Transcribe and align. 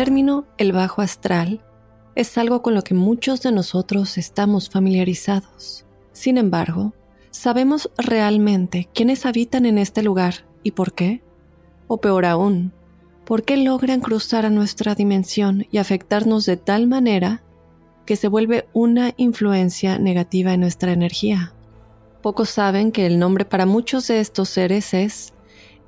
Término 0.00 0.46
el 0.56 0.72
bajo 0.72 1.02
astral 1.02 1.62
es 2.14 2.38
algo 2.38 2.62
con 2.62 2.74
lo 2.74 2.80
que 2.80 2.94
muchos 2.94 3.42
de 3.42 3.52
nosotros 3.52 4.16
estamos 4.16 4.70
familiarizados. 4.70 5.84
Sin 6.12 6.38
embargo, 6.38 6.94
¿sabemos 7.30 7.90
realmente 7.98 8.88
quiénes 8.94 9.26
habitan 9.26 9.66
en 9.66 9.76
este 9.76 10.02
lugar 10.02 10.46
y 10.62 10.70
por 10.70 10.94
qué? 10.94 11.22
O 11.86 12.00
peor 12.00 12.24
aún, 12.24 12.72
¿por 13.26 13.42
qué 13.42 13.58
logran 13.58 14.00
cruzar 14.00 14.46
a 14.46 14.50
nuestra 14.50 14.94
dimensión 14.94 15.66
y 15.70 15.76
afectarnos 15.76 16.46
de 16.46 16.56
tal 16.56 16.86
manera 16.86 17.42
que 18.06 18.16
se 18.16 18.28
vuelve 18.28 18.68
una 18.72 19.12
influencia 19.18 19.98
negativa 19.98 20.54
en 20.54 20.60
nuestra 20.60 20.92
energía? 20.92 21.52
Pocos 22.22 22.48
saben 22.48 22.90
que 22.90 23.04
el 23.04 23.18
nombre 23.18 23.44
para 23.44 23.66
muchos 23.66 24.08
de 24.08 24.20
estos 24.20 24.48
seres 24.48 24.94
es 24.94 25.34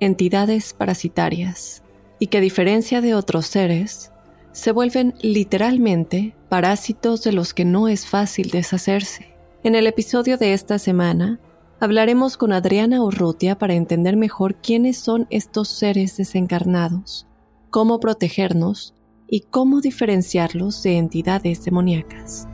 entidades 0.01 0.75
parasitarias 0.75 1.82
y 2.23 2.29
que 2.29 2.39
a 2.39 2.41
diferencia 2.41 3.01
de 3.01 3.17
otros 3.17 3.49
seres, 3.49 4.13
se 4.53 4.71
vuelven 4.71 5.13
literalmente 5.23 6.37
parásitos 6.49 7.25
de 7.25 7.33
los 7.33 7.53
que 7.53 7.65
no 7.65 7.89
es 7.89 8.07
fácil 8.07 8.51
deshacerse. 8.51 9.35
En 9.65 9.75
el 9.75 9.89
episodio 9.89 10.39
de 10.39 10.53
esta 10.53 10.79
semana, 10.79 11.41
hablaremos 11.81 12.37
con 12.37 12.53
Adriana 12.53 13.03
Urrutia 13.03 13.59
para 13.59 13.75
entender 13.75 14.17
mejor 14.17 14.55
quiénes 14.55 14.99
son 14.99 15.27
estos 15.31 15.69
seres 15.69 16.17
desencarnados, 16.17 17.27
cómo 17.71 17.99
protegernos 17.99 18.95
y 19.27 19.41
cómo 19.41 19.81
diferenciarlos 19.81 20.81
de 20.85 20.99
entidades 20.99 21.65
demoníacas. 21.65 22.47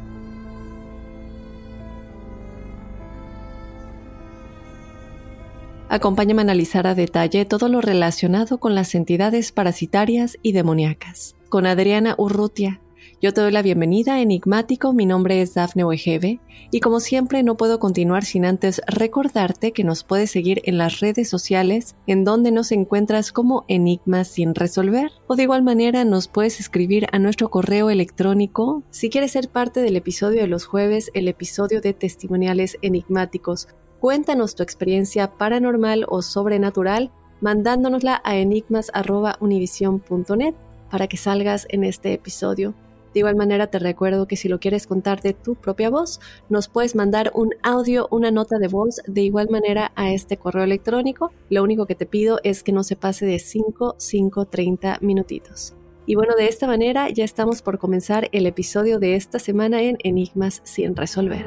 Acompáñame 5.90 6.42
a 6.42 6.44
analizar 6.44 6.86
a 6.86 6.94
detalle 6.94 7.46
todo 7.46 7.68
lo 7.68 7.80
relacionado 7.80 8.58
con 8.58 8.74
las 8.74 8.94
entidades 8.94 9.52
parasitarias 9.52 10.36
y 10.42 10.52
demoníacas. 10.52 11.34
Con 11.48 11.64
Adriana 11.64 12.14
Urrutia. 12.18 12.82
Yo 13.22 13.32
te 13.32 13.40
doy 13.40 13.50
la 13.50 13.62
bienvenida 13.62 14.20
Enigmático, 14.20 14.92
mi 14.92 15.06
nombre 15.06 15.40
es 15.40 15.54
Dafne 15.54 15.84
Wegebe 15.84 16.40
y 16.70 16.80
como 16.80 17.00
siempre 17.00 17.42
no 17.42 17.56
puedo 17.56 17.80
continuar 17.80 18.24
sin 18.24 18.44
antes 18.44 18.82
recordarte 18.86 19.72
que 19.72 19.82
nos 19.82 20.04
puedes 20.04 20.30
seguir 20.30 20.60
en 20.64 20.76
las 20.76 21.00
redes 21.00 21.28
sociales 21.28 21.96
en 22.06 22.22
donde 22.22 22.52
nos 22.52 22.70
encuentras 22.70 23.32
como 23.32 23.64
Enigmas 23.66 24.28
sin 24.28 24.54
resolver 24.54 25.10
o 25.26 25.36
de 25.36 25.44
igual 25.44 25.62
manera 25.62 26.04
nos 26.04 26.28
puedes 26.28 26.60
escribir 26.60 27.06
a 27.10 27.18
nuestro 27.18 27.48
correo 27.48 27.88
electrónico 27.88 28.84
si 28.90 29.08
quieres 29.08 29.32
ser 29.32 29.48
parte 29.48 29.80
del 29.80 29.96
episodio 29.96 30.42
de 30.42 30.48
los 30.48 30.66
jueves, 30.66 31.10
el 31.14 31.26
episodio 31.28 31.80
de 31.80 31.94
testimoniales 31.94 32.76
enigmáticos 32.82 33.68
Cuéntanos 34.00 34.54
tu 34.54 34.62
experiencia 34.62 35.36
paranormal 35.36 36.06
o 36.08 36.22
sobrenatural 36.22 37.10
mandándonosla 37.40 38.20
a 38.24 38.36
enigmas.univision.net 38.36 40.54
para 40.90 41.06
que 41.08 41.16
salgas 41.16 41.66
en 41.70 41.84
este 41.84 42.12
episodio. 42.12 42.74
De 43.12 43.20
igual 43.20 43.36
manera 43.36 43.68
te 43.68 43.78
recuerdo 43.78 44.28
que 44.28 44.36
si 44.36 44.48
lo 44.48 44.60
quieres 44.60 44.86
contar 44.86 45.22
de 45.22 45.32
tu 45.32 45.54
propia 45.54 45.88
voz, 45.90 46.20
nos 46.48 46.68
puedes 46.68 46.94
mandar 46.94 47.32
un 47.34 47.54
audio, 47.62 48.06
una 48.10 48.30
nota 48.30 48.58
de 48.58 48.68
voz 48.68 49.00
de 49.06 49.22
igual 49.22 49.48
manera 49.50 49.92
a 49.96 50.12
este 50.12 50.36
correo 50.36 50.62
electrónico. 50.62 51.32
Lo 51.50 51.64
único 51.64 51.86
que 51.86 51.94
te 51.94 52.04
pido 52.06 52.38
es 52.44 52.62
que 52.62 52.72
no 52.72 52.84
se 52.84 52.96
pase 52.96 53.24
de 53.26 53.38
5, 53.38 53.94
5, 53.98 54.44
30 54.44 54.98
minutitos. 55.00 55.74
Y 56.06 56.14
bueno, 56.14 56.34
de 56.36 56.48
esta 56.48 56.66
manera 56.66 57.08
ya 57.10 57.24
estamos 57.24 57.62
por 57.62 57.78
comenzar 57.78 58.28
el 58.32 58.46
episodio 58.46 58.98
de 58.98 59.16
esta 59.16 59.38
semana 59.38 59.80
en 59.82 59.96
Enigmas 60.04 60.60
sin 60.64 60.94
resolver. 60.94 61.46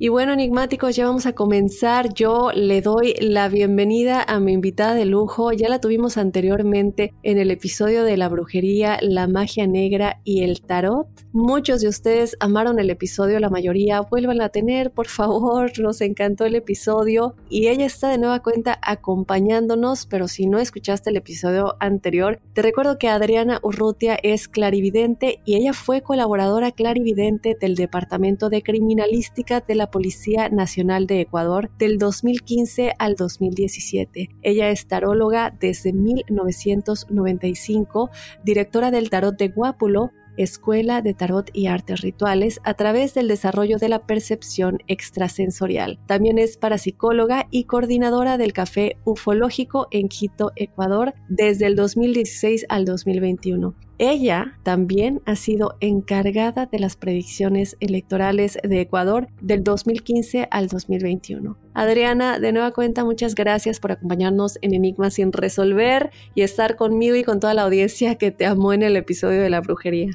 Y 0.00 0.10
bueno, 0.10 0.32
enigmáticos, 0.32 0.94
ya 0.94 1.06
vamos 1.06 1.26
a 1.26 1.32
comenzar. 1.32 2.14
Yo 2.14 2.52
le 2.54 2.82
doy 2.82 3.14
la 3.20 3.48
bienvenida 3.48 4.22
a 4.22 4.38
mi 4.38 4.52
invitada 4.52 4.94
de 4.94 5.04
lujo. 5.04 5.50
Ya 5.50 5.68
la 5.68 5.80
tuvimos 5.80 6.18
anteriormente 6.18 7.14
en 7.24 7.36
el 7.36 7.50
episodio 7.50 8.04
de 8.04 8.16
la 8.16 8.28
brujería, 8.28 8.98
la 9.02 9.26
magia 9.26 9.66
negra 9.66 10.20
y 10.22 10.44
el 10.44 10.60
tarot. 10.60 11.08
Muchos 11.32 11.80
de 11.80 11.88
ustedes 11.88 12.36
amaron 12.38 12.78
el 12.78 12.90
episodio, 12.90 13.40
la 13.40 13.50
mayoría 13.50 14.00
vuelvan 14.02 14.40
a 14.40 14.50
tener, 14.50 14.92
por 14.92 15.08
favor. 15.08 15.72
Nos 15.80 16.00
encantó 16.00 16.44
el 16.44 16.54
episodio 16.54 17.34
y 17.50 17.66
ella 17.66 17.86
está 17.86 18.08
de 18.08 18.18
nueva 18.18 18.38
cuenta 18.40 18.78
acompañándonos, 18.80 20.06
pero 20.06 20.28
si 20.28 20.46
no 20.46 20.60
escuchaste 20.60 21.10
el 21.10 21.16
episodio 21.16 21.74
anterior, 21.80 22.40
te 22.52 22.62
recuerdo 22.62 22.98
que 22.98 23.08
Adriana 23.08 23.58
Urrutia 23.64 24.16
es 24.22 24.46
clarividente 24.46 25.40
y 25.44 25.56
ella 25.56 25.72
fue 25.72 26.02
colaboradora 26.02 26.70
clarividente 26.70 27.56
del 27.60 27.74
Departamento 27.74 28.48
de 28.48 28.62
Criminalística 28.62 29.60
de 29.60 29.74
la 29.74 29.87
Policía 29.90 30.48
Nacional 30.48 31.06
de 31.06 31.20
Ecuador 31.20 31.70
del 31.78 31.98
2015 31.98 32.94
al 32.98 33.16
2017. 33.16 34.30
Ella 34.42 34.70
es 34.70 34.86
taróloga 34.86 35.54
desde 35.58 35.92
1995, 35.92 38.10
directora 38.44 38.90
del 38.90 39.10
Tarot 39.10 39.36
de 39.36 39.48
Guápulo, 39.48 40.12
Escuela 40.38 41.02
de 41.02 41.14
Tarot 41.14 41.50
y 41.52 41.66
Artes 41.66 42.00
Rituales 42.00 42.60
a 42.64 42.74
través 42.74 43.12
del 43.12 43.28
desarrollo 43.28 43.78
de 43.78 43.88
la 43.88 44.06
percepción 44.06 44.78
extrasensorial. 44.86 45.98
También 46.06 46.38
es 46.38 46.56
parapsicóloga 46.56 47.48
y 47.50 47.64
coordinadora 47.64 48.38
del 48.38 48.52
Café 48.52 48.96
Ufológico 49.04 49.88
en 49.90 50.08
Quito, 50.08 50.52
Ecuador, 50.54 51.14
desde 51.28 51.66
el 51.66 51.76
2016 51.76 52.66
al 52.68 52.84
2021. 52.84 53.74
Ella 53.98 54.56
también 54.62 55.20
ha 55.26 55.34
sido 55.34 55.74
encargada 55.80 56.66
de 56.66 56.78
las 56.78 56.94
predicciones 56.94 57.76
electorales 57.80 58.56
de 58.62 58.80
Ecuador 58.80 59.26
del 59.40 59.64
2015 59.64 60.46
al 60.52 60.68
2021. 60.68 61.58
Adriana, 61.74 62.38
de 62.38 62.52
nueva 62.52 62.70
cuenta, 62.70 63.04
muchas 63.04 63.34
gracias 63.34 63.80
por 63.80 63.90
acompañarnos 63.90 64.58
en 64.62 64.74
Enigma 64.74 65.10
sin 65.10 65.32
resolver 65.32 66.10
y 66.36 66.42
estar 66.42 66.76
conmigo 66.76 67.16
y 67.16 67.24
con 67.24 67.40
toda 67.40 67.54
la 67.54 67.62
audiencia 67.62 68.14
que 68.14 68.30
te 68.30 68.46
amó 68.46 68.72
en 68.72 68.84
el 68.84 68.96
episodio 68.96 69.42
de 69.42 69.50
la 69.50 69.60
brujería. 69.60 70.10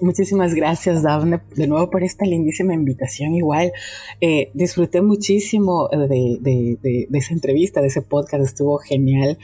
Muchísimas 0.00 0.54
gracias, 0.54 1.02
Daphne, 1.02 1.40
de 1.56 1.66
nuevo 1.66 1.90
por 1.90 2.04
esta 2.04 2.26
lindísima 2.26 2.74
invitación. 2.74 3.34
Igual, 3.34 3.72
eh, 4.20 4.50
disfruté 4.52 5.00
muchísimo 5.00 5.88
de, 5.88 6.38
de, 6.40 7.08
esa 7.12 7.32
entrevista, 7.32 7.80
de 7.80 7.86
ese 7.86 8.02
podcast, 8.02 8.44
estuvo 8.44 8.76
genial 8.78 9.38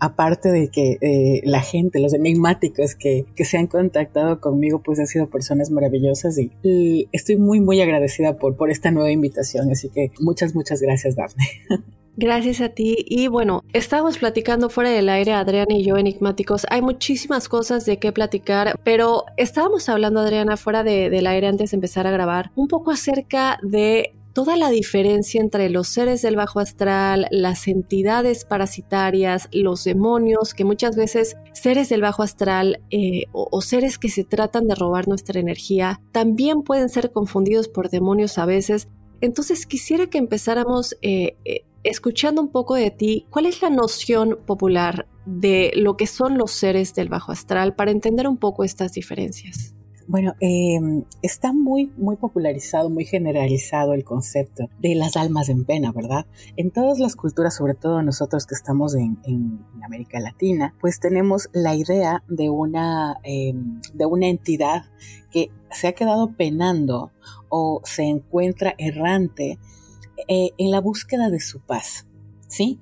aparte 0.00 0.50
de 0.50 0.68
que 0.68 0.98
eh, 1.00 1.42
la 1.44 1.60
gente, 1.60 2.00
los 2.00 2.14
enigmáticos 2.14 2.94
que, 2.94 3.24
que, 3.34 3.44
se 3.44 3.58
han 3.58 3.66
contactado 3.66 4.40
conmigo, 4.40 4.82
pues 4.82 4.98
han 4.98 5.06
sido 5.06 5.28
personas 5.28 5.70
maravillosas 5.70 6.38
y, 6.38 7.08
estoy 7.12 7.36
muy, 7.36 7.60
muy 7.60 7.80
agradecida 7.80 8.38
por, 8.38 8.56
por 8.56 8.70
esta 8.70 8.90
nueva 8.90 9.10
invitación. 9.10 9.70
Así 9.70 9.88
que 9.88 10.12
muchas, 10.20 10.54
muchas 10.54 10.80
gracias, 10.80 11.16
Dafne. 11.16 11.44
Gracias 12.20 12.60
a 12.60 12.70
ti. 12.70 12.96
Y 13.06 13.28
bueno, 13.28 13.62
estábamos 13.72 14.18
platicando 14.18 14.70
fuera 14.70 14.90
del 14.90 15.08
aire, 15.08 15.34
Adriana 15.34 15.72
y 15.72 15.84
yo, 15.84 15.96
enigmáticos. 15.96 16.66
Hay 16.68 16.82
muchísimas 16.82 17.48
cosas 17.48 17.86
de 17.86 18.00
qué 18.00 18.10
platicar, 18.10 18.80
pero 18.82 19.24
estábamos 19.36 19.88
hablando, 19.88 20.18
Adriana, 20.18 20.56
fuera 20.56 20.82
de, 20.82 21.10
del 21.10 21.28
aire 21.28 21.46
antes 21.46 21.70
de 21.70 21.76
empezar 21.76 22.08
a 22.08 22.10
grabar, 22.10 22.50
un 22.56 22.66
poco 22.66 22.90
acerca 22.90 23.60
de 23.62 24.17
toda 24.38 24.54
la 24.54 24.70
diferencia 24.70 25.40
entre 25.40 25.68
los 25.68 25.88
seres 25.88 26.22
del 26.22 26.36
bajo 26.36 26.60
astral, 26.60 27.26
las 27.32 27.66
entidades 27.66 28.44
parasitarias, 28.44 29.48
los 29.50 29.82
demonios, 29.82 30.54
que 30.54 30.64
muchas 30.64 30.94
veces 30.94 31.36
seres 31.52 31.88
del 31.88 32.02
bajo 32.02 32.22
astral 32.22 32.80
eh, 32.92 33.24
o, 33.32 33.60
seres 33.62 33.98
que 33.98 34.08
se 34.08 34.22
tratan 34.22 34.68
de 34.68 34.76
robar 34.76 35.08
nuestra 35.08 35.40
energía, 35.40 36.00
también 36.12 36.62
pueden 36.62 36.88
ser 36.88 37.10
confundidos 37.10 37.66
por 37.66 37.90
demonios 37.90 38.38
a 38.38 38.46
veces. 38.46 38.86
Entonces 39.20 39.66
quisiera 39.66 40.06
que 40.06 40.18
empezáramos 40.18 40.96
eh, 41.02 41.36
eh, 41.44 41.64
escuchando 41.82 42.40
un 42.40 42.52
poco 42.52 42.76
de 42.76 42.92
ti, 42.92 43.26
¿cuál 43.30 43.46
es 43.46 43.60
la 43.60 43.70
noción 43.70 44.38
popular 44.46 45.08
de 45.26 45.72
lo 45.74 45.96
que 45.96 46.06
son 46.06 46.38
los 46.38 46.52
seres 46.52 46.94
del 46.94 47.08
bajo 47.08 47.32
astral 47.32 47.74
para 47.74 47.90
entender 47.90 48.28
un 48.28 48.36
poco 48.36 48.62
estas 48.62 48.92
diferencias? 48.92 49.74
Bueno, 50.08 50.34
em, 50.40 51.04
está 51.20 51.52
muy, 51.52 51.92
muy 51.98 52.16
popularizado, 52.16 52.88
muy 52.88 53.04
generalizado 53.04 53.92
el 53.92 54.04
concepto 54.04 54.70
de 54.80 54.94
las 54.94 55.18
almas 55.18 55.50
en 55.50 55.66
pena, 55.66 55.92
¿verdad? 55.92 56.24
En 56.56 56.70
todas 56.70 56.98
las 56.98 57.14
culturas, 57.14 57.54
sobre 57.54 57.74
todo 57.74 58.02
nosotros 58.02 58.46
que 58.46 58.54
estamos 58.54 58.94
en, 58.94 59.18
América 59.84 60.18
Latina, 60.18 60.74
pues 60.80 60.98
tenemos 60.98 61.50
la 61.52 61.74
idea 61.74 62.24
de 62.26 62.48
una, 62.48 63.18
em, 63.22 63.82
de 63.92 64.06
una 64.06 64.28
entidad 64.28 64.86
que 65.30 65.50
se 65.70 65.88
ha 65.88 65.92
quedado 65.92 66.32
penando 66.36 67.10
o 67.50 67.82
se 67.84 68.04
encuentra 68.04 68.74
errante 68.78 69.58
eh, 70.26 70.50
en 70.56 70.70
la 70.70 70.80
búsqueda 70.80 71.28
de 71.28 71.40
su 71.40 71.60
paz, 71.60 72.06
¿sí? 72.46 72.80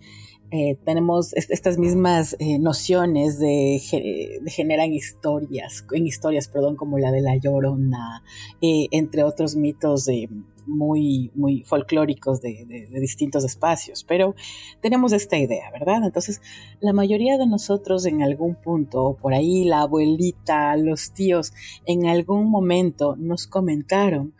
Eh, 0.52 0.76
tenemos 0.84 1.32
estas 1.34 1.76
mismas 1.76 2.36
eh, 2.38 2.58
nociones 2.60 3.40
de, 3.40 3.80
generan 4.46 4.92
historias, 4.92 5.84
en 5.92 6.06
historias, 6.06 6.46
perdón, 6.46 6.76
como 6.76 6.98
la 6.98 7.10
de 7.10 7.20
la 7.20 7.36
Llorona, 7.36 8.22
eh, 8.60 8.86
entre 8.92 9.24
otros 9.24 9.56
mitos 9.56 10.08
muy, 10.66 11.32
muy 11.34 11.64
folclóricos 11.64 12.40
de, 12.40 12.88
distintos 13.00 13.44
espacios, 13.44 14.04
pero 14.04 14.34
tenemos 14.80 15.12
esta 15.12 15.36
idea, 15.36 15.70
¿verdad? 15.72 16.04
Entonces, 16.04 16.40
la 16.80 16.92
mayoría 16.92 17.38
de 17.38 17.46
nosotros 17.46 18.06
en 18.06 18.22
algún 18.22 18.54
punto, 18.54 19.16
por 19.20 19.34
ahí 19.34 19.64
la 19.64 19.80
abuelita, 19.80 20.76
los 20.76 21.12
tíos, 21.12 21.52
en 21.86 22.06
algún 22.06 22.50
momento 22.50 23.16
nos 23.16 23.46
comentaron 23.48 24.34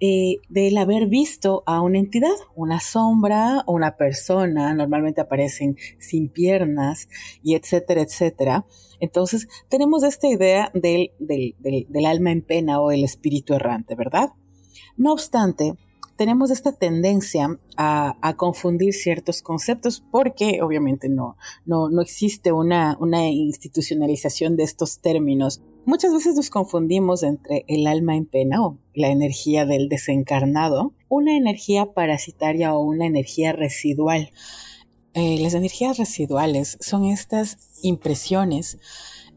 eh, 0.00 0.36
del 0.48 0.76
haber 0.78 1.08
visto 1.08 1.62
a 1.66 1.80
una 1.80 1.98
entidad, 1.98 2.34
una 2.54 2.80
sombra 2.80 3.64
o 3.66 3.72
una 3.72 3.96
persona, 3.96 4.72
normalmente 4.74 5.20
aparecen 5.20 5.76
sin 5.98 6.28
piernas 6.28 7.08
y 7.42 7.54
etcétera, 7.54 8.02
etcétera. 8.02 8.64
Entonces 9.00 9.48
tenemos 9.68 10.02
esta 10.02 10.28
idea 10.28 10.70
del, 10.74 11.12
del, 11.18 11.54
del 11.58 12.06
alma 12.06 12.30
en 12.30 12.42
pena 12.42 12.80
o 12.80 12.90
el 12.90 13.04
espíritu 13.04 13.54
errante, 13.54 13.94
¿verdad? 13.94 14.30
No 14.96 15.12
obstante, 15.12 15.74
tenemos 16.18 16.50
esta 16.50 16.72
tendencia 16.72 17.58
a, 17.76 18.34
confundir 18.36 18.92
ciertos 18.92 19.40
conceptos 19.40 20.02
porque 20.10 20.60
obviamente 20.62 21.08
no, 21.08 21.36
no, 21.64 21.88
no 21.88 22.02
existe 22.02 22.50
una, 22.50 22.96
una 23.00 23.28
institucionalización 23.28 24.56
de 24.56 24.64
estos 24.64 24.98
términos. 24.98 25.62
Muchas 25.86 26.12
veces 26.12 26.34
nos 26.34 26.50
confundimos 26.50 27.22
entre 27.22 27.64
el 27.68 27.86
alma 27.86 28.16
en 28.16 28.26
pena 28.26 28.66
o 28.66 28.78
la 28.94 29.10
energía 29.10 29.64
del 29.64 29.88
desencarnado, 29.88 30.92
una 31.08 31.36
energía 31.36 31.92
parasitaria 31.92 32.74
o 32.74 32.80
una 32.80 33.06
energía 33.06 33.52
residual. 33.52 34.32
Eh, 35.14 35.38
las 35.40 35.54
energías 35.54 35.98
residuales 35.98 36.78
son 36.80 37.04
estas 37.04 37.58
impresiones 37.82 38.78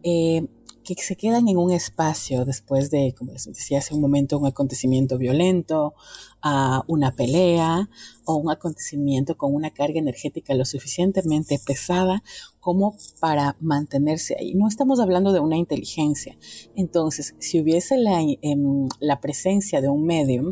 eh, 0.01 0.48
que 0.84 0.95
se 0.95 1.16
quedan 1.16 1.48
en 1.48 1.57
un 1.57 1.72
espacio 1.72 2.45
después 2.45 2.89
de, 2.92 3.13
como 3.18 3.34
les 3.34 3.45
decía 3.45 3.80
hace 3.80 3.94
un 3.94 4.01
momento, 4.01 4.38
un 4.38 4.48
acontecimiento 4.48 5.18
violento, 5.18 5.94
a 6.41 6.83
una 6.88 7.15
pelea 7.15 7.89
o 8.25 8.35
un 8.35 8.51
acontecimiento 8.51 9.38
con 9.38 9.53
una 9.53 9.71
carga 9.71 9.99
energética 9.99 10.53
lo 10.53 10.65
suficientemente 10.65 11.59
pesada 11.65 12.23
como 12.59 12.95
para 13.19 13.55
mantenerse 13.59 14.35
ahí. 14.39 14.53
No 14.53 14.67
estamos 14.67 14.99
hablando 14.99 15.33
de 15.33 15.39
una 15.39 15.57
inteligencia. 15.57 16.38
Entonces, 16.75 17.36
si 17.39 17.60
hubiese 17.60 17.98
la, 17.98 18.21
em, 18.21 18.88
la 19.00 19.19
presencia 19.19 19.81
de 19.81 19.89
un 19.89 20.05
medium, 20.05 20.51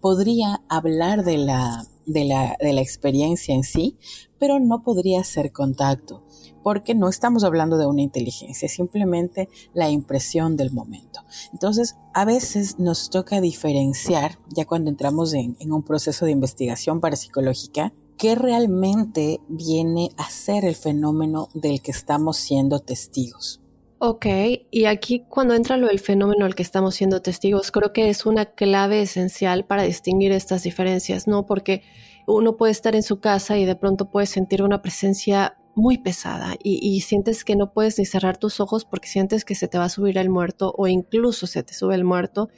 podría 0.00 0.62
hablar 0.68 1.24
de 1.24 1.38
la, 1.38 1.86
de 2.06 2.24
la, 2.24 2.56
de 2.60 2.72
la 2.72 2.80
experiencia 2.80 3.54
en 3.54 3.64
sí, 3.64 3.96
pero 4.38 4.58
no 4.58 4.82
podría 4.82 5.20
hacer 5.20 5.52
contacto 5.52 6.24
porque 6.62 6.94
no 6.94 7.08
estamos 7.08 7.44
hablando 7.44 7.78
de 7.78 7.86
una 7.86 8.02
inteligencia, 8.02 8.68
simplemente 8.68 9.48
la 9.74 9.90
impresión 9.90 10.56
del 10.56 10.72
momento. 10.72 11.20
Entonces, 11.52 11.96
a 12.14 12.24
veces 12.24 12.78
nos 12.78 13.10
toca 13.10 13.40
diferenciar, 13.40 14.38
ya 14.48 14.64
cuando 14.64 14.90
entramos 14.90 15.34
en, 15.34 15.56
un 15.70 15.82
proceso 15.82 16.24
de 16.24 16.32
investigación 16.32 17.00
parapsicológica, 17.00 17.92
qué 18.18 18.34
realmente 18.34 19.40
viene 19.48 20.10
a 20.16 20.28
ser 20.30 20.64
el 20.64 20.74
fenómeno 20.74 21.48
del 21.54 21.80
que 21.80 21.90
estamos 21.90 22.36
siendo 22.36 22.80
testigos. 22.80 23.60
Ok, 24.02 24.26
y 24.70 24.86
aquí 24.86 25.26
cuando 25.28 25.54
entra 25.54 25.76
lo 25.76 25.88
del 25.88 26.00
fenómeno 26.00 26.46
al 26.46 26.54
que 26.54 26.62
estamos 26.62 26.94
siendo 26.94 27.20
testigos, 27.20 27.70
creo 27.70 27.92
que 27.92 28.08
es 28.08 28.24
una 28.24 28.46
clave 28.46 29.02
esencial 29.02 29.66
para 29.66 29.82
distinguir 29.82 30.32
estas 30.32 30.62
diferencias, 30.62 31.26
¿no? 31.26 31.44
Porque 31.44 31.82
uno 32.26 32.56
puede 32.56 32.72
estar 32.72 32.94
en 32.94 33.02
su 33.02 33.20
casa 33.20 33.58
y 33.58 33.66
de 33.66 33.76
pronto 33.76 34.10
puede 34.10 34.26
sentir 34.26 34.62
una 34.62 34.80
presencia 34.80 35.59
muy 35.74 35.98
pesada 35.98 36.56
y, 36.62 37.00
sientes 37.00 37.44
que 37.44 37.56
no 37.56 37.72
puedes 37.72 37.98
ni 37.98 38.04
cerrar 38.04 38.36
tus 38.36 38.60
ojos 38.60 38.84
porque 38.84 39.08
sientes 39.08 39.44
que 39.44 39.54
se 39.54 39.68
te 39.68 39.78
va 39.78 39.84
a 39.84 39.88
subir 39.88 40.18
el 40.18 40.28
muerto 40.28 40.74
o 40.76 40.86
incluso 40.86 41.46
se 41.46 41.62
te 41.62 41.74
sube 41.74 41.94
el 41.94 42.04
muerto 42.04 42.48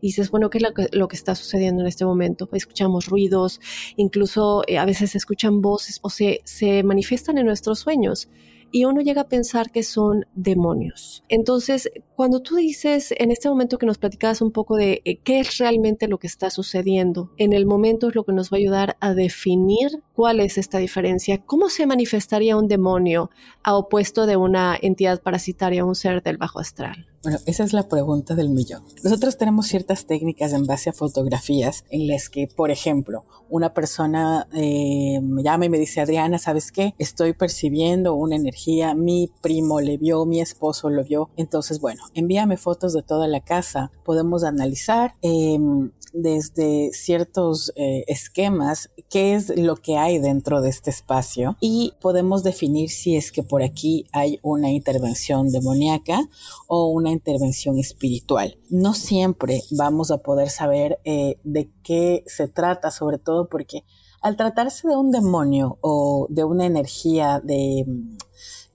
y 0.00 0.08
dices, 0.08 0.30
bueno, 0.30 0.50
¿qué 0.50 0.58
es 0.58 0.64
lo 0.92 1.08
que, 1.08 1.16
está 1.16 1.34
sucediendo 1.36 1.82
en 1.82 1.86
este 1.86 2.04
momento? 2.04 2.48
Escuchamos 2.52 3.06
ruidos, 3.06 3.60
incluso 3.96 4.64
eh, 4.66 4.78
a 4.78 4.84
veces 4.84 5.12
se 5.12 5.18
escuchan 5.18 5.60
voces 5.60 6.00
o 6.02 6.10
se, 6.10 6.40
se 6.44 6.82
manifiestan 6.82 7.38
en 7.38 7.46
nuestros 7.46 7.78
sueños. 7.78 8.28
y 8.74 8.86
uno 8.86 9.02
llega 9.02 9.20
a 9.22 9.28
pensar 9.28 9.70
que 9.70 9.82
son 9.82 10.24
demonios. 10.34 11.22
Entonces, 11.28 11.90
cuando 12.16 12.40
tú 12.40 12.56
dices 12.56 13.14
en 13.18 13.30
este 13.30 13.50
momento 13.50 13.76
que 13.76 13.84
nos 13.84 13.98
platicabas 13.98 14.40
un 14.40 14.50
poco 14.50 14.76
de 14.76 15.02
eh, 15.04 15.18
qué 15.18 15.40
es 15.40 15.58
realmente 15.58 16.08
lo 16.08 16.16
que 16.18 16.26
está 16.26 16.48
sucediendo, 16.48 17.32
en 17.36 17.52
el 17.52 17.66
momento 17.66 18.08
es 18.08 18.14
lo 18.14 18.24
que 18.24 18.32
nos 18.32 18.50
va 18.50 18.56
a 18.56 18.60
ayudar 18.60 18.96
a 19.00 19.12
definir 19.12 20.02
cuál 20.14 20.40
es 20.40 20.58
esta 20.58 20.78
diferencia, 20.78 21.42
cómo 21.44 21.68
se 21.68 21.86
manifestaría 21.86 22.56
un 22.56 22.68
demonio 22.68 23.30
a 23.62 23.74
opuesto 23.74 24.26
de 24.26 24.36
una 24.36 24.76
entidad 24.80 25.22
parasitaria, 25.22 25.84
un 25.84 25.94
ser 25.94 26.22
del 26.22 26.38
bajo 26.38 26.60
astral. 26.60 27.06
Bueno, 27.22 27.38
esa 27.46 27.62
es 27.62 27.72
la 27.72 27.88
pregunta 27.88 28.34
del 28.34 28.50
millón. 28.50 28.82
Nosotros 29.04 29.38
tenemos 29.38 29.68
ciertas 29.68 30.06
técnicas 30.06 30.52
en 30.52 30.66
base 30.66 30.90
a 30.90 30.92
fotografías 30.92 31.84
en 31.90 32.08
las 32.08 32.28
que, 32.28 32.48
por 32.48 32.72
ejemplo, 32.72 33.24
una 33.48 33.72
persona 33.74 34.48
eh, 34.52 35.20
me 35.22 35.44
llama 35.44 35.66
y 35.66 35.68
me 35.68 35.78
dice, 35.78 36.00
Adriana, 36.00 36.38
¿sabes 36.38 36.72
qué? 36.72 36.94
Estoy 36.98 37.32
percibiendo 37.32 38.14
una 38.14 38.34
energía, 38.34 38.96
mi 38.96 39.30
primo 39.40 39.80
le 39.80 39.98
vio, 39.98 40.26
mi 40.26 40.40
esposo 40.40 40.90
lo 40.90 41.04
vio. 41.04 41.30
Entonces, 41.36 41.78
bueno, 41.78 42.02
envíame 42.14 42.56
fotos 42.56 42.92
de 42.92 43.02
toda 43.02 43.28
la 43.28 43.40
casa, 43.40 43.92
podemos 44.04 44.42
analizar. 44.42 45.14
Em, 45.22 45.92
desde 46.12 46.90
ciertos 46.92 47.72
eh, 47.74 48.04
esquemas 48.06 48.90
qué 49.08 49.34
es 49.34 49.56
lo 49.56 49.76
que 49.76 49.96
hay 50.02 50.18
dentro 50.18 50.60
de 50.60 50.68
este 50.68 50.90
espacio 50.90 51.56
y 51.60 51.94
podemos 52.00 52.42
definir 52.42 52.90
si 52.90 53.16
es 53.16 53.32
que 53.32 53.42
por 53.42 53.62
aquí 53.62 54.06
hay 54.12 54.38
una 54.42 54.70
intervención 54.70 55.50
demoníaca 55.50 56.28
o 56.66 56.88
una 56.88 57.10
intervención 57.10 57.78
espiritual. 57.78 58.58
No 58.68 58.94
siempre 58.94 59.62
vamos 59.70 60.10
a 60.10 60.18
poder 60.18 60.50
saber 60.50 60.98
eh, 61.04 61.38
de 61.44 61.70
qué 61.82 62.24
se 62.26 62.48
trata, 62.48 62.90
sobre 62.90 63.18
todo 63.18 63.48
porque 63.48 63.84
al 64.20 64.36
tratarse 64.36 64.88
de 64.88 64.96
un 64.96 65.10
demonio 65.10 65.78
o 65.80 66.26
de 66.30 66.44
una 66.44 66.66
energía 66.66 67.40
de 67.40 67.84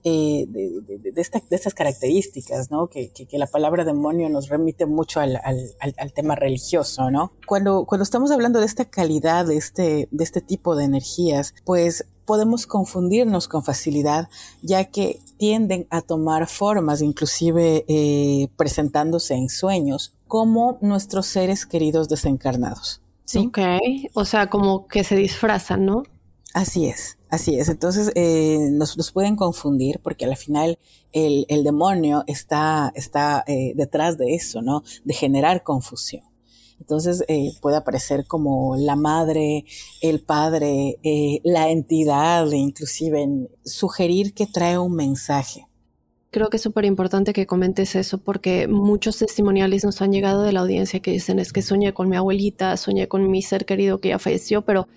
eh, 0.04 0.46
de, 0.48 1.12
estas 1.16 1.74
características, 1.74 2.70
¿no? 2.70 2.88
Que, 2.88 3.10
la 3.32 3.46
palabra 3.46 3.84
demonio 3.84 4.28
nos 4.28 4.48
remite 4.48 4.86
mucho 4.86 5.20
al, 5.20 5.38
tema 6.14 6.34
religioso, 6.34 7.10
¿no? 7.10 7.32
Cuando, 7.46 7.84
cuando 7.84 8.04
estamos 8.04 8.30
hablando 8.30 8.60
de 8.60 8.66
esta 8.66 8.84
calidad, 8.84 9.46
de 9.46 9.56
este, 9.56 10.08
de 10.10 10.24
este 10.24 10.40
tipo 10.40 10.76
de 10.76 10.84
energías, 10.84 11.54
pues 11.64 12.06
podemos 12.24 12.66
confundirnos 12.66 13.48
con 13.48 13.64
facilidad, 13.64 14.28
ya 14.60 14.84
que 14.84 15.20
tienden 15.38 15.86
a 15.88 16.02
tomar 16.02 16.46
formas, 16.46 17.00
inclusive 17.00 17.86
eh, 17.88 18.48
presentándose 18.56 19.34
en 19.34 19.48
sueños, 19.48 20.12
como 20.26 20.78
nuestros 20.82 21.26
seres 21.26 21.64
queridos 21.64 22.08
desencarnados. 22.08 23.00
¿sí? 23.24 23.46
Ok, 23.46 23.58
o 24.14 24.24
sea, 24.26 24.50
como 24.50 24.86
que 24.88 25.04
se 25.04 25.16
disfrazan, 25.16 25.86
¿no? 25.86 26.02
Así 26.54 26.86
es, 26.86 27.18
así 27.28 27.58
es. 27.58 27.68
Entonces 27.68 28.10
eh, 28.14 28.70
nos, 28.72 29.12
pueden 29.12 29.36
confundir 29.36 30.00
porque 30.02 30.24
al 30.24 30.36
final 30.36 30.78
el, 31.12 31.46
demonio 31.62 32.24
está, 32.26 32.92
eh, 33.46 33.72
detrás 33.74 34.16
de 34.16 34.34
eso, 34.34 34.62
¿no? 34.62 34.82
De 35.04 35.14
generar 35.14 35.62
confusión. 35.62 36.24
Entonces 36.80 37.24
eh, 37.28 37.50
puede 37.60 37.76
aparecer 37.76 38.24
como 38.26 38.76
la 38.76 38.96
madre, 38.96 39.64
el 40.00 40.20
padre, 40.20 40.98
la 41.42 41.70
entidad, 41.70 42.50
inclusive 42.50 43.48
sugerir 43.64 44.32
que 44.32 44.46
trae 44.46 44.78
un 44.78 44.94
mensaje. 44.94 45.66
Creo 46.30 46.50
que 46.50 46.58
es 46.58 46.62
súper 46.62 46.84
importante 46.84 47.32
que 47.32 47.46
comentes 47.46 47.94
eso 47.94 48.18
porque 48.18 48.68
muchos 48.68 49.18
testimoniales 49.18 49.84
nos 49.84 50.00
han 50.02 50.12
llegado 50.12 50.42
de 50.42 50.52
la 50.52 50.60
audiencia 50.60 51.00
que 51.00 51.10
dicen 51.10 51.38
es 51.38 51.52
que 51.52 51.62
soñé 51.62 51.94
con 51.94 52.08
mi 52.08 52.16
abuelita, 52.16 52.76
soñé 52.76 53.08
con 53.08 53.30
mi 53.30 53.42
ser 53.42 53.64
querido 53.64 54.00
que 54.00 54.10
ya 54.10 54.18
falleció, 54.18 54.62
pero 54.62 54.88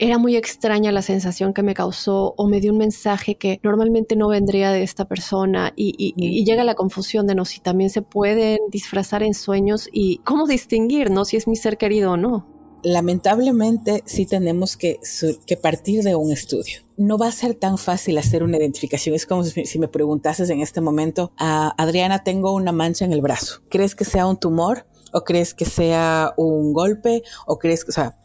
era 0.00 0.16
muy 0.16 0.34
extraña 0.34 0.92
la 0.92 1.02
sensación 1.02 1.52
que 1.52 1.62
me 1.62 1.74
causó 1.74 2.34
o 2.38 2.48
me 2.48 2.60
dio 2.60 2.72
un 2.72 2.78
mensaje 2.78 3.36
que 3.36 3.60
normalmente 3.62 4.16
no 4.16 4.28
vendría 4.28 4.72
de 4.72 4.82
esta 4.82 5.04
persona 5.04 5.74
y, 5.76 6.14
llega 6.42 6.64
la 6.64 6.74
confusión 6.74 7.26
de 7.26 7.34
no 7.34 7.44
si 7.44 7.60
también 7.60 7.90
se 7.90 8.00
pueden 8.00 8.58
disfrazar 8.70 9.22
en 9.22 9.34
sueños 9.34 9.88
y 9.92 10.18
cómo 10.24 10.46
distinguir, 10.46 11.10
¿no? 11.10 11.26
Si 11.26 11.36
es 11.36 11.46
mi 11.46 11.54
ser 11.54 11.76
querido 11.76 12.12
o 12.12 12.16
no. 12.16 12.46
Lamentablemente 12.82 14.02
sí 14.06 14.24
tenemos 14.24 14.78
que, 14.78 14.98
que 15.44 15.56
partir 15.58 16.02
de 16.02 16.14
un 16.16 16.32
estudio. 16.32 16.78
No 16.96 17.18
va 17.18 17.28
a 17.28 17.32
ser 17.32 17.54
tan 17.54 17.76
fácil 17.76 18.16
hacer 18.16 18.42
una 18.42 18.56
identificación. 18.56 19.14
Es 19.14 19.26
como 19.26 19.44
si, 19.44 19.78
me 19.78 19.88
preguntases 19.88 20.48
en 20.48 20.60
este 20.60 20.80
momento, 20.80 21.30
a 21.36 21.74
Adriana, 21.76 22.24
tengo 22.24 22.54
una 22.54 22.72
mancha 22.72 23.04
en 23.04 23.12
el 23.12 23.20
brazo. 23.20 23.60
¿Crees 23.68 23.94
que 23.94 24.06
sea 24.06 24.26
un 24.26 24.38
tumor? 24.38 24.86
¿O 25.12 25.24
crees 25.24 25.52
que 25.52 25.66
sea 25.66 26.32
un 26.38 26.72
golpe? 26.72 27.22
¿O 27.46 27.58
crees 27.58 27.84
que, 27.84 27.92
sea, 27.92 28.16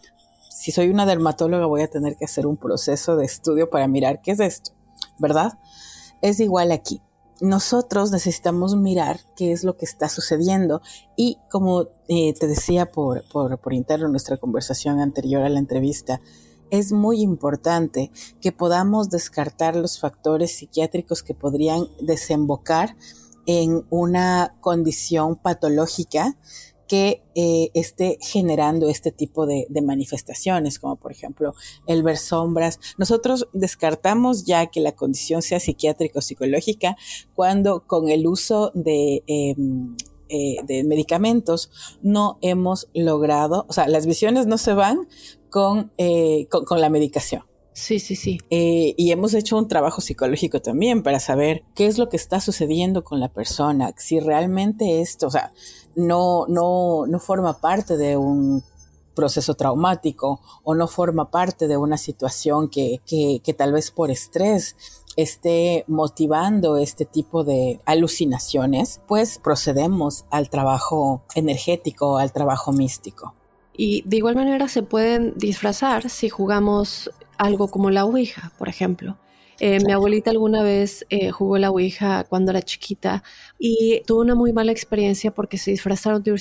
si 0.65 0.71
soy 0.71 0.89
una 0.89 1.05
dermatóloga 1.05 1.67
voy 1.67 1.83
a 1.83 1.87
tener 1.87 2.15
que 2.15 2.25
hacer 2.25 2.47
un 2.47 2.57
proceso 2.57 3.15
de 3.17 3.23
estudio 3.23 3.69
para 3.69 3.87
mirar 3.87 4.19
qué 4.23 4.31
es 4.31 4.39
esto, 4.39 4.71
¿verdad? 5.19 5.59
Es 6.23 6.39
igual 6.39 6.71
aquí. 6.71 7.03
Nosotros 7.39 8.09
necesitamos 8.09 8.75
mirar 8.75 9.19
qué 9.35 9.51
es 9.51 9.63
lo 9.63 9.77
que 9.77 9.85
está 9.85 10.09
sucediendo 10.09 10.81
y 11.15 11.37
como 11.51 11.89
eh, 12.07 12.33
te 12.33 12.47
decía 12.47 12.87
por, 12.87 13.23
por, 13.29 13.59
por 13.59 13.73
interno 13.75 14.07
nuestra 14.07 14.37
conversación 14.37 14.99
anterior 15.01 15.43
a 15.43 15.49
la 15.49 15.59
entrevista, 15.59 16.19
es 16.71 16.91
muy 16.91 17.21
importante 17.21 18.09
que 18.41 18.51
podamos 18.51 19.11
descartar 19.11 19.75
los 19.75 19.99
factores 19.99 20.57
psiquiátricos 20.57 21.21
que 21.21 21.35
podrían 21.35 21.85
desembocar 22.01 22.95
en 23.45 23.85
una 23.91 24.55
condición 24.61 25.35
patológica 25.35 26.35
que 26.87 27.23
eh, 27.35 27.69
esté 27.73 28.17
generando 28.21 28.89
este 28.89 29.11
tipo 29.11 29.45
de, 29.45 29.67
manifestaciones, 29.83 30.79
como 30.79 30.95
por 30.95 31.11
ejemplo 31.11 31.53
el 31.87 32.03
ver 32.03 32.17
sombras. 32.17 32.79
Nosotros 32.97 33.47
descartamos 33.53 34.45
ya 34.45 34.67
que 34.67 34.79
la 34.79 34.93
condición 34.93 35.41
sea 35.41 35.59
psiquiátrica 35.59 36.19
o 36.19 36.21
psicológica 36.21 36.95
cuando 37.33 37.85
con 37.85 38.09
el 38.09 38.27
uso 38.27 38.71
de, 38.73 39.23
em, 39.27 39.95
eh, 40.29 40.83
medicamentos 40.85 41.69
no 42.01 42.39
hemos 42.41 42.87
logrado, 42.93 43.65
o 43.69 43.73
sea, 43.73 43.87
las 43.87 44.05
visiones 44.05 44.47
no 44.47 44.57
se 44.57 44.73
van 44.73 45.07
con, 45.49 45.91
eh, 45.97 46.47
con 46.49 46.81
la 46.81 46.89
medicación. 46.89 47.43
Sí, 47.77 47.99
sí, 47.99 48.15
sí. 48.15 48.39
y 48.49 49.11
hemos 49.11 49.33
hecho 49.33 49.57
un 49.57 49.67
trabajo 49.67 49.99
psicológico 49.99 50.61
también 50.61 51.03
para 51.03 51.19
saber 51.19 51.65
qué 51.75 51.87
es 51.87 51.97
lo 51.97 52.07
que 52.07 52.15
está 52.15 52.39
sucediendo 52.39 53.03
con 53.03 53.19
la 53.19 53.27
persona, 53.27 53.93
si 53.97 54.21
realmente 54.21 55.01
esto, 55.01 55.27
o 55.27 55.29
sea, 55.29 55.51
no, 55.93 56.45
no, 56.47 57.05
no 57.05 57.19
forma 57.19 57.59
parte 57.59 57.97
de 57.97 58.15
un 58.15 58.63
proceso 59.13 59.55
traumático 59.55 60.39
o 60.63 60.73
no 60.73 60.87
forma 60.87 61.29
parte 61.31 61.67
de 61.67 61.75
una 61.75 61.97
situación 61.97 62.69
que, 62.69 63.01
que, 63.05 63.41
que, 63.43 63.53
tal 63.53 63.73
vez 63.73 63.91
por 63.91 64.09
estrés 64.09 64.77
esté 65.17 65.83
motivando 65.87 66.77
este 66.77 67.03
tipo 67.03 67.43
de 67.43 67.81
alucinaciones, 67.85 69.01
pues 69.05 69.37
procedemos 69.37 70.23
al 70.31 70.49
trabajo 70.49 71.23
energético, 71.35 72.19
al 72.19 72.31
trabajo 72.31 72.71
místico. 72.71 73.33
Y 73.77 74.03
de 74.07 74.17
igual 74.17 74.35
manera 74.35 74.69
se 74.69 74.83
pueden 74.83 75.33
disfrazar 75.35 76.09
si 76.09 76.29
jugamos 76.29 77.11
algo 77.37 77.67
como 77.69 77.91
la 77.91 78.05
Ouija, 78.05 78.51
por 78.57 78.69
ejemplo. 78.69 79.17
Eh, 79.59 79.79
mi 79.85 79.93
abuelita 79.93 80.31
alguna 80.31 80.63
vez 80.63 81.05
eh, 81.09 81.31
jugó 81.31 81.57
la 81.57 81.69
Ouija 81.71 82.25
cuando 82.25 82.51
era 82.51 82.61
chiquita 82.61 83.23
y 83.57 84.01
tuvo 84.05 84.19
una 84.19 84.35
muy 84.35 84.51
mala 84.51 84.73
experiencia 84.73 85.33
porque 85.33 85.57
se 85.57 85.71
disfrazaron 85.71 86.23
de 86.23 86.33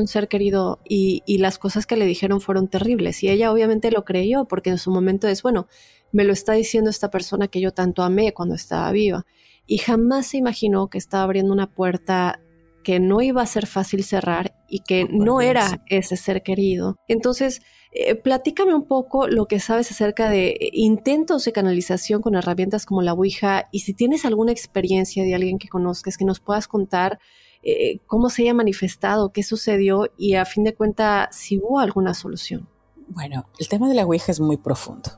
un 0.00 0.06
ser, 0.06 0.28
querido 0.28 0.80
y, 0.88 1.22
y, 1.26 1.36
las 1.38 1.58
cosas 1.58 1.86
que 1.86 1.96
le 1.96 2.06
dijeron 2.06 2.40
fueron 2.40 2.68
terribles. 2.68 3.22
Y 3.22 3.28
ella 3.28 3.52
obviamente 3.52 3.90
lo 3.90 4.04
creyó 4.04 4.46
porque 4.46 4.70
en 4.70 4.78
su 4.78 4.90
momento 4.90 5.28
es, 5.28 5.42
bueno, 5.42 5.68
me 6.12 6.24
lo 6.24 6.32
está 6.32 6.54
diciendo 6.54 6.88
esta 6.88 7.10
persona 7.10 7.48
que 7.48 7.60
yo 7.60 7.72
tanto 7.72 8.02
amé 8.02 8.32
cuando 8.32 8.54
estaba 8.54 8.90
viva. 8.92 9.26
Y 9.66 9.78
jamás 9.78 10.28
se 10.28 10.38
imaginó 10.38 10.88
que 10.88 10.98
estaba 10.98 11.24
abriendo 11.24 11.52
una 11.52 11.70
puerta 11.70 12.40
que 12.82 13.00
no 13.00 13.20
iba 13.20 13.42
a 13.42 13.46
ser 13.46 13.66
fácil 13.66 14.04
cerrar 14.04 14.54
y 14.68 14.80
que 14.80 15.06
no 15.10 15.40
era 15.40 15.82
ese 15.86 16.16
ser 16.16 16.42
querido. 16.42 16.96
Entonces, 17.08 17.62
eh, 17.92 18.14
platícame 18.14 18.74
un 18.74 18.86
poco 18.86 19.28
lo 19.28 19.46
que 19.46 19.60
sabes 19.60 19.90
acerca 19.90 20.30
de 20.30 20.48
eh, 20.48 20.70
intentos 20.72 21.44
de 21.44 21.52
canalización 21.52 22.22
con 22.22 22.34
herramientas 22.34 22.86
como 22.86 23.02
la 23.02 23.12
Ouija 23.12 23.68
y 23.70 23.80
si 23.80 23.92
tienes 23.92 24.24
alguna 24.24 24.52
experiencia 24.52 25.22
de 25.24 25.34
alguien 25.34 25.58
que 25.58 25.68
conozcas 25.68 26.16
que 26.16 26.24
nos 26.24 26.40
puedas 26.40 26.68
contar 26.68 27.18
eh, 27.62 28.00
cómo 28.06 28.30
se 28.30 28.42
haya 28.42 28.54
manifestado, 28.54 29.30
qué 29.30 29.42
sucedió 29.42 30.08
y 30.16 30.34
a 30.34 30.44
fin 30.46 30.64
de 30.64 30.74
cuentas 30.74 31.36
si 31.36 31.58
hubo 31.58 31.80
alguna 31.80 32.14
solución. 32.14 32.68
Bueno, 33.08 33.46
el 33.58 33.68
tema 33.68 33.88
de 33.88 33.94
la 33.94 34.06
Ouija 34.06 34.32
es 34.32 34.40
muy 34.40 34.56
profundo, 34.56 35.10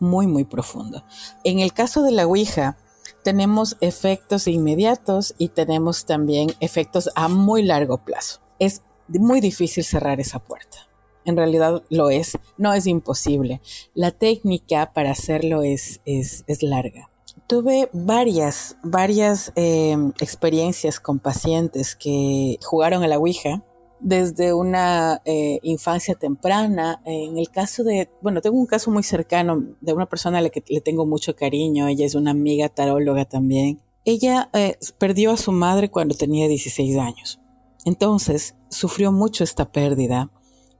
muy, 0.00 0.26
muy 0.26 0.44
profundo. 0.44 1.04
En 1.44 1.60
el 1.60 1.74
caso 1.74 2.02
de 2.02 2.12
la 2.12 2.26
Ouija, 2.26 2.78
tenemos 3.26 3.76
efectos 3.80 4.46
inmediatos 4.46 5.34
y 5.36 5.48
tenemos 5.48 6.06
también 6.06 6.52
efectos 6.60 7.10
a 7.16 7.26
muy 7.26 7.64
largo 7.64 7.98
plazo. 7.98 8.40
Es 8.60 8.82
muy 9.08 9.40
difícil 9.40 9.82
cerrar 9.82 10.20
esa 10.20 10.38
puerta. 10.38 10.88
En 11.24 11.36
realidad 11.36 11.82
lo 11.90 12.10
es, 12.10 12.38
no 12.56 12.72
es 12.72 12.86
imposible. 12.86 13.60
La 13.94 14.12
técnica 14.12 14.92
para 14.92 15.10
hacerlo 15.10 15.64
es, 15.64 16.00
es, 16.04 16.44
larga. 16.62 17.10
Tuve 17.48 17.90
varias, 17.92 18.76
varias 18.84 19.50
em, 19.56 20.12
experiencias 20.20 21.00
con 21.00 21.18
pacientes 21.18 21.96
que 21.96 22.60
jugaron 22.62 23.02
a 23.02 23.08
la 23.08 23.18
Ouija 23.18 23.64
desde 24.00 24.52
una 24.52 25.22
eh, 25.24 25.58
infancia 25.62 26.14
temprana. 26.14 27.00
En 27.04 27.38
el 27.38 27.50
caso 27.50 27.84
de, 27.84 28.10
bueno, 28.22 28.40
tengo 28.40 28.58
un 28.58 28.66
caso 28.66 28.90
muy 28.90 29.02
cercano 29.02 29.64
de 29.80 29.92
una 29.92 30.06
persona 30.06 30.38
a 30.38 30.40
la 30.40 30.50
que 30.50 30.62
le 30.68 30.80
tengo 30.80 31.06
mucho 31.06 31.34
cariño, 31.34 31.88
ella 31.88 32.06
es 32.06 32.14
una 32.14 32.32
amiga 32.32 32.68
taróloga 32.68 33.24
también. 33.24 33.80
Ella 34.04 34.50
eh, 34.52 34.78
perdió 34.98 35.32
a 35.32 35.36
su 35.36 35.52
madre 35.52 35.90
cuando 35.90 36.14
tenía 36.14 36.46
16 36.48 36.96
años. 36.98 37.40
Entonces, 37.84 38.54
sufrió 38.68 39.12
mucho 39.12 39.44
esta 39.44 39.70
pérdida 39.72 40.30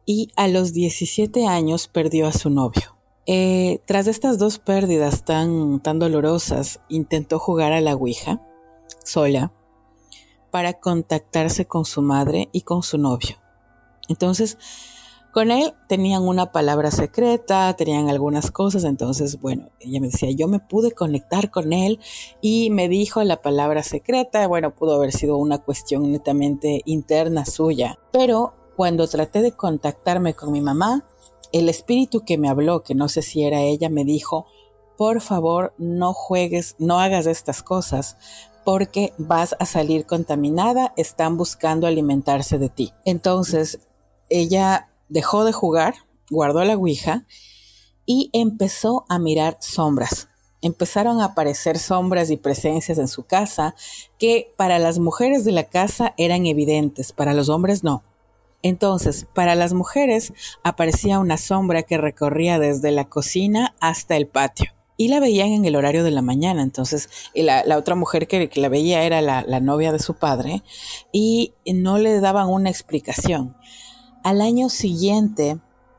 y 0.04 0.30
a 0.37 0.49
los 0.49 0.73
17 0.73 1.46
años 1.46 1.88
perdió 1.88 2.26
a 2.26 2.32
su 2.32 2.50
novio. 2.50 2.96
Eh, 3.26 3.80
tras 3.87 4.06
estas 4.06 4.38
dos 4.38 4.61
pérdidas 4.61 5.25
tan, 5.25 5.80
tan 5.82 5.99
dolorosas, 5.99 6.80
intentó 6.88 7.40
jugar 7.40 7.73
a 7.73 7.80
la 7.80 7.94
Ouija 7.94 8.40
sola 9.02 9.52
para 10.56 10.72
contactarse 10.72 11.66
con 11.66 11.84
su 11.84 12.00
madre 12.00 12.48
y 12.50 12.62
con 12.62 12.82
su 12.82 12.96
novio. 12.96 13.36
Entonces, 14.08 14.56
con 15.30 15.50
él 15.50 15.75
tenían 15.86 16.22
una 16.22 16.50
palabra 16.50 16.90
secreta, 16.90 17.76
tenían 17.76 18.08
algunas 18.08 18.50
cosas, 18.50 18.84
entonces, 18.84 19.38
bueno, 19.38 19.68
ella 19.80 20.00
me 20.00 20.06
decía, 20.06 20.30
yo 20.30 20.48
me 20.48 20.58
pude 20.58 20.92
conectar 20.92 21.50
con 21.50 21.75
él 21.75 22.00
y 22.40 22.70
me 22.70 22.88
dijo 22.88 23.22
la 23.22 23.42
palabra 23.42 23.82
secreta, 23.82 24.46
bueno, 24.46 24.75
pudo 24.75 24.94
haber 24.94 25.12
sido 25.12 25.36
una 25.36 25.58
cuestión 25.58 26.10
netamente 26.10 26.80
interna 26.86 27.44
suya, 27.44 27.98
pero 28.10 28.54
cuando 28.76 29.06
traté 29.08 29.42
de 29.42 29.52
contactarme 29.52 30.32
con 30.32 30.52
mi 30.52 30.62
mamá, 30.62 31.06
el 31.52 31.68
espíritu 31.68 32.25
que 32.25 32.38
me 32.38 32.48
habló, 32.48 32.82
que 32.82 32.94
no 32.94 33.10
sé 33.10 33.20
si 33.20 33.44
era 33.44 33.60
ella, 33.60 33.90
me 33.90 34.06
dijo, 34.06 34.46
por 34.96 35.20
favor, 35.20 35.75
no 35.76 36.14
juegues, 36.14 36.76
no 36.78 36.98
hagas 36.98 37.26
estas 37.26 37.62
cosas, 37.62 38.16
porque 38.66 39.12
vas 39.16 39.54
a 39.61 39.64
salir 39.64 40.06
contaminada, 40.06 40.92
están 40.96 41.37
buscando 41.37 41.87
alimentarse 41.87 42.58
de 42.58 42.68
ti. 42.68 42.92
Entonces, 43.04 43.78
ella 44.28 44.90
dejó 45.08 45.44
de 45.44 45.52
jugar, 45.52 45.94
guardó 46.32 46.64
la 46.64 46.75
Ouija 46.75 47.26
y 48.06 48.28
empezó 48.32 49.04
a 49.08 49.20
mirar 49.20 49.56
sombras. 49.61 50.28
Empezaron 50.62 51.20
a 51.20 51.26
aparecer 51.26 51.78
sombras 51.78 52.28
y 52.32 52.37
presencias 52.38 52.99
en 52.99 53.06
su 53.06 53.23
casa 53.23 53.76
que 54.18 54.52
para 54.56 54.80
las 54.80 54.99
mujeres 54.99 55.44
de 55.44 55.52
la 55.52 55.68
casa 55.68 56.12
eran 56.16 56.44
evidentes, 56.44 57.12
para 57.12 57.35
los 57.35 57.49
hombres 57.49 57.85
no. 57.85 58.02
Entonces, 58.62 59.28
para 59.32 59.54
las 59.54 59.75
mujeres 59.75 60.32
aparecía 60.64 61.20
una 61.20 61.37
sombra 61.37 61.85
que 61.85 61.99
recorría 61.99 62.58
desde 62.58 62.90
la 62.90 63.04
cocina 63.04 63.76
hasta 63.78 64.16
el 64.16 64.26
patio 64.26 64.75
y 64.97 65.09
la 65.09 65.21
veían 65.21 65.49
en 65.49 65.65
el 65.65 65.76
horario 65.76 66.05
de 66.05 66.11
la 66.11 66.23
mañana. 66.23 66.62
Entonces, 66.62 67.09
la, 67.35 67.65
otra 67.76 67.95
mujer 67.95 68.26
que, 68.29 68.50
la 68.55 68.69
veía 68.69 69.05
era 69.05 69.21
la, 69.21 69.61
novia 69.61 69.93
de 69.93 69.99
su 69.99 70.15
padre 70.15 70.62
y 71.12 71.55
no 71.67 71.99
le 71.99 72.21
daban 72.21 72.49
una 72.49 72.71
explicación. 72.71 73.57
Al 74.23 74.41
año 74.41 74.69
siguiente, 74.69 75.59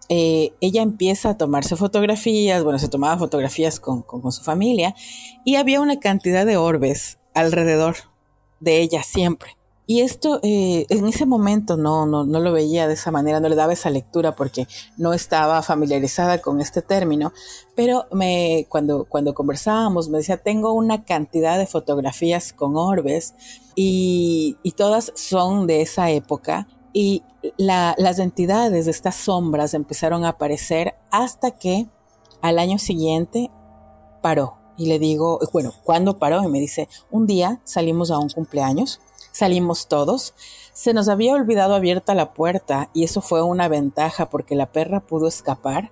eh, 0.09 0.53
ella 0.61 0.81
empieza 0.81 1.31
a 1.31 1.37
tomarse 1.37 1.75
fotografías, 1.75 2.63
bueno, 2.63 2.79
se 2.79 2.87
tomaba 2.87 3.17
fotografías 3.17 3.79
con, 3.79 4.01
con 4.01 4.31
su 4.31 4.43
familia 4.43 4.95
y 5.43 5.55
había 5.55 5.81
una 5.81 5.99
cantidad 5.99 6.45
de 6.45 6.57
orbes 6.57 7.19
alrededor 7.33 7.95
de 8.59 8.79
ella 8.79 9.03
siempre. 9.03 9.57
Y 9.89 10.01
esto 10.01 10.41
eh, 10.43 10.85
en 10.89 11.07
ese 11.07 11.25
momento 11.25 11.77
no, 11.77 12.05
no, 12.05 12.25
no, 12.25 12.39
lo 12.41 12.51
veía 12.51 12.89
de 12.89 12.95
esa 12.95 13.09
manera, 13.09 13.39
no 13.39 13.47
le 13.47 13.55
daba 13.55 13.71
esa 13.71 13.89
lectura 13.89 14.35
porque 14.35 14.67
no 14.97 15.13
estaba 15.13 15.61
familiarizada 15.61 16.39
con 16.41 16.59
este 16.59 16.81
término, 16.81 17.31
pero 17.73 18.05
me, 18.11 18.67
cuando, 18.67 19.05
cuando 19.05 19.33
conversábamos 19.33 20.09
me 20.09 20.17
decía, 20.17 20.35
tengo 20.35 20.73
una 20.73 21.05
cantidad 21.05 21.57
de 21.57 21.67
fotografías 21.67 22.51
con 22.51 22.75
orbes 22.75 23.33
y, 23.75 24.57
y 24.61 24.71
todas 24.71 25.13
son 25.15 25.67
de 25.67 25.81
esa 25.81 26.11
época 26.11 26.67
y 26.91 27.23
las 27.57 28.19
entidades 28.19 28.85
de 28.85 28.91
estas 28.91 29.15
sombras 29.15 29.73
empezaron 29.73 30.25
a 30.25 30.29
aparecer 30.29 30.95
hasta 31.11 31.51
que 31.51 31.87
al 32.41 32.59
año 32.59 32.77
siguiente 32.77 33.51
paró. 34.21 34.57
Y 34.77 34.87
le 34.87 34.99
digo, 34.99 35.39
bueno, 35.53 35.73
¿cuándo 35.83 36.17
paró? 36.17 36.43
Y 36.43 36.47
me 36.49 36.59
dice, 36.59 36.87
un 37.09 37.25
día 37.25 37.61
salimos 37.63 38.11
a 38.11 38.19
un 38.19 38.29
cumpleaños 38.29 38.99
Salimos 39.37 39.87
todos. 39.87 40.33
Se 40.73 40.95
nos 40.95 41.09
había 41.09 41.35
olvidado 41.35 41.75
abierta 41.75 42.15
la 42.15 42.33
puerta 42.33 42.89
y 42.95 43.03
eso 43.03 43.21
fue 43.21 43.43
una 43.43 43.67
ventaja 43.67 44.31
porque 44.31 44.55
la 44.55 44.71
perra 44.71 45.01
pudo 45.01 45.27
escapar 45.27 45.91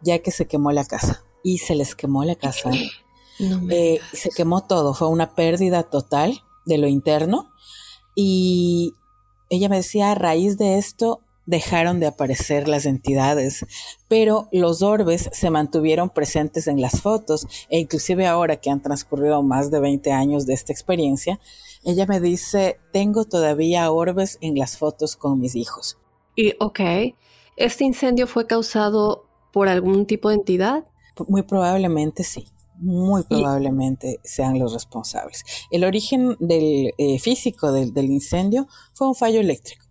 ya 0.00 0.20
que 0.20 0.30
se 0.30 0.46
quemó 0.46 0.70
la 0.70 0.84
casa. 0.84 1.24
Y 1.42 1.58
se 1.58 1.74
les 1.74 1.96
quemó 1.96 2.22
la 2.22 2.36
casa. 2.36 2.70
Eh, 3.68 3.98
se 4.12 4.30
quemó 4.30 4.62
todo. 4.62 4.94
Fue 4.94 5.08
una 5.08 5.34
pérdida 5.34 5.82
total 5.82 6.44
de 6.66 6.78
lo 6.78 6.86
interno. 6.86 7.50
Y 8.14 8.94
ella 9.50 9.68
me 9.68 9.78
decía, 9.78 10.12
a 10.12 10.14
raíz 10.14 10.56
de 10.56 10.78
esto 10.78 11.20
dejaron 11.46 11.98
de 11.98 12.06
aparecer 12.06 12.68
las 12.68 12.86
entidades, 12.86 13.66
pero 14.08 14.48
los 14.52 14.82
orbes 14.82 15.28
se 15.32 15.50
mantuvieron 15.50 16.10
presentes 16.10 16.66
en 16.68 16.80
las 16.80 17.02
fotos 17.02 17.46
e 17.68 17.80
inclusive 17.80 18.26
ahora 18.26 18.56
que 18.56 18.70
han 18.70 18.80
transcurrido 18.80 19.42
más 19.42 19.70
de 19.70 19.80
20 19.80 20.12
años 20.12 20.46
de 20.46 20.54
esta 20.54 20.72
experiencia, 20.72 21.40
ella 21.84 22.06
me 22.06 22.20
dice, 22.20 22.80
tengo 22.92 23.24
todavía 23.24 23.90
orbes 23.90 24.38
en 24.40 24.56
las 24.58 24.78
fotos 24.78 25.16
con 25.16 25.38
mis 25.40 25.54
hijos. 25.54 25.98
Y, 26.36 26.54
ok, 26.58 26.80
¿este 27.56 27.84
incendio 27.84 28.26
fue 28.26 28.46
causado 28.46 29.26
por 29.52 29.68
algún 29.68 30.06
tipo 30.06 30.30
de 30.30 30.36
entidad? 30.36 30.84
Muy 31.28 31.42
probablemente 31.42 32.24
sí. 32.24 32.48
Muy 32.76 33.22
probablemente 33.22 34.18
sean 34.24 34.58
los 34.58 34.72
responsables. 34.72 35.44
El 35.70 35.84
origen 35.84 36.36
del 36.40 36.92
eh, 36.98 37.20
físico 37.20 37.70
del, 37.70 37.94
del 37.94 38.06
incendio 38.06 38.66
fue 38.94 39.06
un 39.06 39.14
fallo 39.14 39.38
eléctrico. 39.38 39.84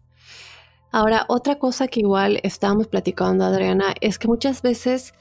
Ahora, 0.91 1.25
otra 1.29 1.57
cosa 1.57 1.87
que 1.87 2.01
igual 2.01 2.39
estábamos 2.43 2.87
platicando, 2.87 3.45
Adriana, 3.45 3.95
es 4.01 4.19
que 4.19 4.27
muchas 4.27 4.61
veces 4.61 5.13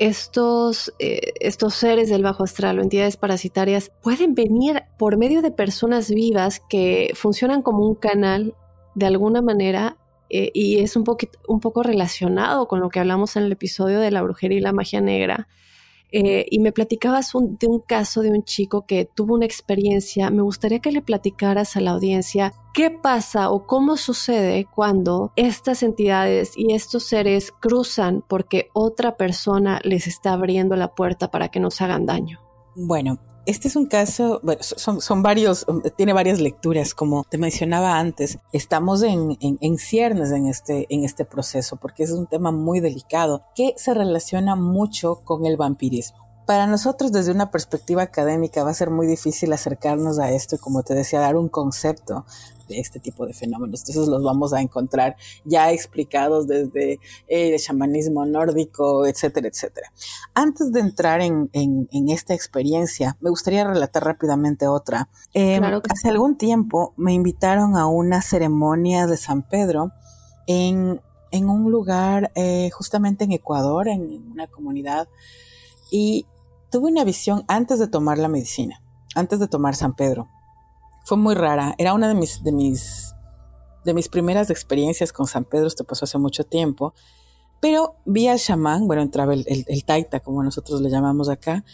estos, 0.00 0.94
eh, 0.98 1.34
estos 1.40 1.74
seres 1.74 2.08
del 2.08 2.22
bajo 2.22 2.42
astral 2.42 2.78
o 2.78 2.82
entidades 2.82 3.18
parasitarias 3.18 3.92
pueden 4.02 4.34
venir 4.34 4.84
por 4.98 5.18
medio 5.18 5.42
de 5.42 5.50
personas 5.50 6.10
vivas 6.10 6.62
que 6.70 7.12
funcionan 7.14 7.60
como 7.60 7.86
un 7.86 7.94
canal 7.94 8.54
de 8.94 9.06
alguna 9.06 9.42
manera 9.42 9.98
eh, 10.30 10.50
y 10.54 10.78
es 10.78 10.96
un, 10.96 11.04
un 11.48 11.60
poco 11.60 11.82
relacionado 11.82 12.66
con 12.66 12.80
lo 12.80 12.88
que 12.88 12.98
hablamos 12.98 13.36
en 13.36 13.44
el 13.44 13.52
episodio 13.52 14.00
de 14.00 14.10
la 14.10 14.22
brujería 14.22 14.56
y 14.56 14.62
la 14.62 14.72
magia 14.72 15.02
negra 15.02 15.48
eh, 16.12 16.46
y 16.50 16.58
me 16.58 16.72
platicabas 16.72 17.32
de 17.34 17.66
un 17.66 17.80
caso 17.80 18.22
de 18.22 18.30
un 18.30 18.42
chico 18.42 18.86
que 18.86 19.04
tuvo 19.04 19.34
una 19.34 19.46
experiencia. 19.46 20.30
Me 20.30 20.42
gustaría 20.42 20.80
que 20.80 20.92
le 20.92 21.02
platicaras 21.02 21.76
a 21.76 21.80
la 21.80 21.92
audiencia 21.92 22.52
qué 22.74 22.90
pasa 22.90 23.50
o 23.50 23.66
cómo 23.66 23.96
sucede 23.96 24.66
cuando 24.72 25.32
estas 25.36 25.82
entidades 25.82 26.52
y 26.56 26.72
estos 26.72 27.04
seres 27.04 27.52
cruzan 27.52 28.24
porque 28.26 28.68
otra 28.72 29.16
persona 29.16 29.80
les 29.84 30.06
está 30.06 30.32
abriendo 30.32 30.76
la 30.76 30.94
puerta 30.94 31.30
para 31.30 31.48
que 31.48 31.60
nos 31.60 31.80
hagan 31.80 32.06
daño. 32.06 32.40
Bueno, 32.74 33.18
este 33.46 33.68
es 33.68 33.76
un 33.76 33.86
caso, 33.86 34.40
bueno, 34.42 34.62
son, 34.62 35.00
son, 35.00 35.22
varios, 35.22 35.66
tiene 35.96 36.12
varias 36.12 36.40
lecturas, 36.40 36.94
como 36.94 37.24
te 37.24 37.38
mencionaba 37.38 37.98
antes. 37.98 38.38
Estamos 38.52 39.02
en, 39.02 39.36
en, 39.40 39.58
en, 39.60 39.78
ciernes 39.78 40.30
en 40.32 40.46
este, 40.46 40.86
en 40.90 41.04
este 41.04 41.24
proceso, 41.24 41.76
porque 41.76 42.02
es 42.02 42.10
un 42.10 42.26
tema 42.26 42.52
muy 42.52 42.80
delicado 42.80 43.44
que 43.54 43.74
se 43.76 43.94
relaciona 43.94 44.56
mucho 44.56 45.20
con 45.24 45.46
el 45.46 45.56
vampirismo. 45.56 46.18
Para 46.46 46.66
nosotros 46.66 47.12
desde 47.12 47.30
una 47.30 47.50
perspectiva 47.50 48.02
académica 48.02 48.64
va 48.64 48.70
a 48.70 48.74
ser 48.74 48.90
muy 48.90 49.06
difícil 49.06 49.52
acercarnos 49.52 50.18
a 50.18 50.32
esto 50.32 50.56
y 50.56 50.58
como 50.58 50.82
te 50.82 50.94
decía, 50.94 51.20
dar 51.20 51.36
un 51.36 51.48
concepto 51.48 52.26
de 52.70 52.80
este 52.80 53.00
tipo 53.00 53.26
de 53.26 53.34
fenómenos. 53.34 53.80
Entonces 53.80 54.08
los 54.08 54.22
vamos 54.22 54.52
a 54.52 54.60
encontrar 54.60 55.16
ya 55.44 55.72
explicados 55.72 56.46
desde 56.46 57.00
el 57.28 57.58
chamanismo 57.58 58.24
nórdico, 58.24 59.06
etcétera, 59.06 59.48
etcétera. 59.48 59.92
Antes 60.34 60.72
de 60.72 60.80
entrar 60.80 61.20
en, 61.20 61.50
esta 62.08 62.34
experiencia, 62.34 63.16
me 63.20 63.30
gustaría 63.30 63.64
relatar 63.64 64.04
rápidamente 64.04 64.66
otra. 64.66 65.08
Em, 65.34 65.62
hace 65.88 66.08
algún 66.08 66.36
tiempo 66.36 66.94
me 66.96 67.12
invitaron 67.12 67.76
a 67.76 67.86
una 67.86 68.22
ceremonia 68.22 69.06
de 69.06 69.16
San 69.16 69.42
Pedro 69.42 69.92
en, 70.46 71.00
un 71.32 71.70
lugar 71.70 72.32
eh, 72.34 72.70
justamente 72.72 73.24
en 73.24 73.32
Ecuador, 73.32 73.88
en 73.88 74.30
una 74.32 74.46
comunidad, 74.46 75.08
y 75.90 76.26
tuve 76.70 76.90
una 76.90 77.04
visión 77.04 77.44
antes 77.48 77.78
de 77.78 77.88
tomar 77.88 78.18
la 78.18 78.28
medicina, 78.28 78.82
antes 79.14 79.40
de 79.40 79.48
tomar 79.48 79.74
San 79.74 79.94
Pedro. 79.94 80.28
Fue 81.04 81.16
muy 81.16 81.34
rara. 81.34 81.74
Era 81.78 81.94
una 81.94 82.08
de 82.08 82.14
mis, 82.14 82.42
de 82.42 82.52
mis, 82.52 83.14
de 83.84 83.94
mis 83.94 84.08
primeras 84.08 84.50
experiencias 84.50 85.12
con 85.12 85.26
San 85.26 85.44
Pedro. 85.44 85.66
Esto 85.66 85.84
pasó 85.84 86.04
hace 86.04 86.18
mucho 86.18 86.44
tiempo. 86.44 86.94
Pero 87.60 87.96
vi 88.06 88.28
al 88.28 88.38
chamán, 88.38 88.86
bueno, 88.86 89.02
entraba 89.02 89.34
el, 89.34 89.44
el, 89.46 89.84
taita, 89.84 90.20
como 90.20 90.42
nosotros 90.42 90.80
le 90.80 90.88
llamamos 90.88 91.28
acá, 91.28 91.64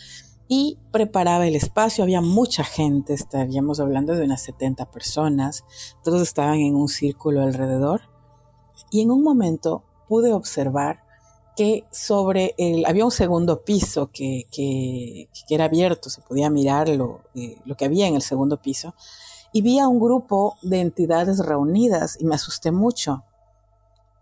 y 0.48 0.78
preparaba 0.90 1.46
el 1.46 1.54
espacio. 1.54 2.02
Había 2.02 2.20
mucha 2.20 2.64
gente, 2.64 3.14
estaríamos 3.14 3.78
hablando 3.78 4.14
de 4.14 4.24
unas 4.24 4.42
70 4.42 4.90
personas. 4.90 5.64
Todos 6.02 6.22
estaban 6.22 6.58
en 6.58 6.74
un 6.74 6.88
círculo 6.88 7.42
alrededor. 7.42 8.02
Y 8.90 9.00
en 9.00 9.10
un 9.10 9.22
momento 9.22 9.84
pude 10.08 10.32
observar 10.32 11.05
que 11.56 11.84
sobre 11.90 12.54
el, 12.58 12.84
había 12.84 13.04
un 13.04 13.10
segundo 13.10 13.64
piso 13.64 14.10
que, 14.12 14.46
que, 14.52 15.28
era 15.48 15.64
abierto, 15.64 16.10
se 16.10 16.20
podía 16.20 16.50
mirar 16.50 16.88
lo, 16.88 17.22
eh, 17.34 17.56
lo, 17.64 17.76
que 17.76 17.86
había 17.86 18.06
en 18.06 18.14
el 18.14 18.22
segundo 18.22 18.60
piso, 18.60 18.94
y 19.52 19.62
vi 19.62 19.78
a 19.78 19.88
un 19.88 19.98
grupo 19.98 20.56
de 20.62 20.80
entidades 20.80 21.38
reunidas 21.38 22.18
y 22.20 22.26
me 22.26 22.34
asusté 22.34 22.72
mucho, 22.72 23.24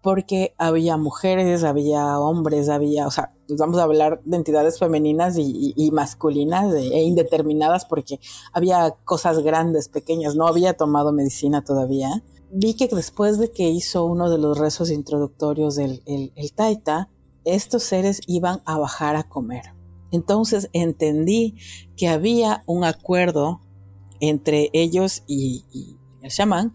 porque 0.04 0.54
había 0.58 0.98
mujeres, 0.98 1.64
había 1.64 2.20
hombres, 2.20 2.68
había, 2.68 3.06
o 3.06 3.10
sea, 3.10 3.32
pues 3.48 3.58
vamos 3.58 3.78
a 3.78 3.84
hablar 3.84 4.20
de 4.24 4.36
entidades 4.36 4.78
femeninas 4.78 5.36
y, 5.38 5.90
masculinas 5.92 6.74
e, 6.74 7.02
indeterminadas 7.02 7.86
porque 7.86 8.20
había 8.52 8.94
cosas 9.04 9.38
grandes, 9.38 9.88
pequeñas, 9.88 10.36
no 10.36 10.46
había 10.46 10.76
tomado 10.76 11.10
medicina 11.12 11.64
todavía. 11.64 12.22
Vi 12.50 12.74
que 12.74 12.86
después 12.86 13.38
de 13.38 13.50
que 13.50 13.70
hizo 13.70 14.04
uno 14.04 14.28
de 14.28 14.36
los 14.36 14.58
rezos 14.58 14.90
introductorios 14.90 15.74
del 15.76 16.02
el, 16.04 16.52
Taita, 16.54 17.08
estos 17.44 17.82
seres 17.82 18.20
iban 18.26 18.60
a 18.64 18.78
bajar 18.78 19.16
a 19.16 19.24
comer. 19.24 19.74
Entonces 20.10 20.68
entendí 20.72 21.56
que 21.96 22.08
había 22.08 22.62
un 22.66 22.84
acuerdo 22.84 23.60
entre 24.20 24.70
ellos 24.72 25.24
y, 25.26 25.64
y 25.72 25.98
el 26.22 26.30
chamán 26.30 26.72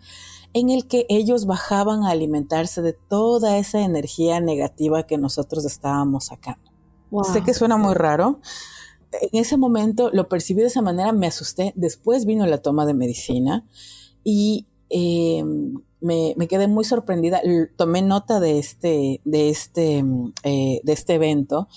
en 0.54 0.70
el 0.70 0.88
que 0.88 1.06
ellos 1.10 1.46
bajaban 1.46 2.04
a 2.04 2.12
alimentarse 2.12 2.82
de 2.82 2.94
toda 2.94 3.58
esa 3.58 3.82
energía 3.82 4.40
negativa 4.40 5.04
que 5.04 5.18
nosotros 5.18 5.66
estábamos 5.66 6.26
sacando. 6.26 6.72
Sé 7.24 7.44
que 7.44 7.54
suena 7.54 7.78
muy 7.78 7.94
raro. 7.94 8.40
En 9.12 9.40
ese 9.40 9.58
momento 9.58 10.10
lo 10.12 10.28
percibí 10.28 10.62
de 10.62 10.68
esa 10.68 10.82
manera, 10.82 11.12
me 11.12 11.28
asusté. 11.28 11.74
Después 11.76 12.26
vino 12.26 12.46
la 12.46 12.60
toma 12.60 12.86
de 12.86 12.94
medicina 12.94 13.66
y 14.24 14.68
eh, 14.90 15.44
me, 16.02 16.36
quedé 16.48 16.68
muy 16.68 16.84
sorprendida. 16.84 17.42
Tomé 17.76 18.02
nota 18.02 18.40
de 18.40 18.60
este, 18.60 19.22
de 19.26 19.50
este, 19.50 20.04
eh, 20.44 20.82
de 20.84 20.94
este 20.94 21.16
evento 21.16 21.68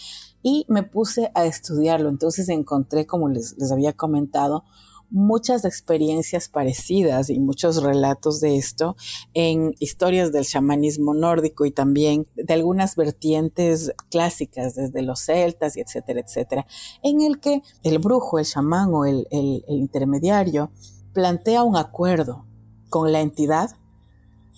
y 0.42 0.66
me 0.68 0.82
puse 0.82 1.30
a 1.34 1.44
estudiarlo. 1.44 2.08
Entonces 2.08 2.48
encontré, 2.48 3.06
como 3.06 3.28
les, 3.28 3.56
les 3.58 3.72
había 3.72 3.92
comentado, 3.92 4.64
muchas 5.12 5.66
experiencias 5.66 6.48
parecidas 6.48 7.28
y 7.28 7.38
muchos 7.38 7.82
relatos 7.82 8.40
de 8.40 8.56
esto 8.56 8.96
en 9.34 9.74
historias 9.78 10.32
del 10.32 10.46
chamanismo 10.46 11.12
nórdico 11.12 11.66
y 11.66 11.70
también 11.70 12.26
de 12.34 12.54
algunas 12.54 12.96
vertientes 12.96 13.92
clásicas, 14.10 14.74
desde 14.74 15.02
los 15.02 15.20
celtas 15.20 15.76
y 15.76 15.80
etcétera, 15.80 16.20
etcétera, 16.20 16.66
en 17.02 17.20
el 17.20 17.40
que 17.40 17.62
el 17.82 17.98
brujo, 17.98 18.38
el 18.38 18.46
chamán 18.46 18.94
o 18.94 19.04
el, 19.04 19.26
intermediario 19.68 20.70
plantea 21.12 21.62
un 21.62 21.76
acuerdo 21.76 22.46
con 22.88 23.12
la 23.12 23.20
entidad 23.20 23.70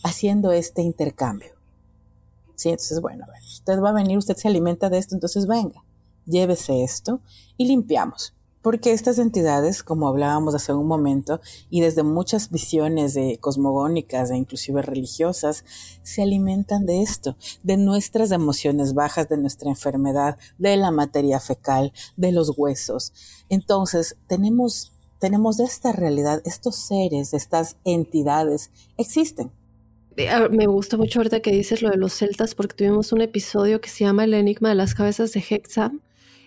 haciendo 0.03 0.53
este 0.53 0.83
intercambio. 0.83 1.55
Sí, 2.57 2.71
entonces, 2.71 3.01
bueno, 3.01 3.27
usted 3.45 3.81
va 3.81 3.91
a 3.91 3.95
venir, 3.95 4.19
usted 4.19 4.37
se 4.37 4.49
alimenta 4.49 4.91
de 4.91 4.99
esto, 4.99 5.15
entonces 5.15 5.47
venga, 5.47 5.85
llévese 6.27 6.85
esto 6.85 7.21
y 7.57 7.67
limpiamos 7.67 8.35
porque 8.65 8.95
estas 8.95 9.19
entidades, 9.19 9.83
como 9.83 10.09
hablábamos 10.09 10.55
hace 10.55 10.73
un 10.73 10.87
momento, 10.87 11.39
y 11.69 11.83
desde 11.83 12.03
muchas 12.03 12.51
visiones 12.51 13.13
de 13.13 13.37
cosmogónicas 13.39 14.31
e 14.31 14.39
inclusive 14.39 14.81
religiosas, 14.81 15.67
se 16.03 16.23
alimentan 16.23 16.87
de 16.87 17.03
esto, 17.03 17.37
de 17.63 17.77
nuestras 17.77 18.31
emociones 18.31 18.95
bajas, 18.95 19.29
de 19.29 19.37
nuestra 19.37 19.69
enfermedad, 19.69 20.39
de 20.57 20.79
la 20.79 20.91
materia 20.91 21.41
fecal, 21.41 21.93
de 22.17 22.33
los 22.33 22.57
huesos. 22.57 23.13
Entonces, 23.51 24.17
tenemos, 24.29 24.95
tenemos 25.19 25.61
esta 25.61 25.93
realidad, 25.93 26.41
estos 26.47 26.77
seres, 26.77 27.35
estas 27.35 27.77
entidades 27.85 28.71
existen. 28.97 29.53
Eh, 30.17 30.29
ah, 30.29 30.49
me 30.51 30.67
gusta 30.67 30.97
mucho 30.97 31.19
ahorita 31.19 31.41
que 31.41 31.51
dices 31.51 31.83
lo 31.83 31.91
de 31.91 31.97
los 31.97 32.13
celtas 32.13 32.55
porque 32.55 32.77
tuvimos 32.77 33.13
un 33.13 33.21
episodio 33.21 33.81
que 33.81 33.89
se 33.89 34.05
llama 34.05 34.25
El 34.25 34.35
enigma 34.35 34.69
de 34.69 34.77
las 34.77 34.95
cabezas 34.95 35.33
de 35.33 35.45
Hexam 35.49 36.01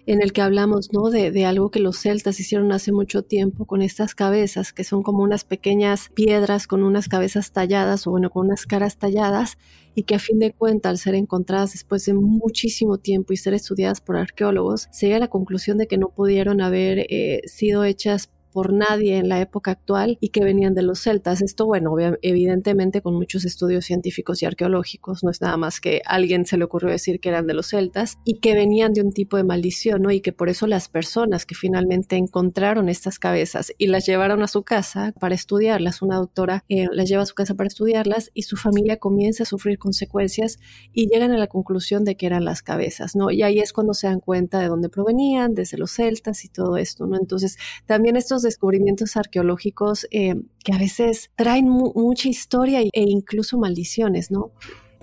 en 0.06 0.22
el 0.22 0.32
que 0.32 0.42
hablamos 0.42 0.94
¿no? 0.94 1.10
de, 1.10 1.32
de, 1.32 1.46
algo 1.46 1.70
que 1.70 1.82
los 1.82 1.98
celtas 1.98 2.40
hicieron 2.40 2.72
hace 2.72 2.94
mucho 2.94 3.24
tiempo 3.24 3.66
con 3.66 3.82
estas 3.82 4.16
cabezas, 4.16 4.72
que 4.72 4.86
son 4.86 5.04
como 5.04 5.22
unas 5.22 5.44
pequeñas 5.44 6.10
piedras 6.14 6.66
con 6.66 6.84
unas 6.84 7.10
cabezas 7.10 7.52
talladas 7.52 8.08
o 8.08 8.12
bueno, 8.12 8.30
con 8.30 8.46
unas 8.46 8.66
caras 8.66 8.98
talladas 8.98 9.58
y 9.96 10.04
que 10.04 10.16
a 10.16 10.20
fin 10.20 10.40
de 10.40 10.54
cuentas, 10.54 10.92
al 10.92 10.98
ser 10.98 11.16
encontradas 11.16 11.74
después 11.74 12.06
de 12.06 12.14
muchísimo 12.14 13.00
tiempo 13.00 13.34
y 13.34 13.38
ser 13.38 13.54
estudiadas 13.54 14.00
por 14.00 14.16
arqueólogos, 14.16 14.88
se 14.92 15.08
llega 15.08 15.18
a 15.18 15.20
la 15.20 15.28
conclusión 15.28 15.78
de 15.78 15.88
que 15.88 15.98
no 15.98 16.08
pudieron 16.08 16.62
haber 16.62 17.06
eh, 17.10 17.42
sido 17.46 17.84
hechas 17.84 18.30
por 18.58 18.74
nadie 18.74 19.18
en 19.18 19.30
la 19.30 19.40
época 19.40 19.70
actual 19.70 20.18
y 20.20 20.30
que 20.30 20.44
venían 20.44 20.74
de 20.74 20.82
los 20.82 21.02
celtas. 21.02 21.44
Esto, 21.44 21.68
bueno, 21.68 21.96
evidentemente 22.24 23.04
con 23.04 23.14
muchos 23.14 23.46
estudios 23.46 23.86
científicos 23.86 24.42
y 24.42 24.48
arqueológicos, 24.48 25.24
no 25.24 25.30
es 25.30 25.42
nada 25.42 25.58
más 25.58 25.80
que 25.80 26.02
alguien 26.08 26.48
se 26.48 26.58
le 26.58 26.64
ocurrió 26.64 26.90
decir 26.90 27.20
que 27.20 27.30
eran 27.30 27.46
de 27.46 27.54
los 27.54 27.68
celtas 27.68 28.18
y 28.26 28.40
que 28.40 28.56
venían 28.56 28.94
de 28.94 29.04
un 29.04 29.14
tipo 29.14 29.38
de 29.38 29.44
maldición, 29.44 30.02
¿no? 30.02 30.10
Y 30.10 30.22
que 30.22 30.34
por 30.34 30.50
eso 30.50 30.66
las 30.66 30.90
personas 30.90 31.46
que 31.46 31.54
finalmente 31.54 32.16
encontraron 32.16 32.90
estas 32.90 33.20
cabezas 33.20 33.72
y 33.78 33.86
las 33.86 34.08
llevaron 34.08 34.42
a 34.42 34.48
su 34.48 34.64
casa 34.64 35.14
para 35.20 35.36
estudiarlas, 35.36 36.02
una 36.02 36.16
doctora 36.16 36.64
eh, 36.68 36.88
las 36.92 37.08
lleva 37.08 37.22
a 37.22 37.28
su 37.28 37.36
casa 37.36 37.54
para 37.54 37.68
estudiarlas 37.68 38.32
y 38.34 38.42
su 38.42 38.58
familia 38.58 38.98
comienza 38.98 39.44
a 39.44 39.46
sufrir 39.46 39.78
consecuencias 39.78 40.58
y 40.94 41.10
llegan 41.10 41.32
a 41.32 41.38
la 41.38 41.46
conclusión 41.46 42.06
de 42.06 42.18
que 42.18 42.26
eran 42.26 42.44
las 42.44 42.64
cabezas, 42.64 43.16
¿no? 43.16 43.30
Y 43.30 43.44
ahí 43.44 43.60
es 43.60 43.72
cuando 43.72 43.94
se 43.94 44.08
dan 44.08 44.20
cuenta 44.20 44.58
de 44.60 44.68
dónde 44.68 44.90
provenían, 44.90 45.54
desde 45.54 45.78
los 45.78 45.92
celtas 45.92 46.44
y 46.44 46.50
todo 46.50 46.78
esto, 46.78 47.06
¿no? 47.06 47.18
Entonces, 47.18 47.58
también 47.86 48.16
estos 48.16 48.47
descubrimientos 48.48 49.16
arqueológicos 49.16 50.08
eh, 50.12 50.36
que 50.64 50.74
a 50.74 50.78
veces 50.78 51.30
traen 51.36 51.70
mucha 51.70 52.30
historia 52.30 52.82
e 52.82 52.90
incluso 52.94 53.58
maldiciones, 53.58 54.32
¿no? 54.32 54.52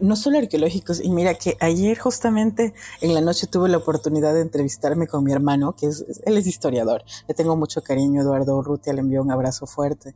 no 0.00 0.16
solo 0.16 0.38
arqueológicos, 0.38 1.00
y 1.02 1.11
mira 1.11 1.35
que 1.35 1.57
ayer 1.61 1.98
justamente 1.98 2.74
en 3.00 3.14
la 3.14 3.20
noche 3.20 3.46
tuve 3.46 3.68
la 3.68 3.78
oportunidad 3.78 4.35
de 4.35 4.40
entrevistarme 4.40 5.07
con 5.07 5.24
mi 5.24 5.33
hermano, 5.33 5.74
que 5.76 5.87
es, 5.87 6.04
él 6.24 6.37
es 6.37 6.46
historiador, 6.46 7.04
le 7.28 7.35
tengo 7.35 7.57
mucho 7.57 7.83
cariño, 7.83 8.22
Eduardo 8.22 8.57
Urrutia 8.57 8.92
le 8.92 9.00
envió 9.00 9.22
un 9.22 9.30
abrazo 9.30 9.66
fuerte, 9.66 10.14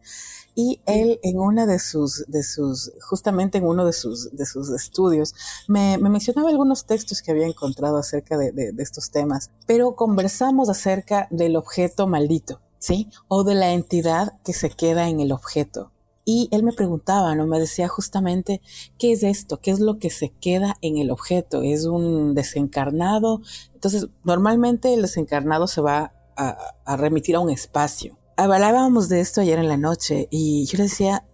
y 0.55 0.81
él 0.87 1.21
en 1.23 1.38
una 1.38 1.67
de 1.67 1.79
sus, 1.79 2.25
de 2.27 2.43
sus, 2.43 2.93
justamente 3.01 3.59
en 3.59 3.64
uno 3.64 3.87
de 3.87 3.93
sus, 3.93 4.35
de 4.35 4.47
sus 4.47 4.71
estudios, 4.71 5.35
me, 5.69 5.99
mencionaba 5.99 6.51
algunos 6.51 6.85
textos 6.85 7.23
que 7.23 7.31
había 7.31 7.47
encontrado 7.47 7.99
acerca 7.99 8.37
de, 8.37 8.53
de 8.53 8.83
estos 8.83 9.11
temas, 9.11 9.51
pero 9.67 9.95
conversamos 9.95 10.69
acerca 10.69 11.29
del 11.31 11.57
objeto 11.57 12.07
maldito. 12.07 12.61
¿Sí? 12.79 13.09
O 13.29 13.45
de 13.45 13.55
la 13.55 13.73
entidad 13.73 14.41
que 14.45 14.53
se 14.53 14.71
queda 14.71 15.09
en 15.09 15.21
el 15.21 15.33
objeto. 15.33 15.93
Y 16.25 16.49
él 16.53 16.62
me 16.62 16.75
preguntaba, 16.75 17.35
¿no? 17.35 17.47
Me 17.47 17.59
decía 17.59 17.88
justamente, 17.88 18.61
¿qué 18.99 19.12
es 19.12 19.23
esto? 19.23 19.61
¿Qué 19.61 19.71
es 19.71 19.81
lo 19.81 19.99
que 19.99 20.11
se 20.11 20.29
queda 20.29 20.77
en 20.83 20.99
el 20.99 21.11
objeto? 21.11 21.62
¿Es 21.62 21.87
un 21.87 22.35
desencarnado? 22.35 23.41
Entonces, 23.73 24.09
normalmente 24.25 24.93
el 24.93 25.01
desencarnado 25.01 25.67
se 25.67 25.81
va 25.81 26.12
a, 26.37 26.97
remitir 26.97 27.35
a 27.35 27.41
un 27.41 27.49
espacio. 27.49 28.19
Hablábamos 28.37 29.09
de 29.09 29.21
esto 29.21 29.41
ayer 29.41 29.59
en 29.59 29.69
la 29.69 29.79
noche 29.79 30.29
y 30.31 30.67
yo 30.67 30.77
le 30.77 30.85
decía, 30.85 31.25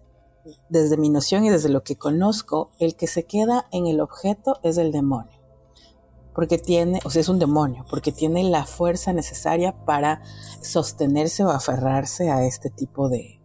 desde 0.68 0.96
mi 0.96 1.10
noción 1.10 1.44
y 1.44 1.50
desde 1.50 1.70
lo 1.70 1.82
que 1.82 1.96
conozco, 1.96 2.70
el 2.78 2.94
que 2.94 3.08
se 3.08 3.24
queda 3.24 3.66
en 3.72 3.88
el 3.88 4.00
objeto 4.00 4.60
es 4.62 4.78
el 4.78 4.92
demonio 4.92 5.33
porque 6.34 6.58
tiene, 6.58 7.00
o 7.04 7.10
sea, 7.10 7.20
es 7.20 7.28
un 7.28 7.38
demonio, 7.38 7.84
porque 7.88 8.12
tiene 8.12 8.42
la 8.44 8.66
fuerza 8.66 9.12
necesaria 9.12 9.84
para 9.84 10.22
sostenerse 10.62 11.44
o 11.44 11.50
aferrarse 11.50 12.30
a 12.30 12.44
este 12.44 12.70
tipo 12.70 13.08
de, 13.08 13.40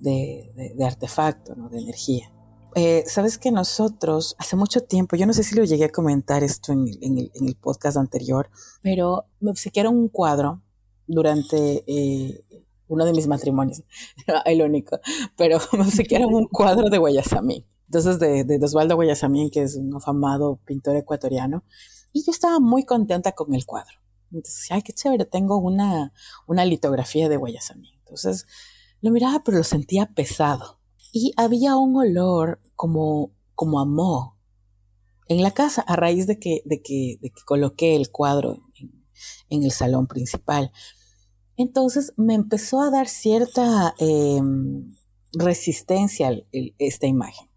de, 0.00 0.84
artefacto, 0.84 1.54
¿no? 1.54 1.68
de 1.68 1.80
energía. 1.80 2.32
Eh, 2.74 3.04
Sabes 3.06 3.36
que 3.36 3.50
nosotros, 3.50 4.36
hace 4.38 4.56
mucho 4.56 4.80
tiempo, 4.82 5.16
yo 5.16 5.26
no 5.26 5.32
sé 5.32 5.42
si 5.42 5.54
lo 5.54 5.64
llegué 5.64 5.84
a 5.84 5.92
comentar 5.92 6.42
esto 6.42 6.72
en, 6.72 6.86
el, 6.88 7.56
podcast 7.60 7.96
anterior, 7.96 8.48
pero 8.80 9.26
me 9.40 9.50
obsequiaron 9.50 9.96
un 9.96 10.08
cuadro 10.08 10.62
durante 11.06 11.84
eh, 11.86 12.44
uno 12.88 13.04
de 13.04 13.12
mis 13.12 13.26
matrimonios, 13.26 13.82
el 14.46 14.62
único, 14.62 14.98
pero 15.36 15.58
me 15.72 15.82
obsequiaron 15.82 16.32
un 16.32 16.46
cuadro 16.46 16.88
de 16.88 16.98
Guayasamín. 16.98 17.66
Entonces, 17.86 18.20
de, 18.20 18.44
de 18.44 18.64
Osvaldo 18.64 18.94
Guayasamín, 18.94 19.50
que 19.50 19.62
es 19.62 19.74
un 19.74 19.92
afamado 19.96 20.60
pintor 20.64 20.94
ecuatoriano, 20.94 21.64
y 22.12 22.24
yo 22.24 22.32
estaba 22.32 22.60
muy 22.60 22.84
contenta 22.84 23.32
con 23.32 23.54
el 23.54 23.66
cuadro. 23.66 23.98
Entonces, 24.32 24.70
ay, 24.70 24.82
qué 24.82 24.92
chévere, 24.92 25.24
tengo 25.24 25.58
una, 25.58 26.12
una 26.46 26.64
litografía 26.64 27.28
de 27.28 27.36
Guayasamín. 27.36 27.94
Entonces, 27.98 28.46
lo 29.00 29.10
miraba, 29.10 29.42
pero 29.44 29.58
lo 29.58 29.64
sentía 29.64 30.06
pesado. 30.06 30.80
Y 31.12 31.32
había 31.36 31.76
un 31.76 31.96
olor 31.96 32.60
como, 32.76 33.32
como 33.54 33.80
a 33.80 33.84
moho 33.84 34.36
en 35.30 35.42
la 35.42 35.52
casa 35.52 35.82
a 35.82 35.94
raíz 35.94 36.26
de 36.26 36.38
que, 36.38 36.62
de 36.64 36.82
que, 36.82 37.18
de 37.20 37.30
que 37.30 37.42
coloqué 37.44 37.94
el 37.94 38.10
cuadro 38.10 38.58
en, 39.48 39.62
el 39.62 39.70
salón 39.70 40.06
principal. 40.06 40.72
Entonces 41.56 42.12
me 42.16 42.34
empezó 42.34 42.80
a 42.80 42.90
dar 42.90 43.06
cierta 43.06 43.94
em, 43.98 44.96
resistencia 45.32 46.32
esta 46.78 47.06
imagen. 47.06 47.49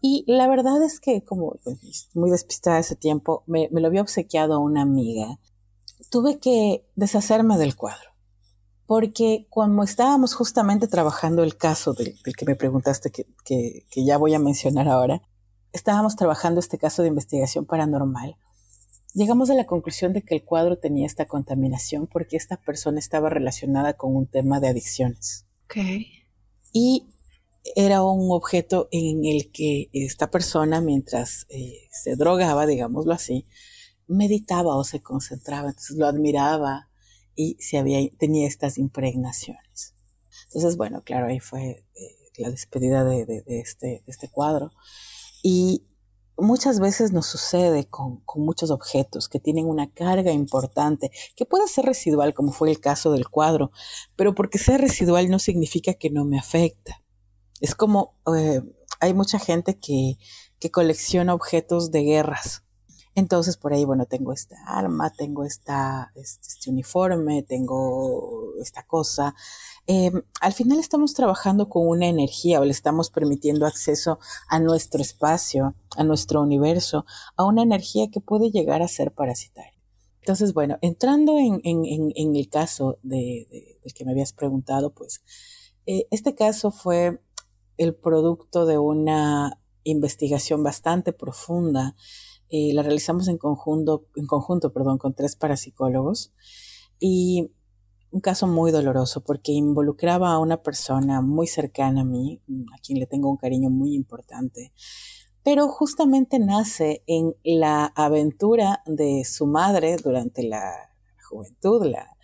Y 0.00 0.24
la 0.26 0.48
verdad 0.48 0.82
es 0.82 0.98
que, 0.98 1.22
como 1.22 1.56
muy 2.14 2.30
despistada 2.30 2.78
ese 2.78 2.96
tiempo, 2.96 3.44
me, 3.46 3.68
lo 3.70 3.86
había 3.86 4.00
obsequiado 4.00 4.54
a 4.54 4.58
una 4.58 4.82
amiga. 4.82 5.38
Tuve 6.10 6.38
que 6.38 6.86
deshacerme 6.96 7.58
del 7.58 7.76
cuadro. 7.76 8.10
Porque 8.86 9.46
como 9.50 9.84
estábamos 9.84 10.34
justamente 10.34 10.88
trabajando 10.88 11.42
el 11.42 11.56
caso 11.56 11.92
del, 11.92 12.18
que 12.36 12.46
me 12.46 12.56
preguntaste, 12.56 13.10
que, 13.10 13.26
que, 13.44 13.84
que 13.90 14.04
ya 14.04 14.16
voy 14.16 14.34
a 14.34 14.38
mencionar 14.38 14.88
ahora, 14.88 15.22
estábamos 15.72 16.16
trabajando 16.16 16.60
este 16.60 16.78
caso 16.78 17.02
de 17.02 17.08
investigación 17.08 17.66
paranormal. 17.66 18.36
Llegamos 19.12 19.50
a 19.50 19.54
la 19.54 19.66
conclusión 19.66 20.12
de 20.12 20.22
que 20.22 20.34
el 20.34 20.44
cuadro 20.44 20.78
tenía 20.78 21.06
esta 21.06 21.26
contaminación 21.26 22.06
porque 22.06 22.36
esta 22.36 22.56
persona 22.56 22.98
estaba 22.98 23.28
relacionada 23.28 23.94
con 23.94 24.16
un 24.16 24.26
tema 24.26 24.60
de 24.60 24.68
adicciones. 24.68 25.46
Okay. 25.66 26.06
Y 26.72 27.08
era 27.76 28.02
un 28.02 28.30
objeto 28.30 28.88
en 28.90 29.24
el 29.24 29.50
que 29.52 29.90
esta 29.92 30.30
persona, 30.30 30.80
mientras 30.80 31.46
eh, 31.48 31.88
se 31.90 32.16
drogaba, 32.16 32.66
digámoslo 32.66 33.12
así, 33.12 33.46
meditaba 34.06 34.76
o 34.76 34.84
se 34.84 35.00
concentraba, 35.00 35.68
entonces 35.68 35.96
lo 35.96 36.06
admiraba 36.06 36.88
y 37.34 37.56
se 37.60 37.78
había, 37.78 38.00
tenía 38.18 38.46
estas 38.48 38.78
impregnaciones. 38.78 39.94
Entonces, 40.46 40.76
bueno, 40.76 41.02
claro, 41.04 41.26
ahí 41.26 41.38
fue 41.38 41.84
eh, 41.94 42.16
la 42.38 42.50
despedida 42.50 43.04
de, 43.04 43.44
este, 43.46 44.02
este 44.06 44.28
cuadro. 44.28 44.72
Y 45.42 45.86
muchas 46.36 46.80
veces 46.80 47.12
nos 47.12 47.26
sucede 47.26 47.86
con, 47.86 48.20
con, 48.24 48.42
muchos 48.42 48.70
objetos 48.70 49.28
que 49.28 49.38
tienen 49.38 49.66
una 49.66 49.92
carga 49.92 50.32
importante, 50.32 51.10
que 51.36 51.46
puede 51.46 51.68
ser 51.68 51.84
residual, 51.84 52.34
como 52.34 52.52
fue 52.52 52.70
el 52.70 52.80
caso 52.80 53.12
del 53.12 53.28
cuadro, 53.28 53.70
pero 54.16 54.34
porque 54.34 54.58
sea 54.58 54.78
residual 54.78 55.30
no 55.30 55.38
significa 55.38 55.94
que 55.94 56.10
no 56.10 56.24
me 56.24 56.38
afecta. 56.38 57.02
Es 57.60 57.74
como 57.74 58.14
eh, 58.36 58.62
hay 59.00 59.14
mucha 59.14 59.38
gente 59.38 59.78
que, 59.78 60.16
que 60.58 60.70
colecciona 60.70 61.34
objetos 61.34 61.90
de 61.90 62.02
guerras. 62.02 62.64
Entonces 63.14 63.56
por 63.56 63.72
ahí, 63.72 63.84
bueno, 63.84 64.06
tengo 64.06 64.32
esta 64.32 64.56
arma, 64.66 65.10
tengo 65.10 65.44
esta, 65.44 66.12
este, 66.14 66.46
este 66.46 66.70
uniforme, 66.70 67.42
tengo 67.42 68.54
esta 68.60 68.84
cosa. 68.84 69.34
Em, 69.86 70.22
al 70.40 70.52
final 70.52 70.78
estamos 70.78 71.14
trabajando 71.14 71.68
con 71.68 71.88
una 71.88 72.06
energía 72.06 72.60
o 72.60 72.64
le 72.64 72.70
estamos 72.70 73.10
permitiendo 73.10 73.66
acceso 73.66 74.20
a 74.48 74.60
nuestro 74.60 75.02
espacio, 75.02 75.74
a 75.96 76.04
nuestro 76.04 76.40
universo, 76.40 77.04
a 77.36 77.44
una 77.44 77.62
energía 77.62 78.10
que 78.10 78.20
puede 78.20 78.50
llegar 78.50 78.80
a 78.82 78.88
ser 78.88 79.12
parasitaria. 79.12 79.74
Entonces, 80.20 80.52
bueno, 80.52 80.78
entrando 80.80 81.38
en, 81.38 81.60
el 81.64 82.48
caso 82.48 82.98
de, 83.02 83.78
del 83.82 83.92
que 83.94 84.04
me 84.04 84.12
habías 84.12 84.32
preguntado, 84.32 84.92
pues 84.92 85.22
eh, 85.86 86.06
este 86.10 86.34
caso 86.34 86.70
fue 86.70 87.20
el 87.80 87.94
producto 87.94 88.66
de 88.66 88.76
una 88.76 89.58
investigación 89.84 90.62
bastante 90.62 91.14
profunda. 91.14 91.96
Eh, 92.50 92.74
la 92.74 92.82
realizamos 92.82 93.26
en 93.28 93.38
conjunto, 93.38 94.06
en 94.16 94.26
conjunto 94.26 94.70
perdón, 94.70 94.98
con 94.98 95.14
tres 95.14 95.34
parapsicólogos 95.34 96.34
y 96.98 97.52
un 98.10 98.20
caso 98.20 98.46
muy 98.46 98.70
doloroso 98.70 99.22
porque 99.22 99.52
involucraba 99.52 100.32
a 100.32 100.38
una 100.40 100.62
persona 100.62 101.22
muy 101.22 101.46
cercana 101.46 102.02
a 102.02 102.04
mí, 102.04 102.42
a 102.74 102.78
quien 102.82 102.98
le 102.98 103.06
tengo 103.06 103.30
un 103.30 103.38
cariño 103.38 103.70
muy 103.70 103.94
importante, 103.94 104.74
pero 105.42 105.68
justamente 105.68 106.38
nace 106.38 107.02
en 107.06 107.34
la 107.44 107.86
aventura 107.86 108.82
de 108.84 109.24
su 109.24 109.46
madre 109.46 109.96
durante 109.96 110.42
la 110.42 110.92
juventud, 111.30 111.86
la, 111.86 112.14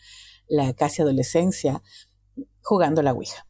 la 0.49 0.75
casi 0.75 1.01
adolescencia, 1.01 1.83
jugando 2.61 3.01
la 3.01 3.15
Ouija. 3.15 3.46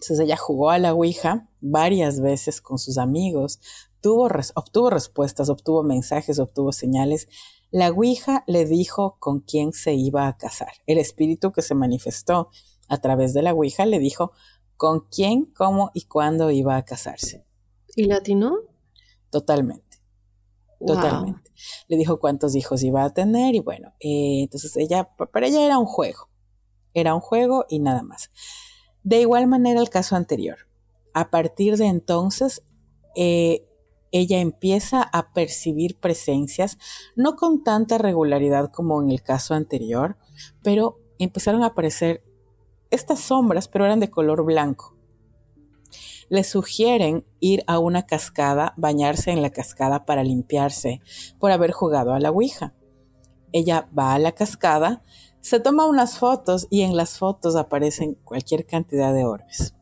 Entonces 0.00 0.20
ella 0.20 0.38
jugó 0.38 0.70
a 0.70 0.78
la 0.78 0.94
Ouija 0.94 1.46
varias 1.60 2.22
veces 2.22 2.62
con 2.62 2.78
sus 2.78 2.96
amigos, 2.96 3.60
tuvo, 4.00 4.30
obtuvo 4.54 4.88
respuestas, 4.88 5.50
obtuvo 5.50 5.82
mensajes, 5.82 6.38
obtuvo 6.38 6.72
señales. 6.72 7.28
La 7.70 7.90
Ouija 7.90 8.42
le 8.46 8.64
dijo 8.64 9.18
con 9.18 9.40
quién 9.40 9.74
se 9.74 9.92
iba 9.92 10.26
a 10.26 10.38
casar. 10.38 10.72
El 10.86 10.96
espíritu 10.96 11.52
que 11.52 11.60
se 11.60 11.74
manifestó 11.74 12.48
a 12.88 12.96
través 13.02 13.34
de 13.34 13.42
la 13.42 13.52
Ouija 13.52 13.84
le 13.84 13.98
dijo 13.98 14.32
con 14.78 15.00
quién, 15.00 15.44
cómo 15.44 15.90
y 15.92 16.06
cuándo 16.06 16.50
iba 16.50 16.78
a 16.78 16.84
casarse. 16.86 17.44
¿Y 17.94 18.04
latino? 18.04 18.56
Totalmente. 19.28 19.98
Totalmente. 20.84 21.52
Le 21.88 21.98
dijo 21.98 22.18
cuántos 22.18 22.56
hijos 22.56 22.82
iba 22.82 23.04
a 23.04 23.12
tener 23.12 23.54
y 23.54 23.60
bueno, 23.60 23.92
eh, 24.00 24.44
entonces 24.44 24.74
ella, 24.78 25.10
para 25.30 25.46
ella 25.46 25.62
era 25.62 25.76
un 25.76 25.84
juego. 25.84 26.30
Era 26.94 27.14
un 27.14 27.20
juego 27.20 27.66
y 27.68 27.80
nada 27.80 28.02
más. 28.02 28.30
De 29.02 29.20
igual 29.20 29.46
manera 29.46 29.80
el 29.80 29.90
caso 29.90 30.16
anterior. 30.16 30.58
A 31.14 31.30
partir 31.30 31.76
de 31.76 31.86
entonces, 31.86 32.62
eh, 33.16 33.66
ella 34.12 34.40
empieza 34.40 35.02
a 35.02 35.32
percibir 35.32 35.98
presencias, 35.98 36.78
no 37.16 37.36
con 37.36 37.62
tanta 37.62 37.98
regularidad 37.98 38.70
como 38.70 39.00
en 39.02 39.10
el 39.10 39.22
caso 39.22 39.54
anterior, 39.54 40.16
pero 40.62 40.98
empezaron 41.18 41.62
a 41.62 41.68
aparecer 41.68 42.24
estas 42.90 43.20
sombras, 43.20 43.68
pero 43.68 43.84
eran 43.84 44.00
de 44.00 44.10
color 44.10 44.44
blanco. 44.44 44.96
Le 46.28 46.44
sugieren 46.44 47.24
ir 47.40 47.64
a 47.66 47.78
una 47.78 48.06
cascada, 48.06 48.74
bañarse 48.76 49.30
en 49.30 49.42
la 49.42 49.50
cascada 49.50 50.04
para 50.04 50.22
limpiarse 50.22 51.00
por 51.38 51.50
haber 51.50 51.72
jugado 51.72 52.12
a 52.12 52.20
la 52.20 52.30
Ouija. 52.30 52.74
Ella 53.52 53.88
va 53.96 54.14
a 54.14 54.18
la 54.18 54.32
cascada, 54.32 55.02
se 55.40 55.60
toma 55.60 55.86
unas 55.86 56.18
fotos 56.18 56.66
y 56.70 56.82
en 56.82 56.96
las 56.96 57.18
fotos 57.18 57.56
aparecen 57.56 58.14
cualquier 58.24 58.66
cantidad 58.66 59.14
de 59.14 59.24
orbes. 59.24 59.74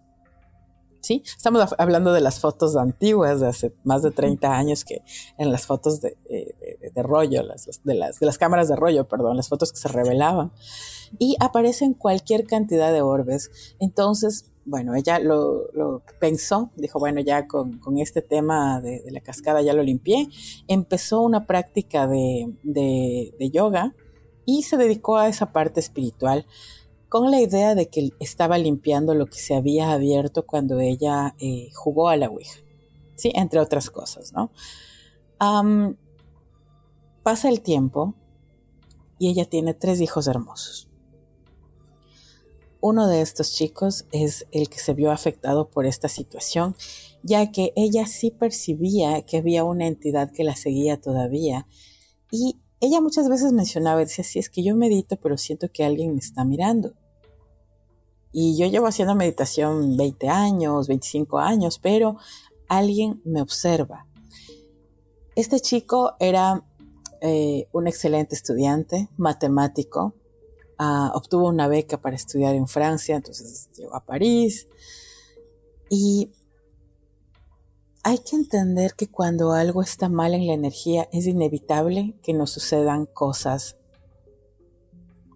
¿Sí? 1.01 1.23
Estamos 1.25 1.75
hablando 1.79 2.12
de 2.12 2.21
las 2.21 2.40
fotos 2.40 2.77
antiguas 2.77 3.40
de 3.40 3.47
hace 3.47 3.73
más 3.85 4.03
de 4.03 4.11
30 4.11 4.53
años 4.53 4.85
que 4.85 5.03
en 5.38 5.51
las 5.51 5.64
fotos 5.64 6.01
de, 6.01 6.18
eh, 6.29 7.03
rollo, 7.03 7.42
las, 7.44 7.81
de, 7.83 7.94
las, 7.94 8.18
de 8.18 8.27
las 8.27 8.37
cámaras 8.37 8.68
de 8.68 8.77
rollo, 8.77 9.09
perdón, 9.09 9.37
las 9.37 9.49
fotos 9.49 9.73
que 9.73 9.79
se 9.79 9.88
revelaban. 9.88 10.53
Y 11.18 11.37
aparecen 11.40 11.94
cualquier 11.94 12.47
cantidad 12.47 12.92
de 12.92 13.01
orbes. 13.01 13.51
Entonces, 13.79 14.53
bueno, 14.66 14.94
ella 14.97 15.18
lo, 15.18 16.03
pensó, 16.18 16.73
dijo, 16.77 16.99
bueno, 16.99 17.21
ya 17.21 17.47
con, 17.47 17.81
este 17.97 18.21
tema 18.21 18.81
de, 18.83 19.03
la 19.11 19.21
cascada 19.21 19.62
ya 19.62 19.73
lo 19.73 19.83
limpié. 19.83 20.29
Empezó 20.66 21.23
una 21.23 21.47
práctica 21.47 22.07
de, 22.07 22.53
de 22.64 23.51
yoga 23.51 23.94
y 24.48 24.62
se 24.62 24.78
dedicó 24.78 25.18
a 25.18 25.28
esa 25.28 25.52
parte 25.52 25.78
espiritual 25.78 26.46
con 27.11 27.30
la 27.30 27.38
idea 27.38 27.74
de 27.74 27.90
que 27.90 28.12
estaba 28.18 28.56
limpiando 28.56 29.12
lo 29.12 29.26
que 29.26 29.38
se 29.38 29.54
había 29.54 29.92
abierto 29.92 30.46
cuando 30.46 30.80
ella 30.80 31.34
eh, 31.38 31.68
jugó 31.74 32.08
a 32.08 32.16
la 32.16 32.30
Ouija, 32.30 32.58
¿sí? 33.14 33.30
Entre 33.34 33.61
otras 33.61 33.90
cosas, 33.90 34.32
¿no? 34.32 34.50
pasa 37.22 37.50
el 37.50 37.61
tiempo 37.61 38.14
y 39.18 39.28
ella 39.28 39.44
tiene 39.44 39.74
tres 39.74 40.00
hijos 40.00 40.26
hermosos. 40.26 40.88
Uno 42.80 43.06
de 43.06 43.20
estos 43.20 43.52
chicos 43.52 44.06
es 44.12 44.46
el 44.50 44.70
que 44.70 44.78
se 44.78 44.94
vio 44.94 45.12
afectado 45.12 45.68
por 45.68 45.84
esta 45.84 46.08
situación, 46.08 46.74
ya 47.22 47.52
que 47.52 47.74
ella 47.76 48.06
sí 48.06 48.30
percibía 48.30 49.20
que 49.26 49.37
había 49.37 49.62
una 49.64 49.87
entidad 49.87 50.32
que 50.32 50.42
la 50.42 50.56
seguía 50.56 50.98
todavía 50.98 51.66
y 52.30 52.56
ella 52.81 53.01
muchas 53.01 53.29
veces 53.29 53.53
mencionaba, 53.53 54.01
decía, 54.01 54.25
sí, 54.25 54.38
es 54.38 54.49
que 54.51 54.62
yo 54.62 54.77
medito, 54.77 55.17
pero 55.17 55.37
siento 55.37 55.71
que 55.73 55.85
alguien 55.85 56.12
me 56.14 56.21
está 56.21 56.45
mirando. 56.45 56.95
Y 58.33 58.57
yo 58.57 58.67
llevo 58.67 58.87
haciendo 58.87 59.14
meditación 59.14 59.97
20 59.97 60.29
años, 60.29 60.87
25 60.87 61.38
años, 61.38 61.79
pero 61.79 62.17
alguien 62.69 63.21
me 63.25 63.43
observa. 63.43 64.07
Este 65.35 65.61
chico 65.61 66.14
era 66.21 66.64
eh, 67.21 67.67
un 67.73 67.87
excelente 67.88 68.35
estudiante, 68.35 69.09
matemático, 69.17 70.14
ah, 70.79 71.11
obtuvo 71.14 71.49
una 71.49 71.69
beca 71.69 72.01
para 72.01 72.17
estudiar 72.17 72.55
en 72.55 72.69
Francia, 72.69 73.17
entonces 73.17 73.69
llegó 73.77 73.97
a 73.97 74.05
París. 74.05 74.69
Y 75.91 76.31
hay 78.02 78.18
que 78.18 78.37
entender 78.37 78.94
que 78.94 79.08
cuando 79.08 79.52
algo 79.52 79.82
está 79.82 80.08
mal 80.08 80.34
en 80.34 80.46
la 80.46 80.54
energía 80.54 81.08
es 81.12 81.26
inevitable 81.26 82.14
que 82.22 82.32
nos 82.32 82.50
sucedan 82.50 83.06
cosas, 83.06 83.76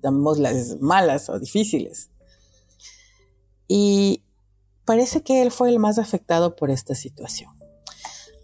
llamémoslas 0.02 0.80
malas 0.80 1.28
o 1.28 1.38
difíciles. 1.38 2.10
Y 3.68 4.22
parece 4.84 5.22
que 5.22 5.42
él 5.42 5.50
fue 5.50 5.70
el 5.70 5.78
más 5.78 5.98
afectado 5.98 6.56
por 6.56 6.70
esta 6.70 6.94
situación. 6.94 7.50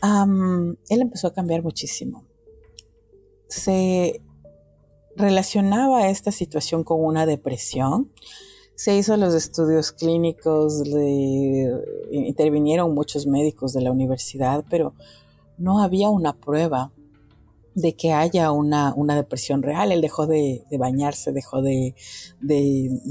él 0.02 1.00
empezó 1.00 1.28
a 1.28 1.32
cambiar 1.32 1.62
muchísimo. 1.62 2.24
Se 3.48 4.22
relacionaba 5.16 6.08
esta 6.08 6.30
situación 6.30 6.84
con 6.84 7.04
una 7.04 7.26
depresión, 7.26 8.12
se 8.78 8.96
hizo 8.96 9.16
los 9.16 9.34
estudios 9.34 9.90
clínicos, 9.90 10.84
intervinieron 12.12 12.94
muchos 12.94 13.26
médicos 13.26 13.72
de 13.72 13.80
la 13.80 13.90
universidad, 13.90 14.64
pero 14.70 14.94
no 15.56 15.82
había 15.82 16.10
una 16.10 16.32
prueba 16.32 16.92
de 17.74 17.96
que 17.96 18.12
haya 18.12 18.52
una, 18.52 18.94
depresión 19.16 19.64
real. 19.64 19.90
Él 19.90 20.00
dejó 20.00 20.28
de, 20.28 20.64
bañarse, 20.78 21.32
dejó 21.32 21.60
de, 21.60 21.96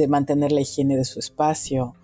mantener 0.07 0.53
la 0.53 0.61
higiene 0.61 0.95
de 0.95 1.03
su 1.03 1.19
espacio, 1.19 1.95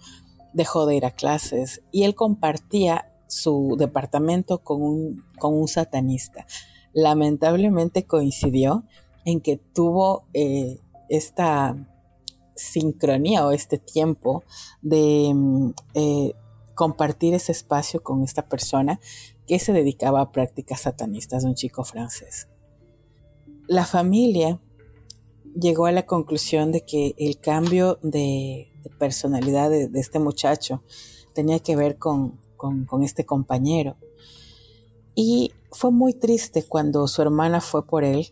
dejó 0.52 0.86
de 0.86 0.97
ir 0.97 1.06
a 1.06 1.12
clases 1.12 1.82
y 1.89 2.04
él 2.04 2.15
compartía 2.15 3.13
su 3.28 3.78
departamento 3.80 4.58
con 4.58 4.82
un, 4.82 5.23
con 5.39 5.54
un 5.54 5.69
satanista. 5.69 6.45
Lamentablemente 6.91 8.04
coincidió 8.04 8.84
en 9.23 9.39
que 9.39 9.56
tuvo 9.56 10.26
eh, 10.34 10.82
esta 11.08 11.78
sincronía 12.55 13.45
o 13.45 13.51
este 13.51 13.77
tiempo 13.77 14.43
de 14.81 15.31
mm, 15.33 15.69
eh, 15.93 16.33
compartir 16.75 17.33
ese 17.33 17.51
espacio 17.51 18.01
con 18.03 18.23
esta 18.23 18.47
persona 18.47 18.99
que 19.47 19.59
se 19.59 19.73
dedicaba 19.73 20.21
a 20.21 20.31
prácticas 20.31 20.81
satanistas, 20.81 21.43
un 21.43 21.55
chico 21.55 21.83
francés. 21.83 22.47
La 23.67 23.85
familia 23.85 24.59
llegó 25.59 25.85
a 25.85 25.91
la 25.91 26.05
conclusión 26.05 26.71
de 26.71 26.81
que 26.85 27.15
el 27.17 27.39
cambio 27.39 27.99
de, 28.01 28.71
personalidad 28.99 29.69
de, 29.69 29.89
este 29.95 30.19
muchacho 30.19 30.83
tenía 31.33 31.59
que 31.59 31.75
ver 31.75 31.97
con, 31.97 32.39
este 33.01 33.25
compañero. 33.25 33.97
Y 35.15 35.51
fue 35.71 35.91
muy 35.91 36.13
triste 36.13 36.63
cuando 36.63 37.07
su 37.07 37.21
hermana 37.21 37.61
fue 37.61 37.85
por 37.85 38.03
él 38.03 38.27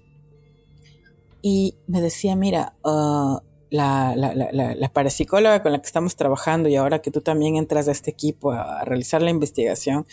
y 1.41 1.75
me 1.87 2.01
decía, 2.01 2.35
mira, 2.35 2.75
uh, 2.83 3.39
la, 3.71 4.15
la, 4.17 4.89
parapsicóloga 4.89 5.63
con 5.63 5.71
la 5.71 5.79
que 5.79 5.85
estamos 5.85 6.17
trabajando 6.17 6.67
y 6.67 6.75
ahora 6.75 7.01
que 7.01 7.09
tú 7.09 7.21
también 7.21 7.55
entras 7.55 7.87
a 7.87 7.91
este 7.91 8.11
equipo 8.11 8.51
a, 8.51 8.83
realizar 8.83 9.21
la 9.21 9.29
investigación, 9.29 10.05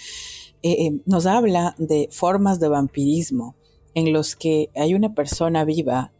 eh, 0.63 0.87
eh, 0.87 1.01
nos 1.07 1.27
habla 1.27 1.75
de 1.77 2.09
formas 2.13 2.61
de 2.61 2.69
vampirismo 2.69 3.57
en 3.95 4.13
los 4.13 4.37
que 4.37 4.71
hay 4.77 4.95
una 4.95 5.13
persona 5.13 5.65
viva 5.65 6.13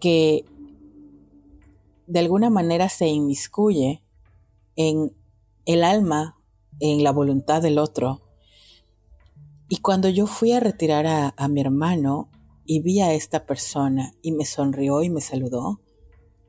que 0.00 0.44
de 2.06 2.18
alguna 2.20 2.50
manera 2.50 2.90
se 2.90 3.08
inmiscuye 3.08 4.02
en 4.76 5.16
el 5.64 5.82
alma, 5.82 6.38
en 6.78 7.02
la 7.02 7.10
voluntad 7.10 7.62
del 7.62 7.78
otro. 7.78 8.20
Y 9.68 9.78
cuando 9.78 10.10
yo 10.10 10.26
fui 10.26 10.52
a 10.52 10.60
retirar 10.60 11.06
a, 11.06 11.34
a 11.38 11.48
mi 11.48 11.62
hermano 11.62 12.28
y 12.66 12.80
vi 12.80 13.00
a 13.00 13.14
esta 13.14 13.46
persona 13.46 14.12
y 14.20 14.32
me 14.32 14.44
sonrió 14.44 15.02
y 15.02 15.08
me 15.08 15.22
saludó, 15.22 15.80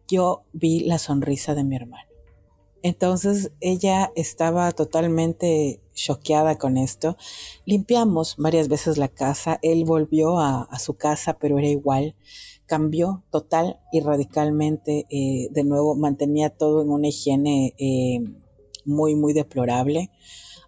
yo 0.07 0.43
vi 0.53 0.81
la 0.81 0.97
sonrisa 0.97 1.55
de 1.55 1.63
mi 1.63 1.75
hermano. 1.75 2.07
Entonces 2.83 3.51
ella 3.59 4.11
estaba 4.15 4.71
totalmente 4.71 5.81
choqueada 5.93 6.57
con 6.57 6.77
esto. 6.77 7.17
Limpiamos 7.65 8.35
varias 8.37 8.69
veces 8.69 8.97
la 8.97 9.09
casa, 9.09 9.59
él 9.61 9.83
volvió 9.83 10.39
a, 10.39 10.69
su 10.79 10.93
casa, 10.93 11.37
pero 11.39 11.57
era 11.57 11.67
igual. 11.67 12.15
Cambió 12.65 13.23
total 13.31 13.79
y 13.91 13.99
radicalmente. 14.01 15.05
Eh, 15.09 15.49
de 15.51 15.63
nuevo, 15.63 15.95
mantenía 15.95 16.49
todo 16.49 16.81
en 16.81 16.89
una 16.89 17.07
higiene 17.07 17.73
eh, 17.77 18.19
muy, 18.85 19.15
muy 19.15 19.33
deplorable. 19.33 20.11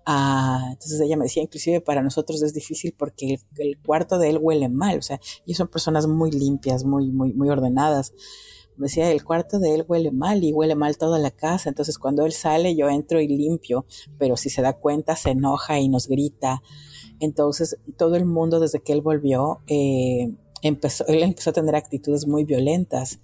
Ah, 0.05 0.69
entonces 0.71 0.99
ella 1.01 1.17
me 1.17 1.25
decía, 1.25 1.43
inclusive 1.43 1.81
para 1.81 2.01
nosotros 2.01 2.41
es 2.41 2.53
difícil 2.53 2.95
porque 2.97 3.35
el, 3.35 3.39
el, 3.57 3.79
cuarto 3.79 4.17
de 4.17 4.29
él 4.29 4.39
huele 4.41 4.67
mal. 4.67 4.97
O 4.97 5.01
sea, 5.03 5.19
y 5.45 5.53
son 5.53 5.67
personas 5.67 6.07
muy 6.07 6.31
limpias, 6.31 6.83
muy, 6.83 7.11
muy, 7.11 7.33
muy 7.33 7.49
ordenadas 7.49 8.13
decía, 8.85 9.11
el 9.11 9.23
cuarto 9.23 9.59
de 9.59 9.75
él 9.75 9.85
huele 9.87 10.11
mal 10.11 10.43
y 10.43 10.53
huele 10.53 10.75
mal 10.75 10.97
toda 10.97 11.19
la 11.19 11.31
casa. 11.31 11.69
Entonces 11.69 11.97
cuando 11.97 12.25
él 12.25 12.31
sale 12.31 12.75
yo 12.75 12.89
entro 12.89 13.21
y 13.21 13.27
limpio, 13.27 13.85
pero 14.17 14.37
si 14.37 14.49
se 14.49 14.61
da 14.61 14.73
cuenta 14.73 15.15
se 15.15 15.31
enoja 15.31 15.79
y 15.79 15.89
nos 15.89 16.07
grita. 16.07 16.61
Entonces 17.19 17.77
todo 17.97 18.15
el 18.15 18.25
mundo 18.25 18.59
desde 18.59 18.81
que 18.81 18.93
él 18.93 19.01
volvió, 19.01 19.61
eh, 19.67 20.35
empezó, 20.61 21.05
él 21.07 21.23
empezó 21.23 21.49
a 21.49 21.53
tener 21.53 21.75
actitudes 21.75 22.27
muy 22.27 22.43
violentas. 22.43 23.19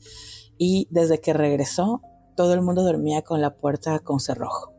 Y 0.57 0.87
desde 0.89 1.19
que 1.19 1.33
regresó, 1.33 2.01
todo 2.35 2.53
el 2.53 2.61
mundo 2.61 2.83
dormía 2.83 3.21
con 3.21 3.41
la 3.41 3.55
puerta 3.55 3.99
con 3.99 4.19
cerrojo. 4.19 4.73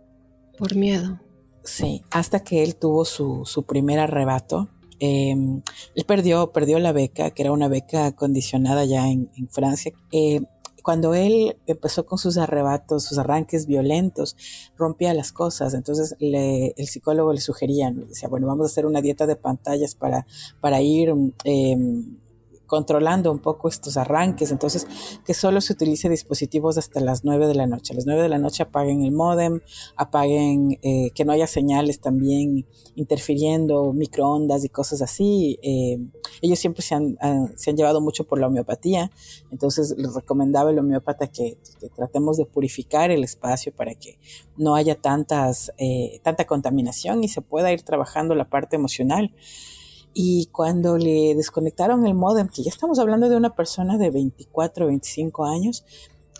Por 0.58 0.74
miedo. 0.74 1.20
Sí, 1.64 2.02
hasta 2.10 2.40
que 2.44 2.62
él 2.62 2.76
tuvo 2.76 3.04
su, 3.04 3.44
su 3.44 3.64
primer 3.64 3.98
arrebato. 3.98 4.68
Em, 4.98 5.62
él 5.94 6.04
perdió, 6.06 6.52
perdió 6.52 6.78
la 6.78 6.92
beca, 6.92 7.30
que 7.30 7.42
era 7.42 7.52
una 7.52 7.68
beca 7.68 8.12
condicionada 8.12 8.84
ya 8.84 9.08
en, 9.08 9.30
en 9.36 9.48
Francia. 9.48 9.92
Eh, 10.12 10.40
cuando 10.86 11.14
él 11.14 11.56
empezó 11.66 12.06
con 12.06 12.16
sus 12.16 12.38
arrebatos, 12.38 13.02
sus 13.02 13.18
arranques 13.18 13.66
violentos, 13.66 14.36
rompía 14.76 15.12
las 15.14 15.32
cosas. 15.32 15.74
Entonces 15.74 16.14
el 16.20 16.86
psicólogo 16.86 17.32
le 17.32 17.40
sugería, 17.40 17.90
decía, 17.90 18.28
bueno, 18.28 18.46
vamos 18.46 18.66
a 18.66 18.70
hacer 18.70 18.86
una 18.86 19.02
dieta 19.02 19.26
de 19.26 19.34
pantallas 19.34 19.96
para, 19.96 20.28
para 20.60 20.80
ir 20.82 21.12
em, 21.42 22.18
controlando 22.66 23.30
un 23.30 23.38
poco 23.38 23.68
estos 23.68 23.96
arranques, 23.96 24.50
entonces 24.50 24.86
que 25.24 25.34
solo 25.34 25.60
se 25.60 25.72
utilice 25.72 26.08
dispositivos 26.08 26.78
hasta 26.78 27.00
las 27.00 27.24
9 27.24 27.46
de 27.46 27.54
la 27.54 27.66
noche. 27.66 27.92
A 27.92 27.96
las 27.96 28.06
9 28.06 28.22
de 28.22 28.28
la 28.28 28.38
noche 28.38 28.62
apaguen 28.62 29.02
el 29.02 29.12
modem, 29.12 29.60
apaguen, 29.96 30.78
eh, 30.82 31.10
que 31.14 31.24
no 31.24 31.32
haya 31.32 31.46
señales 31.46 32.00
también 32.00 32.66
interfiriendo, 32.94 33.92
microondas 33.92 34.64
y 34.64 34.68
cosas 34.68 35.02
así. 35.02 35.58
Eh, 35.62 35.98
ellos 36.40 36.58
siempre 36.58 36.82
se 36.82 36.94
han, 36.94 37.16
se 37.56 37.70
han, 37.70 37.76
llevado 37.76 38.00
mucho 38.00 38.24
por 38.24 38.40
la 38.40 38.46
homeopatía, 38.46 39.10
entonces 39.50 39.94
les 39.96 40.14
recomendaba 40.14 40.70
el 40.70 40.78
homeópata 40.78 41.26
que, 41.28 41.58
tratemos 41.94 42.36
de 42.36 42.46
purificar 42.46 43.10
el 43.10 43.22
espacio 43.22 43.72
para 43.74 43.94
que 43.94 44.18
no 44.56 44.74
haya 44.74 44.96
tantas, 44.96 45.72
eh, 45.78 46.20
tanta 46.22 46.46
contaminación 46.46 47.22
y 47.22 47.28
se 47.28 47.42
pueda 47.42 47.72
ir 47.72 47.82
trabajando 47.82 48.34
la 48.34 48.48
parte 48.48 48.76
emocional. 48.76 49.34
Y 50.18 50.46
cuando 50.46 50.96
le 50.96 51.34
desconectaron 51.34 52.06
el 52.06 52.14
modem, 52.14 52.48
que 52.48 52.62
ya 52.62 52.70
estamos 52.70 52.98
hablando 52.98 53.28
de 53.28 53.36
una 53.36 53.54
persona 53.54 53.98
de 53.98 54.08
24 54.08 54.86
o 54.86 54.88
25 54.88 55.44
años, 55.44 55.84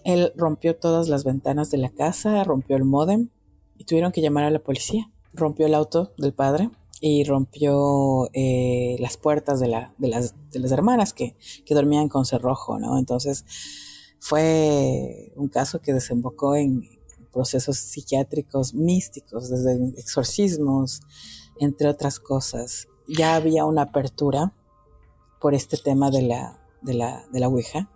él 0.03 0.33
rompió 0.35 0.77
todas 0.77 1.09
las 1.11 1.25
ventanas 1.25 1.71
de 1.71 1.77
la 1.77 1.91
casa, 1.91 2.43
rompió 2.43 2.79
el 2.79 2.85
modem 2.85 3.29
y 3.77 3.85
tuvieron 3.85 4.13
que 4.13 4.23
llamar 4.23 4.45
a 4.45 4.51
la 4.51 4.61
policía. 4.61 5.11
Rompió 5.35 5.67
el 5.67 5.75
auto 5.75 6.15
del 6.17 6.33
padre 6.33 6.71
y 7.03 7.25
rompió 7.25 8.31
eh, 8.33 8.97
las 8.99 9.19
puertas 9.19 9.61
de, 9.61 9.69
la, 9.69 9.95
de, 9.99 10.09
las, 10.09 10.35
de 10.51 10.59
las 10.59 10.73
hermanas 10.73 11.13
que, 11.13 11.37
que 11.67 11.75
dormían 11.75 12.09
con 12.09 12.25
cerrojo, 12.25 12.79
¿no? 12.79 12.99
Entonces 12.99 13.45
fue 14.21 15.35
un 15.37 15.49
caso 15.49 15.83
que 15.83 15.93
desembocó 15.93 16.57
en 16.57 16.81
procesos 17.31 17.77
psiquiátricos 17.77 18.73
místicos, 18.73 19.51
desde 19.51 20.01
exorcismos, 20.01 21.03
entre 21.61 21.89
otras 21.89 22.19
cosas 22.19 22.89
ya 23.07 23.35
había 23.37 23.65
una 23.65 23.83
apertura 23.83 24.53
por 25.41 25.55
este 25.55 25.77
tema 25.77 26.11
de 26.11 26.23
la, 26.23 26.59
de 26.83 26.95
la, 26.95 27.25
de 27.33 27.41
la 27.41 27.49
Ouija 27.49 27.89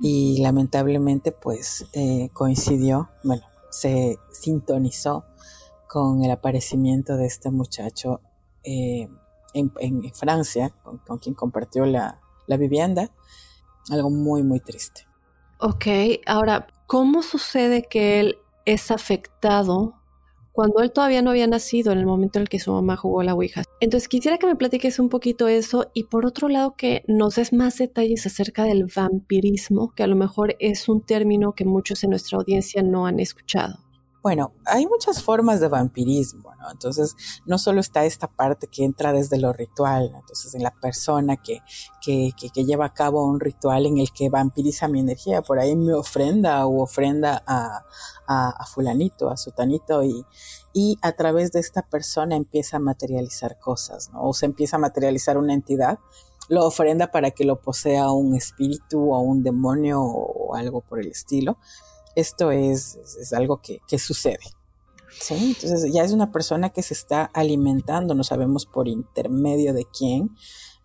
y 0.00 0.40
lamentablemente 0.40 1.32
pues 1.32 1.86
eh, 1.92 2.30
coincidió, 2.32 3.10
bueno, 3.22 3.42
se 3.70 4.18
sintonizó 4.32 5.24
con 5.88 6.24
el 6.24 6.30
aparecimiento 6.30 7.16
de 7.16 7.26
este 7.26 7.50
muchacho 7.50 8.20
eh, 8.64 9.08
en, 9.54 10.14
Francia, 10.14 10.74
con, 10.82 11.18
quien 11.18 11.34
compartió 11.34 11.84
la, 11.84 12.20
la 12.46 12.56
vivienda, 12.56 13.10
algo 13.90 14.10
muy, 14.10 14.42
muy 14.42 14.60
triste. 14.60 15.06
Ok, 15.58 15.86
ahora, 16.26 16.66
¿cómo 16.86 17.22
sucede 17.22 17.82
que 17.82 18.20
él 18.20 18.38
es 18.64 18.90
afectado 18.90 19.94
cuando 20.52 20.82
él 20.82 20.92
todavía 20.92 21.22
no 21.22 21.30
había 21.30 21.46
nacido 21.46 21.92
en 21.92 21.98
el 21.98 22.06
momento 22.06 22.38
en 22.38 22.42
el 22.42 22.48
que 22.48 22.58
su 22.58 22.72
mamá 22.72 22.96
jugó 22.96 23.22
la 23.22 23.34
Ouija. 23.34 23.62
Entonces 23.80 24.08
quisiera 24.08 24.38
que 24.38 24.46
me 24.46 24.56
platiques 24.56 24.98
un 24.98 25.08
poquito 25.08 25.48
eso 25.48 25.90
y 25.94 26.04
por 26.04 26.26
otro 26.26 26.48
lado 26.48 26.74
que 26.76 27.04
nos 27.08 27.36
des 27.36 27.52
más 27.52 27.78
detalles 27.78 28.26
acerca 28.26 28.64
del 28.64 28.86
vampirismo, 28.94 29.92
que 29.94 30.02
a 30.02 30.06
lo 30.06 30.16
mejor 30.16 30.56
es 30.60 30.88
un 30.88 31.00
término 31.00 31.54
que 31.54 31.64
muchos 31.64 32.04
en 32.04 32.10
nuestra 32.10 32.38
audiencia 32.38 32.82
no 32.82 33.06
han 33.06 33.18
escuchado. 33.18 33.78
Bueno, 34.22 34.52
hay 34.66 34.86
muchas 34.86 35.20
formas 35.20 35.58
de 35.58 35.66
vampirismo, 35.66 36.54
¿no? 36.54 36.70
Entonces, 36.70 37.16
no 37.44 37.58
solo 37.58 37.80
está 37.80 38.04
esta 38.04 38.28
parte 38.28 38.68
que 38.68 38.84
entra 38.84 39.12
desde 39.12 39.36
lo 39.36 39.52
ritual, 39.52 40.12
entonces 40.14 40.54
en 40.54 40.62
la 40.62 40.70
persona 40.70 41.36
que, 41.36 41.58
que, 42.00 42.30
que, 42.36 42.64
lleva 42.64 42.86
a 42.86 42.94
cabo 42.94 43.24
un 43.24 43.40
ritual 43.40 43.84
en 43.84 43.98
el 43.98 44.12
que 44.12 44.28
vampiriza 44.28 44.86
mi 44.86 45.00
energía, 45.00 45.42
por 45.42 45.58
ahí 45.58 45.74
me 45.74 45.92
ofrenda 45.92 46.64
o 46.66 46.82
ofrenda 46.82 47.42
a, 47.48 47.84
a, 48.28 48.64
fulanito, 48.66 49.28
a 49.28 49.36
sutanito, 49.36 50.04
y, 50.04 50.24
y 50.72 50.98
a 51.02 51.12
través 51.12 51.50
de 51.50 51.58
esta 51.58 51.82
persona 51.82 52.36
empieza 52.36 52.76
a 52.76 52.80
materializar 52.80 53.58
cosas, 53.58 54.10
¿no? 54.12 54.22
O 54.28 54.34
se 54.34 54.46
empieza 54.46 54.76
a 54.76 54.80
materializar 54.80 55.36
una 55.36 55.52
entidad, 55.52 55.98
lo 56.48 56.64
ofrenda 56.64 57.10
para 57.10 57.32
que 57.32 57.44
lo 57.44 57.60
posea 57.60 58.12
un 58.12 58.36
espíritu 58.36 59.12
o 59.12 59.18
un 59.18 59.42
demonio 59.42 60.00
o 60.00 60.54
algo 60.54 60.80
por 60.80 61.00
el 61.00 61.08
estilo 61.08 61.58
esto 62.16 62.50
es, 62.50 62.96
es 63.20 63.32
algo 63.32 63.60
que, 63.60 63.98
sucede. 63.98 64.38
¿sí? 65.20 65.56
Entonces 65.56 65.92
ya 65.92 66.02
es 66.02 66.12
una 66.12 66.32
persona 66.32 66.70
que 66.70 66.82
se 66.82 66.94
está 66.94 67.24
alimentando, 67.24 68.14
no 68.14 68.24
sabemos 68.24 68.66
por 68.66 68.88
intermedio 68.88 69.72
de 69.74 69.86
quién, 69.86 70.30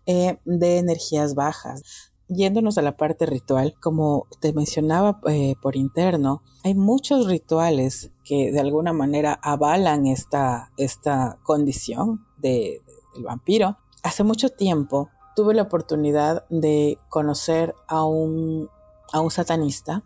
eh, 0.06 0.38
de 0.44 0.78
energías 0.78 1.34
bajas. 1.34 1.82
Yéndonos 2.28 2.76
a 2.76 2.82
la 2.82 2.96
parte 2.96 3.24
ritual, 3.24 3.74
como 3.80 4.26
te 4.40 4.52
mencionaba 4.52 5.18
eh, 5.28 5.54
por 5.62 5.76
interno, 5.76 6.42
hay 6.62 6.74
muchos 6.74 7.26
rituales 7.26 8.10
que 8.22 8.52
de 8.52 8.60
alguna 8.60 8.92
manera 8.92 9.38
avalan 9.42 10.06
esta, 10.06 10.70
esta 10.76 11.38
condición 11.42 12.26
de, 12.36 12.82
del 13.14 13.24
vampiro. 13.24 13.78
Hace 14.02 14.24
mucho 14.24 14.50
tiempo 14.50 15.08
tuve 15.38 15.54
la 15.54 15.62
oportunidad 15.62 16.46
de 16.50 16.98
conocer 17.08 17.74
a 17.86 18.04
un, 18.04 18.68
a 19.12 19.20
un 19.20 19.30
satanista 19.30 20.02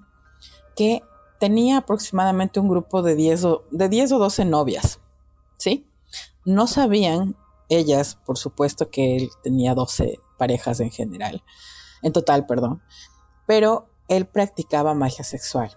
que 0.76 1.02
tenía 1.42 1.78
aproximadamente 1.78 2.60
un 2.60 2.68
grupo 2.68 3.02
de 3.02 3.16
10 3.16 3.44
o, 3.46 3.64
de 3.72 3.88
10 3.88 4.12
o 4.12 4.18
12 4.20 4.44
novias, 4.44 5.00
¿sí? 5.58 5.88
No 6.44 6.68
sabían 6.68 7.34
ellas, 7.68 8.14
por 8.14 8.38
supuesto, 8.38 8.90
que 8.90 9.16
él 9.16 9.30
tenía 9.42 9.74
12 9.74 10.20
parejas 10.38 10.78
en 10.78 10.92
general, 10.92 11.42
en 12.02 12.12
total, 12.12 12.46
perdón, 12.46 12.80
pero 13.44 13.88
él 14.06 14.26
practicaba 14.26 14.94
magia 14.94 15.24
sexual. 15.24 15.76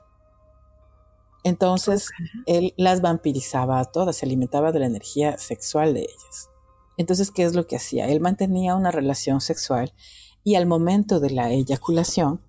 Entonces, 1.43 2.11
él 2.45 2.75
las 2.77 3.01
vampirizaba 3.01 3.79
a 3.79 3.85
todas, 3.85 4.17
se 4.17 4.27
alimentaba 4.27 4.71
de 4.71 4.81
la 4.81 4.85
energía 4.85 5.39
sexual 5.39 5.95
de 5.95 6.01
ellas. 6.01 6.51
Entonces, 6.95 7.31
¿qué 7.31 7.41
es 7.41 7.55
lo 7.55 7.65
que 7.65 7.77
hacía? 7.77 8.07
Él 8.07 8.19
mantenía 8.19 8.75
una 8.75 8.91
relación 8.91 9.41
sexual 9.41 9.95
y 10.43 10.53
al 10.53 10.67
momento 10.67 11.19
de 11.19 11.31
la 11.31 11.49
eyaculación, 11.49 12.39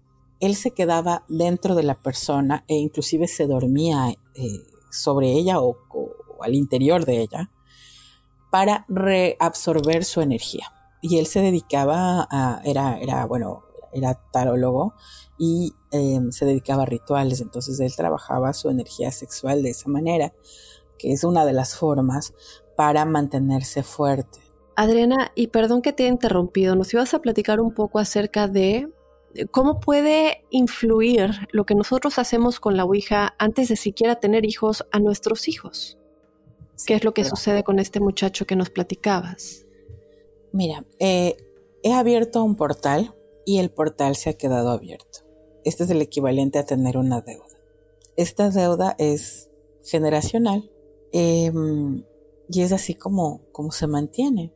él 0.40 0.54
se 0.56 0.72
quedaba 0.72 1.24
dentro 1.28 1.74
de 1.74 1.82
la 1.82 1.94
persona 1.94 2.64
e 2.68 2.74
inclusive 2.74 3.28
se 3.28 3.46
dormía 3.46 4.14
eh, 4.34 4.66
sobre 4.90 5.32
ella 5.32 5.60
o, 5.60 5.76
al 6.40 6.54
interior 6.54 7.04
de 7.04 7.20
ella 7.22 7.50
para 8.50 8.84
reabsorber 8.88 10.04
su 10.04 10.20
energía. 10.20 10.72
Y 11.02 11.18
él 11.18 11.26
se 11.26 11.40
dedicaba 11.40 12.26
a, 12.30 12.60
era, 12.64 12.98
era 12.98 13.26
bueno, 13.26 13.64
era 13.92 14.14
tarólogo 14.32 14.94
y 15.38 15.74
em, 15.90 16.32
se 16.32 16.44
dedicaba 16.44 16.82
a 16.84 16.86
rituales, 16.86 17.40
entonces 17.40 17.80
él 17.80 17.94
trabajaba 17.94 18.52
su 18.52 18.70
energía 18.70 19.10
sexual 19.10 19.62
de 19.62 19.70
esa 19.70 19.88
manera, 19.88 20.32
que 20.98 21.12
es 21.12 21.24
una 21.24 21.44
de 21.44 21.52
las 21.52 21.76
formas 21.76 22.34
para 22.76 23.04
mantenerse 23.04 23.82
fuerte. 23.82 24.40
Adriana, 24.76 25.32
y 25.34 25.46
perdón 25.48 25.80
que 25.80 25.92
te 25.92 26.04
he 26.04 26.08
interrumpido, 26.08 26.76
nos 26.76 26.92
ibas 26.92 27.14
a 27.14 27.20
platicar 27.20 27.60
un 27.60 27.72
poco 27.72 27.98
acerca 27.98 28.46
de 28.46 28.92
cómo 29.50 29.80
puede 29.80 30.44
influir 30.50 31.30
lo 31.50 31.64
que 31.64 31.74
nosotros 31.74 32.18
hacemos 32.18 32.60
con 32.60 32.76
la 32.76 32.84
Ouija 32.84 33.34
antes 33.38 33.68
de 33.68 33.76
siquiera 33.76 34.20
tener 34.20 34.44
hijos 34.44 34.86
a 34.92 34.98
nuestros 34.98 35.48
hijos. 35.48 35.98
¿Qué 36.86 36.94
es 36.94 37.04
lo 37.04 37.14
que 37.14 37.24
sucede 37.24 37.64
con 37.64 37.78
este 37.78 38.00
muchacho 38.00 38.46
que 38.46 38.56
nos 38.56 38.70
platicabas? 38.70 39.66
Mira, 40.52 40.84
eh, 40.98 41.36
he 41.82 41.92
abierto 41.92 42.44
un 42.44 42.56
portal 42.56 43.14
y 43.44 43.58
el 43.58 43.70
portal 43.70 44.16
se 44.16 44.30
ha 44.30 44.34
quedado 44.34 44.70
abierto. 44.70 45.20
Este 45.64 45.84
es 45.84 45.90
el 45.90 46.02
equivalente 46.02 46.58
a 46.58 46.66
tener 46.66 46.96
una 46.96 47.20
deuda. 47.22 47.58
Esta 48.16 48.50
deuda 48.50 48.94
es 48.98 49.50
generacional 49.84 50.70
em, 51.12 52.04
y 52.48 52.62
es 52.62 52.72
así 52.72 52.94
como, 52.94 53.42
como 53.52 53.72
se 53.72 53.86
mantiene. 53.86 54.52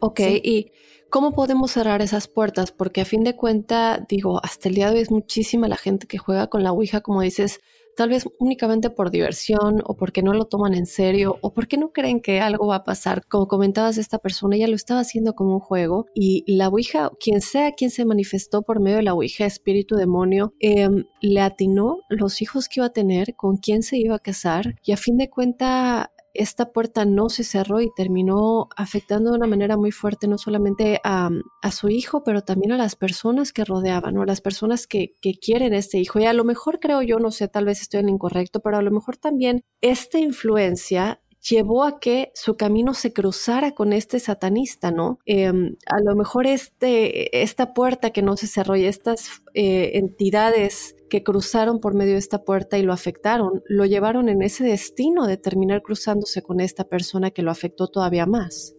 Ok, 0.00 0.20
y 0.20 0.72
¿cómo 1.10 1.32
podemos 1.32 1.72
cerrar 1.72 2.02
esas 2.02 2.28
puertas? 2.28 2.72
Porque 2.72 3.00
a 3.00 3.04
fin 3.04 3.24
de 3.24 3.36
cuenta, 3.36 4.04
digo, 4.08 4.40
hasta 4.42 4.68
el 4.68 4.74
día 4.74 4.88
de 4.88 4.96
hoy 4.96 5.00
es 5.00 5.10
muchísima 5.10 5.68
la 5.68 5.76
gente 5.76 6.06
que 6.06 6.18
juega 6.18 6.48
con 6.48 6.62
la 6.62 6.72
Ouija, 6.72 7.00
como 7.00 7.22
dices, 7.22 7.60
tal 7.98 8.10
vez 8.10 8.28
únicamente 8.38 8.90
por 8.90 9.10
diversión 9.10 9.82
o 9.84 9.96
porque 9.96 10.22
no 10.22 10.32
lo 10.32 10.44
toman 10.44 10.72
en 10.74 10.86
serio 10.86 11.36
o 11.40 11.52
porque 11.52 11.76
no 11.76 11.90
creen 11.90 12.20
que 12.20 12.40
algo 12.40 12.68
va 12.68 12.76
a 12.76 12.84
pasar. 12.84 13.26
Como 13.26 13.48
comentabas, 13.48 13.98
esta 13.98 14.18
persona 14.18 14.56
ya 14.56 14.68
lo 14.68 14.76
estaba 14.76 15.00
haciendo 15.00 15.34
como 15.34 15.54
un 15.54 15.60
juego 15.60 16.06
y 16.14 16.44
la 16.46 16.68
Ouija, 16.68 17.10
quien 17.18 17.40
sea 17.40 17.72
quien 17.72 17.90
se 17.90 18.04
manifestó 18.04 18.62
por 18.62 18.78
medio 18.78 18.98
de 18.98 19.02
la 19.02 19.14
Ouija, 19.14 19.46
espíritu 19.46 19.96
demonio, 19.96 20.54
em, 20.60 21.06
le 21.20 21.40
atinó 21.40 21.98
los 22.08 22.40
hijos 22.40 22.68
que 22.68 22.78
iba 22.78 22.86
a 22.86 22.92
tener, 22.92 23.34
con 23.34 23.56
quién 23.56 23.82
se 23.82 23.98
iba 23.98 24.14
a 24.14 24.20
casar 24.20 24.76
y 24.84 24.92
a 24.92 24.96
fin 24.96 25.16
de 25.16 25.28
cuenta 25.28 26.12
esta 26.38 26.72
puerta 26.72 27.04
no 27.04 27.28
se 27.28 27.42
cerró 27.42 27.80
y 27.80 27.90
terminó 27.94 28.68
afectando 28.76 29.30
de 29.30 29.36
una 29.36 29.48
manera 29.48 29.76
muy 29.76 29.90
fuerte 29.90 30.28
no 30.28 30.38
solamente 30.38 31.00
a, 31.02 31.30
su 31.72 31.88
hijo, 31.88 32.24
pero 32.24 32.42
también 32.42 32.72
a 32.72 32.78
las 32.78 32.96
personas 32.96 33.52
que 33.52 33.64
rodeaban, 33.64 34.16
o 34.16 34.22
a 34.22 34.26
las 34.26 34.40
personas 34.40 34.86
que, 34.86 35.14
que, 35.20 35.34
quieren 35.34 35.74
este 35.74 35.98
hijo. 35.98 36.18
Y 36.18 36.24
a 36.24 36.32
lo 36.32 36.44
mejor 36.44 36.80
creo 36.80 37.02
yo, 37.02 37.18
no 37.18 37.30
sé, 37.30 37.48
tal 37.48 37.66
vez 37.66 37.82
estoy 37.82 38.00
en 38.00 38.08
incorrecto, 38.08 38.60
pero 38.60 38.78
a 38.78 38.82
lo 38.82 38.90
mejor 38.90 39.16
también 39.16 39.62
esta 39.80 40.18
influencia 40.18 41.20
llevó 41.40 41.84
a 41.84 42.00
que 42.00 42.32
su 42.34 42.56
camino 42.56 42.94
se 42.94 43.12
cruzara 43.12 43.74
con 43.74 43.92
este 43.92 44.20
satanista, 44.20 44.90
¿no? 44.90 45.18
Em, 45.26 45.76
a 45.86 46.00
lo 46.00 46.16
mejor 46.16 46.46
este, 46.46 47.42
esta 47.42 47.74
puerta 47.74 48.10
que 48.10 48.22
no 48.22 48.36
se 48.36 48.46
cerró 48.46 48.76
y 48.76 48.84
estas 48.84 49.42
eh, 49.54 49.92
entidades 49.94 50.96
que 51.08 51.22
cruzaron 51.22 51.80
por 51.80 51.94
medio 51.94 52.12
de 52.12 52.18
esta 52.18 52.44
puerta 52.44 52.78
y 52.78 52.82
lo 52.82 52.92
afectaron, 52.92 53.62
lo 53.66 53.84
llevaron 53.84 54.28
en 54.28 54.42
ese 54.42 54.64
destino 54.64 55.26
de 55.26 55.36
terminar 55.36 55.82
cruzándose 55.82 56.42
con 56.42 56.60
esta 56.60 56.84
persona 56.84 57.30
que 57.30 57.42
lo 57.42 57.50
afectó 57.50 57.88
todavía 57.88 58.26
más. 58.26 58.74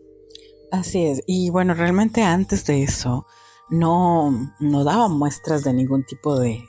Así 0.72 1.06
es, 1.06 1.22
y 1.26 1.50
bueno, 1.50 1.74
realmente 1.74 2.22
antes 2.22 2.66
de 2.66 2.84
eso 2.84 3.26
no, 3.70 4.54
no 4.60 4.84
daba 4.84 5.08
muestras 5.10 5.64
de 5.64 5.74
ningún 5.74 6.04
tipo 6.04 6.40
de 6.40 6.64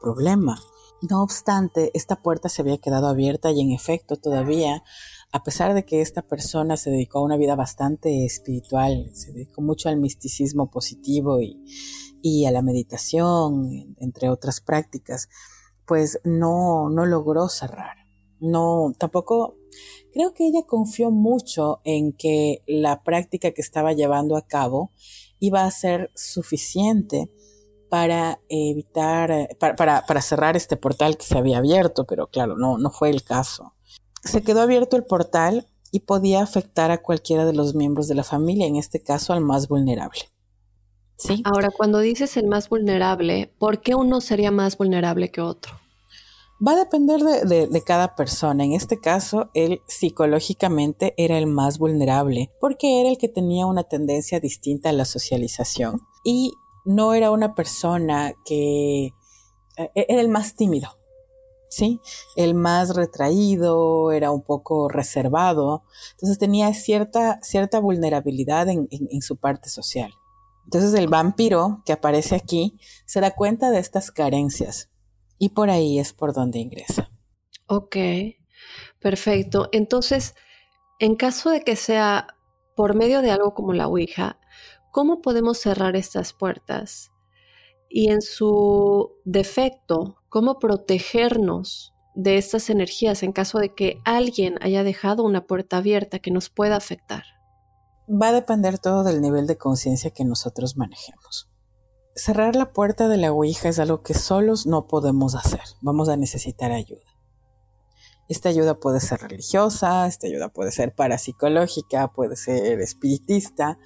problema. 0.00 0.58
No 1.00 1.22
obstante, 1.22 1.90
esta 1.94 2.22
puerta 2.22 2.48
se 2.48 2.62
había 2.62 2.78
quedado 2.78 3.06
abierta 3.06 3.50
y 3.52 3.60
en 3.60 3.70
efecto 3.72 4.16
todavía, 4.16 4.82
a 5.30 5.42
pesar 5.44 5.74
de 5.74 5.84
que 5.84 6.00
esta 6.00 6.22
persona 6.22 6.76
se 6.76 6.90
dedicó 6.90 7.18
a 7.18 7.22
una 7.22 7.36
vida 7.36 7.54
bastante 7.54 8.24
espiritual, 8.24 9.10
se 9.12 9.32
dedicó 9.32 9.62
mucho 9.62 9.88
al 9.88 9.98
misticismo 9.98 10.70
positivo 10.70 11.40
y, 11.40 11.56
a 12.46 12.50
la 12.50 12.62
meditación, 12.62 13.94
entre 13.98 14.28
otras 14.28 14.60
prácticas, 14.60 15.28
pues 15.86 16.20
no, 16.24 16.90
no 16.90 17.06
logró 17.06 17.48
cerrar. 17.48 17.96
No, 18.40 18.92
tampoco, 18.98 19.56
creo 20.12 20.34
que 20.34 20.46
ella 20.46 20.62
confió 20.66 21.10
mucho 21.10 21.80
en 21.84 22.12
que 22.12 22.62
la 22.66 23.02
práctica 23.02 23.52
que 23.52 23.62
estaba 23.62 23.92
llevando 23.92 24.36
a 24.36 24.46
cabo 24.46 24.92
iba 25.40 25.64
a 25.64 25.70
ser 25.70 26.10
suficiente 26.14 27.30
para 27.88 28.40
evitar, 28.48 29.48
para, 29.58 30.04
para, 30.04 30.22
cerrar 30.22 30.56
este 30.56 30.76
portal 30.76 31.16
que 31.16 31.24
se 31.24 31.38
había 31.38 31.58
abierto, 31.58 32.04
pero 32.04 32.26
claro, 32.26 32.56
no, 32.56 32.76
no 32.76 32.90
fue 32.90 33.10
el 33.10 33.24
caso. 33.24 33.74
Se 34.22 34.42
quedó 34.42 34.60
abierto 34.60 34.96
el 34.96 35.04
portal 35.04 35.66
y 35.90 36.00
podía 36.00 36.42
afectar 36.42 36.90
a 36.90 37.02
cualquiera 37.02 37.46
de 37.46 37.54
los 37.54 37.74
miembros 37.74 38.08
de 38.08 38.14
la 38.14 38.24
familia, 38.24 38.66
en 38.66 38.76
este 38.76 39.02
caso 39.02 39.32
al 39.32 39.40
más 39.40 39.68
vulnerable. 39.68 40.20
¿Sí? 41.18 41.42
Ahora, 41.44 41.70
cuando 41.70 41.98
dices 41.98 42.36
el 42.36 42.46
más 42.46 42.68
vulnerable, 42.68 43.52
¿por 43.58 43.80
qué 43.80 43.94
uno 43.94 44.20
sería 44.20 44.50
más 44.50 44.78
vulnerable 44.78 45.30
que 45.30 45.40
otro? 45.40 45.74
Va 46.66 46.72
a 46.72 46.76
depender 46.76 47.20
de, 47.22 47.66
de, 47.66 47.84
cada 47.84 48.16
persona. 48.16 48.64
En 48.64 48.72
este 48.72 49.00
caso, 49.00 49.50
él 49.54 49.80
psicológicamente 49.86 51.14
era 51.16 51.38
el 51.38 51.46
más 51.46 51.78
vulnerable 51.78 52.50
porque 52.60 53.00
era 53.00 53.10
el 53.10 53.18
que 53.18 53.28
tenía 53.28 53.66
una 53.66 53.84
tendencia 53.84 54.40
distinta 54.40 54.90
a 54.90 54.92
la 54.92 55.04
socialización 55.04 56.00
y 56.24 56.52
no 56.84 57.14
era 57.14 57.30
una 57.30 57.54
persona 57.54 58.32
que 58.44 59.12
eh, 59.76 59.90
era 59.94 60.20
el 60.20 60.28
más 60.28 60.54
tímido, 60.54 60.98
¿sí? 61.68 62.00
El 62.34 62.54
más 62.54 62.96
retraído, 62.96 64.10
era 64.10 64.32
un 64.32 64.42
poco 64.42 64.88
reservado, 64.88 65.84
entonces 66.12 66.38
tenía 66.38 66.72
cierta, 66.74 67.38
cierta 67.42 67.78
vulnerabilidad 67.78 68.68
en, 68.68 69.22
su 69.22 69.36
parte 69.36 69.68
social. 69.68 70.12
Entonces 70.68 70.94
el 70.94 71.08
vampiro 71.08 71.82
que 71.86 71.92
aparece 71.92 72.34
aquí 72.34 72.78
se 73.06 73.20
da 73.20 73.30
cuenta 73.30 73.70
de 73.70 73.78
estas 73.78 74.10
carencias 74.10 74.90
y 75.38 75.50
por 75.50 75.70
ahí 75.70 75.98
es 75.98 76.12
por 76.12 76.34
donde 76.34 76.58
ingresa. 76.58 77.10
Ok, 77.66 77.96
perfecto. 78.98 79.68
Entonces, 79.72 80.34
en 80.98 81.16
caso 81.16 81.50
de 81.50 81.62
que 81.62 81.76
sea 81.76 82.26
por 82.76 82.94
medio 82.94 83.22
de 83.22 83.30
algo 83.30 83.54
como 83.54 83.72
la 83.72 83.88
Ouija, 83.88 84.38
¿Cómo 84.90 85.20
podemos 85.20 85.58
cerrar 85.58 85.96
estas 85.96 86.32
puertas? 86.32 87.12
Y 87.88 88.10
en 88.10 88.22
su 88.22 89.12
defecto, 89.24 90.16
¿cómo 90.28 90.58
protegernos 90.58 91.94
de 92.14 92.36
estas 92.36 92.70
energías 92.70 93.22
en 93.22 93.32
caso 93.32 93.58
de 93.58 93.74
que 93.74 94.00
alguien 94.04 94.56
haya 94.60 94.82
dejado 94.82 95.22
una 95.24 95.46
puerta 95.46 95.76
abierta 95.76 96.18
que 96.18 96.30
nos 96.30 96.48
pueda 96.48 96.76
afectar? 96.76 97.24
Va 98.10 98.28
a 98.28 98.32
depender 98.32 98.78
todo 98.78 99.04
del 99.04 99.20
nivel 99.20 99.46
de 99.46 99.58
conciencia 99.58 100.10
que 100.10 100.24
nosotros 100.24 100.76
manejemos. 100.76 101.50
Cerrar 102.14 102.56
la 102.56 102.72
puerta 102.72 103.06
de 103.06 103.16
la 103.16 103.32
Ouija 103.32 103.68
es 103.68 103.78
algo 103.78 104.02
que 104.02 104.14
solos 104.14 104.66
no 104.66 104.86
podemos 104.86 105.34
hacer. 105.34 105.60
Vamos 105.82 106.08
a 106.08 106.16
necesitar 106.16 106.72
ayuda. 106.72 107.02
Esta 108.28 108.48
ayuda 108.50 108.78
puede 108.78 109.00
ser 109.00 109.20
religiosa, 109.20 110.06
esta 110.06 110.26
ayuda 110.26 110.48
puede 110.48 110.70
ser 110.70 110.94
parapsicológica, 110.94 112.12
puede 112.12 112.36
ser 112.36 112.80
espiritista, 112.80 113.78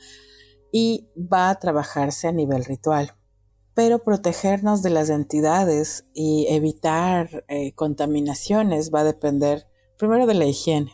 y 0.72 1.08
va 1.16 1.50
a 1.50 1.58
trabajarse 1.58 2.26
a 2.26 2.32
nivel 2.32 2.64
ritual. 2.64 3.14
Pero 3.74 4.02
protegernos 4.02 4.82
de 4.82 4.90
las 4.90 5.10
entidades 5.10 6.06
y 6.14 6.46
evitar 6.48 7.44
eh, 7.48 7.72
contaminaciones 7.74 8.90
va 8.92 9.00
a 9.00 9.04
depender 9.04 9.66
primero 9.96 10.26
de 10.26 10.34
la 10.34 10.46
higiene. 10.46 10.92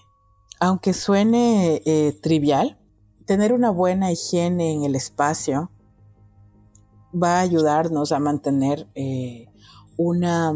Aunque 0.60 0.92
suene 0.92 1.82
eh, 1.86 2.18
trivial, 2.20 2.77
tener 3.28 3.52
una 3.52 3.70
buena 3.70 4.10
higiene 4.10 4.72
en 4.72 4.84
el 4.84 4.96
espacio 4.96 5.70
va 7.14 7.36
a 7.36 7.40
ayudarnos 7.40 8.10
a 8.10 8.18
mantener 8.18 8.88
eh, 8.94 9.48
una, 9.98 10.54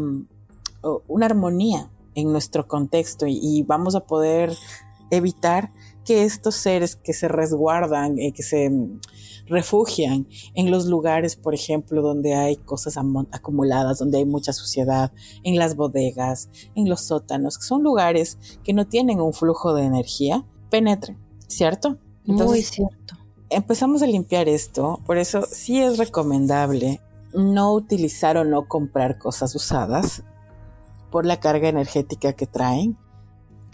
una, 1.07 1.25
armonía 1.27 1.91
en 2.15 2.31
nuestro 2.31 2.67
contexto 2.67 3.27
y, 3.27 3.61
vamos 3.61 3.93
a 3.93 4.07
poder 4.07 4.57
evitar 5.11 5.71
que 6.03 6.23
estos 6.23 6.55
seres 6.55 6.95
que 6.95 7.13
se 7.13 7.27
resguardan, 7.27 8.17
y 8.17 8.31
que 8.31 8.41
se 8.41 8.71
refugian 9.45 10.27
en 10.55 10.71
los 10.71 10.87
lugares, 10.87 11.35
por 11.35 11.53
ejemplo, 11.53 12.01
donde 12.01 12.33
hay 12.33 12.55
cosas 12.55 12.97
acumuladas, 13.31 13.99
donde 13.99 14.17
hay 14.17 14.25
mucha 14.25 14.51
suciedad, 14.51 15.11
en 15.43 15.59
las 15.59 15.75
bodegas, 15.75 16.49
en 16.73 16.89
los 16.89 17.01
sótanos, 17.01 17.59
que 17.59 17.65
son 17.65 17.83
lugares 17.83 18.39
que 18.63 18.73
no 18.73 18.87
tienen 18.87 19.21
un 19.21 19.33
flujo 19.33 19.75
de 19.75 19.83
energía, 19.83 20.43
penetren, 20.71 21.19
¿cierto? 21.47 21.99
Muy 22.25 22.61
cierto. 22.61 23.15
Empezamos 23.49 24.01
a 24.01 24.07
limpiar 24.07 24.49
esto, 24.49 24.99
por 25.05 25.17
eso 25.17 25.43
sí 25.49 25.79
es 25.79 25.97
recomendable 25.97 27.01
no 27.33 27.73
utilizar 27.73 28.37
o 28.37 28.43
no 28.43 28.67
comprar 28.67 29.17
cosas 29.17 29.55
usadas 29.55 30.23
por 31.11 31.25
la 31.25 31.39
carga 31.39 31.69
energética 31.69 32.33
que 32.33 32.47
traen. 32.47 32.97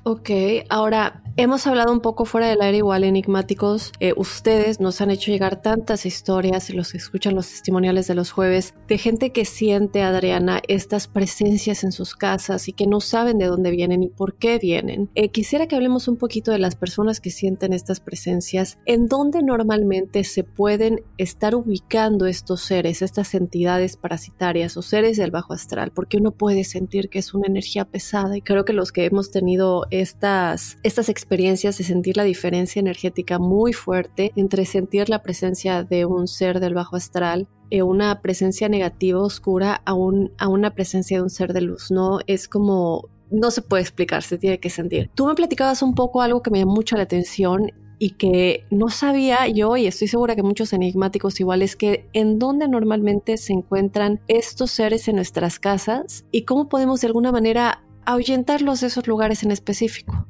Ok, 0.04 0.30
ahora 0.70 1.24
Hemos 1.42 1.66
hablado 1.68 1.94
un 1.94 2.02
poco 2.02 2.26
fuera 2.26 2.50
del 2.50 2.62
aire 2.62 2.80
igual 2.80 3.06
enigmáticos. 3.06 3.94
Eh, 4.02 4.14
ustedes 4.18 4.82
nos 4.82 5.00
han 5.00 5.10
hecho 5.10 5.32
llegar 5.32 5.62
tantas 5.62 6.06
historias 6.06 6.70
los 6.72 6.92
que 6.92 6.98
escuchan 6.98 7.34
los 7.34 7.48
testimoniales 7.48 8.08
de 8.08 8.16
los 8.16 8.32
jueves 8.32 8.74
de 8.90 8.98
gente 8.98 9.32
que 9.32 9.46
siente, 9.46 10.04
Adriana, 10.04 10.62
estas 10.68 11.08
presencias 11.08 11.86
en 11.86 11.94
sus 11.94 12.14
casas 12.18 12.68
y 12.68 12.74
que 12.74 12.88
no 12.88 13.00
saben 13.00 13.38
de 13.38 13.46
dónde 13.46 13.72
vienen 13.72 14.04
y 14.04 14.10
por 14.10 14.36
qué 14.36 14.60
vienen. 14.60 15.10
Eh, 15.16 15.30
quisiera 15.30 15.66
que 15.66 15.78
hablemos 15.78 16.10
un 16.10 16.18
poquito 16.18 16.52
de 16.52 16.60
las 16.60 16.76
personas 16.76 17.22
que 17.22 17.30
sienten 17.30 17.72
estas 17.72 18.02
presencias, 18.02 18.78
en 18.86 19.08
dónde 19.08 19.42
normalmente 19.42 20.26
se 20.26 20.44
pueden 20.44 21.06
estar 21.18 21.56
ubicando 21.56 22.26
estos 22.26 22.64
seres, 22.64 23.02
estas 23.02 23.34
entidades 23.34 23.96
parasitarias 23.96 24.76
o 24.76 24.82
seres 24.82 25.16
del 25.16 25.32
bajo 25.32 25.54
astral, 25.54 25.94
porque 25.96 26.18
uno 26.18 26.32
puede 26.32 26.66
sentir 26.66 27.08
que 27.08 27.20
es 27.20 27.34
una 27.34 27.48
energía 27.48 27.86
pesada 27.86 28.36
y 28.36 28.42
creo 28.42 28.66
que 28.66 28.74
los 28.74 28.92
que 28.92 29.06
hemos 29.06 29.32
tenido 29.32 29.86
estas, 29.90 30.78
estas 30.84 31.08
experiencias 31.08 31.29
experiencias 31.30 31.78
de 31.78 31.84
sentir 31.84 32.18
la 32.18 32.24
diferencia 32.24 32.80
energética 32.80 33.38
muy 33.38 33.72
fuerte 33.72 34.32
entre 34.36 34.66
sentir 34.66 35.10
la 35.10 35.22
presencia 35.22 35.84
de 35.84 36.06
un 36.06 36.28
ser 36.28 36.60
del 36.60 36.74
bajo 36.74 36.96
astral 36.96 37.48
y 37.70 37.82
una 37.82 38.20
presencia 38.22 38.68
negativa 38.68 39.22
oscura 39.22 39.80
a, 39.86 39.94
un, 39.94 40.32
a 40.40 40.48
una 40.48 40.74
presencia 40.74 41.18
de 41.18 41.24
un 41.24 41.30
ser 41.30 41.54
de 41.54 41.62
luz, 41.62 41.92
¿no? 41.92 42.18
Es 42.26 42.48
como 42.48 43.10
no 43.30 43.52
se 43.52 43.62
puede 43.62 43.84
explicar, 43.84 44.24
se 44.24 44.40
tiene 44.40 44.60
que 44.60 44.72
sentir. 44.72 45.12
Tú 45.14 45.28
me 45.28 45.36
platicabas 45.36 45.84
un 45.84 45.94
poco 45.94 46.24
algo 46.24 46.42
que 46.42 46.50
me 46.50 46.58
llamó 46.58 46.74
mucho 46.74 46.98
la 46.98 47.04
atención 47.04 47.70
y 48.00 48.16
que 48.16 48.66
no 48.72 48.90
sabía 48.90 49.48
yo, 49.50 49.78
y 49.78 49.86
estoy 49.86 50.08
segura 50.08 50.36
que 50.36 50.42
muchos 50.42 50.74
enigmáticos 50.74 51.40
igual, 51.40 51.62
es 51.62 51.76
que 51.76 52.10
en 52.14 52.40
dónde 52.40 52.68
normalmente 52.68 53.38
se 53.38 53.54
encuentran 53.54 54.20
estos 54.28 54.72
seres 54.72 55.08
en 55.08 55.18
nuestras 55.18 55.60
casas 55.60 56.26
y 56.32 56.46
cómo 56.46 56.70
podemos 56.70 57.02
de 57.02 57.08
alguna 57.08 57.32
manera 57.32 57.84
ahuyentarlos 58.08 58.82
de 58.82 58.88
esos 58.88 59.06
lugares 59.06 59.44
en 59.44 59.52
específico. 59.52 60.26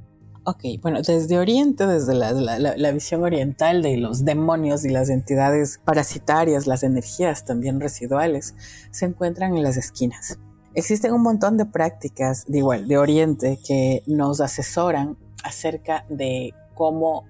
Ok, 0.50 0.64
bueno, 0.82 1.04
desde 1.04 1.38
Oriente, 1.38 1.86
desde 1.86 2.16
la, 2.16 2.92
visión 2.92 3.24
oriental 3.24 3.84
de 3.84 3.98
los 3.98 4.26
demonios 4.26 4.84
y 4.84 4.90
las 4.90 5.12
entidades 5.12 5.80
parasitarias, 5.86 6.66
las 6.66 6.82
energías 6.82 7.46
también 7.46 7.80
residuales, 7.80 8.56
se 8.90 9.06
encuentran 9.06 9.56
en 9.56 9.62
las 9.62 9.78
esquinas. 9.78 10.40
Existen 10.74 11.14
un 11.14 11.22
montón 11.22 11.56
de 11.58 11.68
prácticas, 11.68 12.46
de 12.48 12.58
igual, 12.58 12.88
de 12.88 12.98
Oriente, 12.98 13.60
que 13.64 14.02
nos 14.08 14.42
asesoran 14.42 15.20
acerca 15.44 16.08
de 16.10 16.56
cómo 16.74 17.26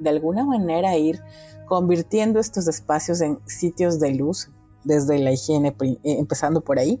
de 0.00 0.10
alguna 0.10 0.44
manera 0.44 0.96
ir 0.96 1.22
convirtiendo 1.66 2.40
estos 2.40 2.66
espacios 2.66 3.20
en 3.20 3.38
sitios 3.46 4.00
de 4.00 4.12
luz, 4.12 4.50
desde 4.82 5.20
la 5.20 5.30
higiene, 5.30 5.76
eh, 5.80 5.98
empezando 6.02 6.62
por 6.62 6.80
ahí, 6.80 7.00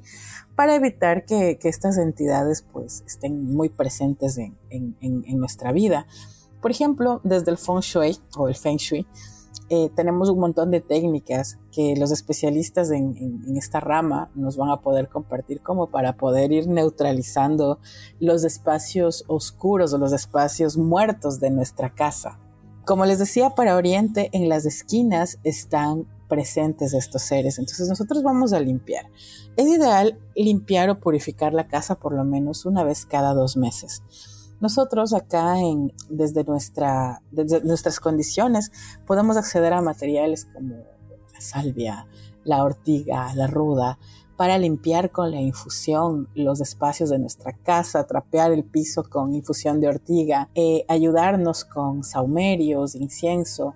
para 0.56 0.74
evitar 0.74 1.26
que, 1.26 1.58
estas 1.62 1.98
entidades 1.98 2.62
pues 2.72 3.04
estén 3.06 3.54
muy 3.54 3.68
presentes 3.68 4.38
en, 4.38 4.96
nuestra 5.38 5.70
vida. 5.70 6.06
Por 6.62 6.70
ejemplo, 6.70 7.20
desde 7.22 7.50
el 7.50 7.58
Feng 7.58 7.80
Shui 7.80 8.18
o 8.36 8.48
el 8.48 8.56
Feng 8.56 8.78
Shui, 8.78 9.06
eh, 9.68 9.90
tenemos 9.94 10.28
un 10.30 10.38
montón 10.38 10.70
de 10.70 10.80
técnicas 10.80 11.58
que 11.72 11.94
los 11.96 12.10
especialistas 12.10 12.90
en, 12.90 13.44
esta 13.56 13.80
rama 13.80 14.30
nos 14.34 14.56
van 14.56 14.70
a 14.70 14.80
poder 14.80 15.08
compartir 15.08 15.60
como 15.60 15.90
para 15.90 16.16
poder 16.16 16.52
ir 16.52 16.68
neutralizando 16.68 17.78
los 18.18 18.44
espacios 18.44 19.24
oscuros 19.26 19.92
o 19.92 19.98
los 19.98 20.12
espacios 20.12 20.76
muertos 20.76 21.38
de 21.40 21.50
nuestra 21.50 21.90
casa. 21.90 22.38
Como 22.84 23.04
les 23.04 23.18
decía, 23.18 23.50
para 23.50 23.76
Oriente, 23.76 24.30
en 24.32 24.48
las 24.48 24.64
esquinas 24.64 25.38
están 25.42 26.06
presentes 26.28 26.94
estos 26.94 27.22
seres. 27.22 27.58
Entonces 27.58 27.88
nosotros 27.88 28.22
vamos 28.22 28.52
a 28.52 28.60
limpiar. 28.60 29.06
Es 29.56 29.66
ideal 29.66 30.18
limpiar 30.34 30.90
o 30.90 31.00
purificar 31.00 31.52
la 31.52 31.68
casa 31.68 31.96
por 31.96 32.14
lo 32.14 32.24
menos 32.24 32.66
una 32.66 32.84
vez 32.84 33.06
cada 33.06 33.34
dos 33.34 33.56
meses. 33.56 34.02
Nosotros 34.60 35.12
acá 35.12 35.60
en, 35.60 35.92
desde, 36.08 36.44
nuestra, 36.44 37.22
desde 37.30 37.62
nuestras 37.62 38.00
condiciones 38.00 38.72
podemos 39.06 39.36
acceder 39.36 39.72
a 39.72 39.82
materiales 39.82 40.46
como 40.46 40.76
la 41.32 41.40
salvia, 41.40 42.06
la 42.44 42.64
ortiga, 42.64 43.34
la 43.34 43.46
ruda, 43.46 43.98
para 44.36 44.58
limpiar 44.58 45.10
con 45.10 45.30
la 45.30 45.40
infusión 45.40 46.28
los 46.34 46.60
espacios 46.60 47.10
de 47.10 47.18
nuestra 47.18 47.52
casa, 47.52 48.06
trapear 48.06 48.52
el 48.52 48.64
piso 48.64 49.04
con 49.04 49.34
infusión 49.34 49.80
de 49.80 49.88
ortiga, 49.88 50.50
eh, 50.54 50.84
ayudarnos 50.88 51.64
con 51.64 52.04
saumerios, 52.04 52.94
incienso, 52.94 53.74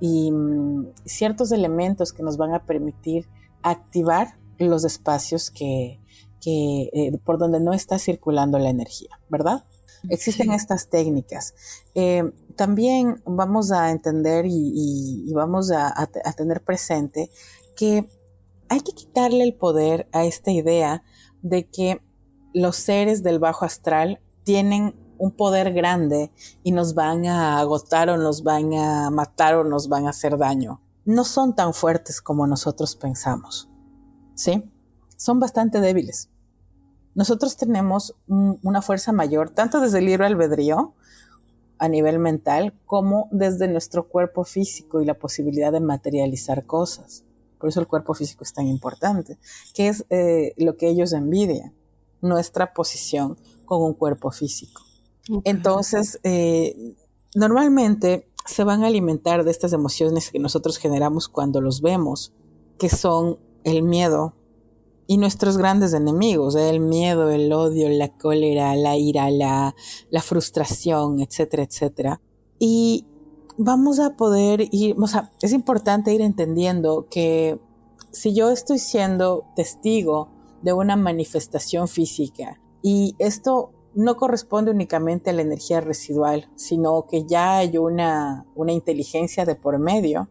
y 0.00 0.30
mm, 0.30 0.92
ciertos 1.04 1.52
elementos 1.52 2.12
que 2.12 2.22
nos 2.22 2.36
van 2.36 2.54
a 2.54 2.64
permitir 2.64 3.26
activar 3.62 4.38
los 4.58 4.84
espacios 4.84 5.50
que, 5.50 6.00
eh, 6.46 7.18
por 7.24 7.38
donde 7.38 7.60
no 7.60 7.72
está 7.72 7.98
circulando 7.98 8.58
la 8.58 8.70
energía, 8.70 9.20
¿verdad? 9.28 9.64
Existen 10.08 10.52
estas 10.52 10.88
técnicas. 10.88 11.54
Eh, 11.94 12.32
también 12.56 13.22
vamos 13.26 13.72
a 13.72 13.90
entender 13.90 14.46
y, 14.48 15.30
vamos 15.34 15.70
a, 15.72 15.92
tener 16.36 16.62
presente 16.62 17.30
que 17.76 18.08
hay 18.68 18.80
que 18.80 18.92
quitarle 18.92 19.44
el 19.44 19.54
poder 19.54 20.08
a 20.12 20.24
esta 20.24 20.50
idea 20.50 21.02
de 21.42 21.66
que 21.68 22.00
los 22.54 22.76
seres 22.76 23.22
del 23.22 23.38
bajo 23.38 23.64
astral 23.64 24.20
tienen 24.44 24.94
un 25.18 25.32
poder 25.32 25.72
grande 25.72 26.30
y 26.62 26.72
nos 26.72 26.94
van 26.94 27.26
a 27.26 27.58
agotar 27.58 28.08
o 28.10 28.16
nos 28.16 28.42
van 28.42 28.74
a 28.74 29.10
matar 29.10 29.56
o 29.56 29.64
nos 29.64 29.88
van 29.88 30.06
a 30.06 30.10
hacer 30.10 30.38
daño. 30.38 30.80
No 31.04 31.24
son 31.24 31.54
tan 31.54 31.74
fuertes 31.74 32.20
como 32.20 32.46
nosotros 32.46 32.96
pensamos. 32.96 33.68
¿Sí? 34.34 34.70
Son 35.16 35.40
bastante 35.40 35.80
débiles. 35.80 36.30
Nosotros 37.14 37.56
tenemos 37.56 38.14
una 38.28 38.80
fuerza 38.80 39.12
mayor, 39.12 39.50
tanto 39.50 39.80
desde 39.80 39.98
el 39.98 40.04
libre 40.04 40.26
albedrío 40.26 40.94
a 41.78 41.88
nivel 41.88 42.18
mental, 42.18 42.74
como 42.86 43.28
desde 43.32 43.68
nuestro 43.68 44.08
cuerpo 44.08 44.44
físico 44.44 45.00
y 45.00 45.04
la 45.04 45.14
posibilidad 45.14 45.72
de 45.72 45.80
materializar 45.80 46.64
cosas. 46.66 47.24
Por 47.58 47.68
eso 47.70 47.80
el 47.80 47.88
cuerpo 47.88 48.14
físico 48.14 48.44
es 48.44 48.52
tan 48.52 48.66
importante, 48.66 49.38
que 49.74 49.88
es 49.88 50.04
eh, 50.10 50.54
lo 50.56 50.76
que 50.76 50.88
ellos 50.88 51.12
envidian, 51.12 51.74
nuestra 52.20 52.72
posición 52.72 53.36
con 53.64 53.82
un 53.82 53.94
cuerpo 53.94 54.30
físico. 54.30 54.82
Entonces, 55.44 56.20
eh, 56.22 56.96
normalmente 57.34 58.28
se 58.46 58.64
van 58.64 58.82
a 58.82 58.86
alimentar 58.86 59.44
de 59.44 59.50
estas 59.50 59.72
emociones 59.72 60.30
que 60.30 60.38
nosotros 60.38 60.78
generamos 60.78 61.28
cuando 61.28 61.60
los 61.60 61.82
vemos, 61.82 62.32
que 62.78 62.88
son 62.88 63.38
el 63.64 63.82
miedo 63.82 64.34
y 65.06 65.16
nuestros 65.16 65.56
grandes 65.56 65.94
enemigos, 65.94 66.54
¿eh? 66.54 66.68
el 66.68 66.80
miedo, 66.80 67.30
el 67.30 67.52
odio, 67.52 67.88
la 67.88 68.08
cólera, 68.08 68.74
la 68.76 68.96
ira, 68.96 69.30
la, 69.30 69.74
la 70.10 70.22
frustración, 70.22 71.20
etcétera, 71.20 71.62
etcétera. 71.62 72.20
Y 72.58 73.06
vamos 73.56 74.00
a 74.00 74.16
poder 74.16 74.68
ir, 74.70 74.96
o 74.98 75.06
sea, 75.06 75.32
es 75.40 75.52
importante 75.52 76.12
ir 76.12 76.20
entendiendo 76.20 77.06
que 77.10 77.58
si 78.10 78.34
yo 78.34 78.50
estoy 78.50 78.78
siendo 78.78 79.44
testigo 79.56 80.28
de 80.62 80.72
una 80.72 80.96
manifestación 80.96 81.88
física 81.88 82.60
y 82.82 83.14
esto 83.18 83.72
no 83.98 84.16
corresponde 84.16 84.70
únicamente 84.70 85.30
a 85.30 85.32
la 85.32 85.42
energía 85.42 85.80
residual, 85.80 86.48
sino 86.54 87.06
que 87.10 87.26
ya 87.26 87.58
hay 87.58 87.78
una, 87.78 88.46
una 88.54 88.70
inteligencia 88.70 89.44
de 89.44 89.56
por 89.56 89.80
medio, 89.80 90.28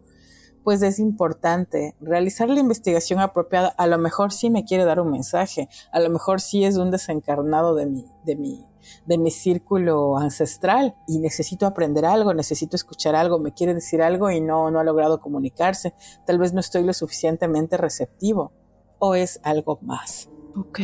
pues 0.63 0.81
es 0.81 0.99
importante 0.99 1.93
realizar 1.99 2.47
la 2.47 2.61
investigación 2.61 3.19
apropiada. 3.19 3.67
A 3.77 3.85
lo 3.87 3.97
mejor 3.97 4.31
sí 4.31 4.49
me 4.49 4.63
quiere 4.63 4.85
dar 4.85 5.01
un 5.01 5.11
mensaje, 5.11 5.67
a 5.91 5.99
lo 5.99 6.09
mejor 6.09 6.39
sí 6.39 6.63
es 6.63 6.77
un 6.77 6.91
desencarnado 6.91 7.75
de 7.75 7.87
mi, 7.87 8.05
de 8.23 8.37
mi, 8.37 8.65
de 9.05 9.17
mi 9.17 9.31
círculo 9.31 10.17
ancestral 10.17 10.95
y 11.05 11.19
necesito 11.19 11.65
aprender 11.65 12.05
algo, 12.05 12.33
necesito 12.33 12.77
escuchar 12.77 13.15
algo, 13.15 13.37
me 13.37 13.53
quiere 13.53 13.73
decir 13.73 14.01
algo 14.01 14.31
y 14.31 14.39
no, 14.39 14.71
no 14.71 14.79
ha 14.79 14.85
logrado 14.85 15.19
comunicarse. 15.19 15.93
Tal 16.25 16.39
vez 16.39 16.53
no 16.53 16.61
estoy 16.61 16.83
lo 16.83 16.93
suficientemente 16.93 17.75
receptivo 17.75 18.53
o 18.99 19.13
es 19.13 19.41
algo 19.43 19.77
más. 19.81 20.29
Ok. 20.55 20.79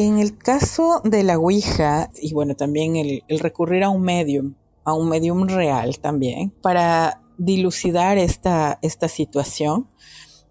En 0.00 0.20
el 0.20 0.38
caso 0.38 1.00
de 1.02 1.24
la 1.24 1.38
Ouija, 1.38 2.08
y 2.22 2.32
bueno, 2.32 2.54
también 2.54 2.94
el, 2.94 3.38
recurrir 3.40 3.82
a 3.82 3.90
un 3.90 4.02
medium, 4.02 4.54
a 4.84 4.94
un 4.94 5.08
medium 5.08 5.48
real 5.48 5.98
también, 5.98 6.50
para 6.62 7.20
dilucidar 7.36 8.16
esta, 8.16 8.78
esta 8.80 9.08
situación, 9.08 9.88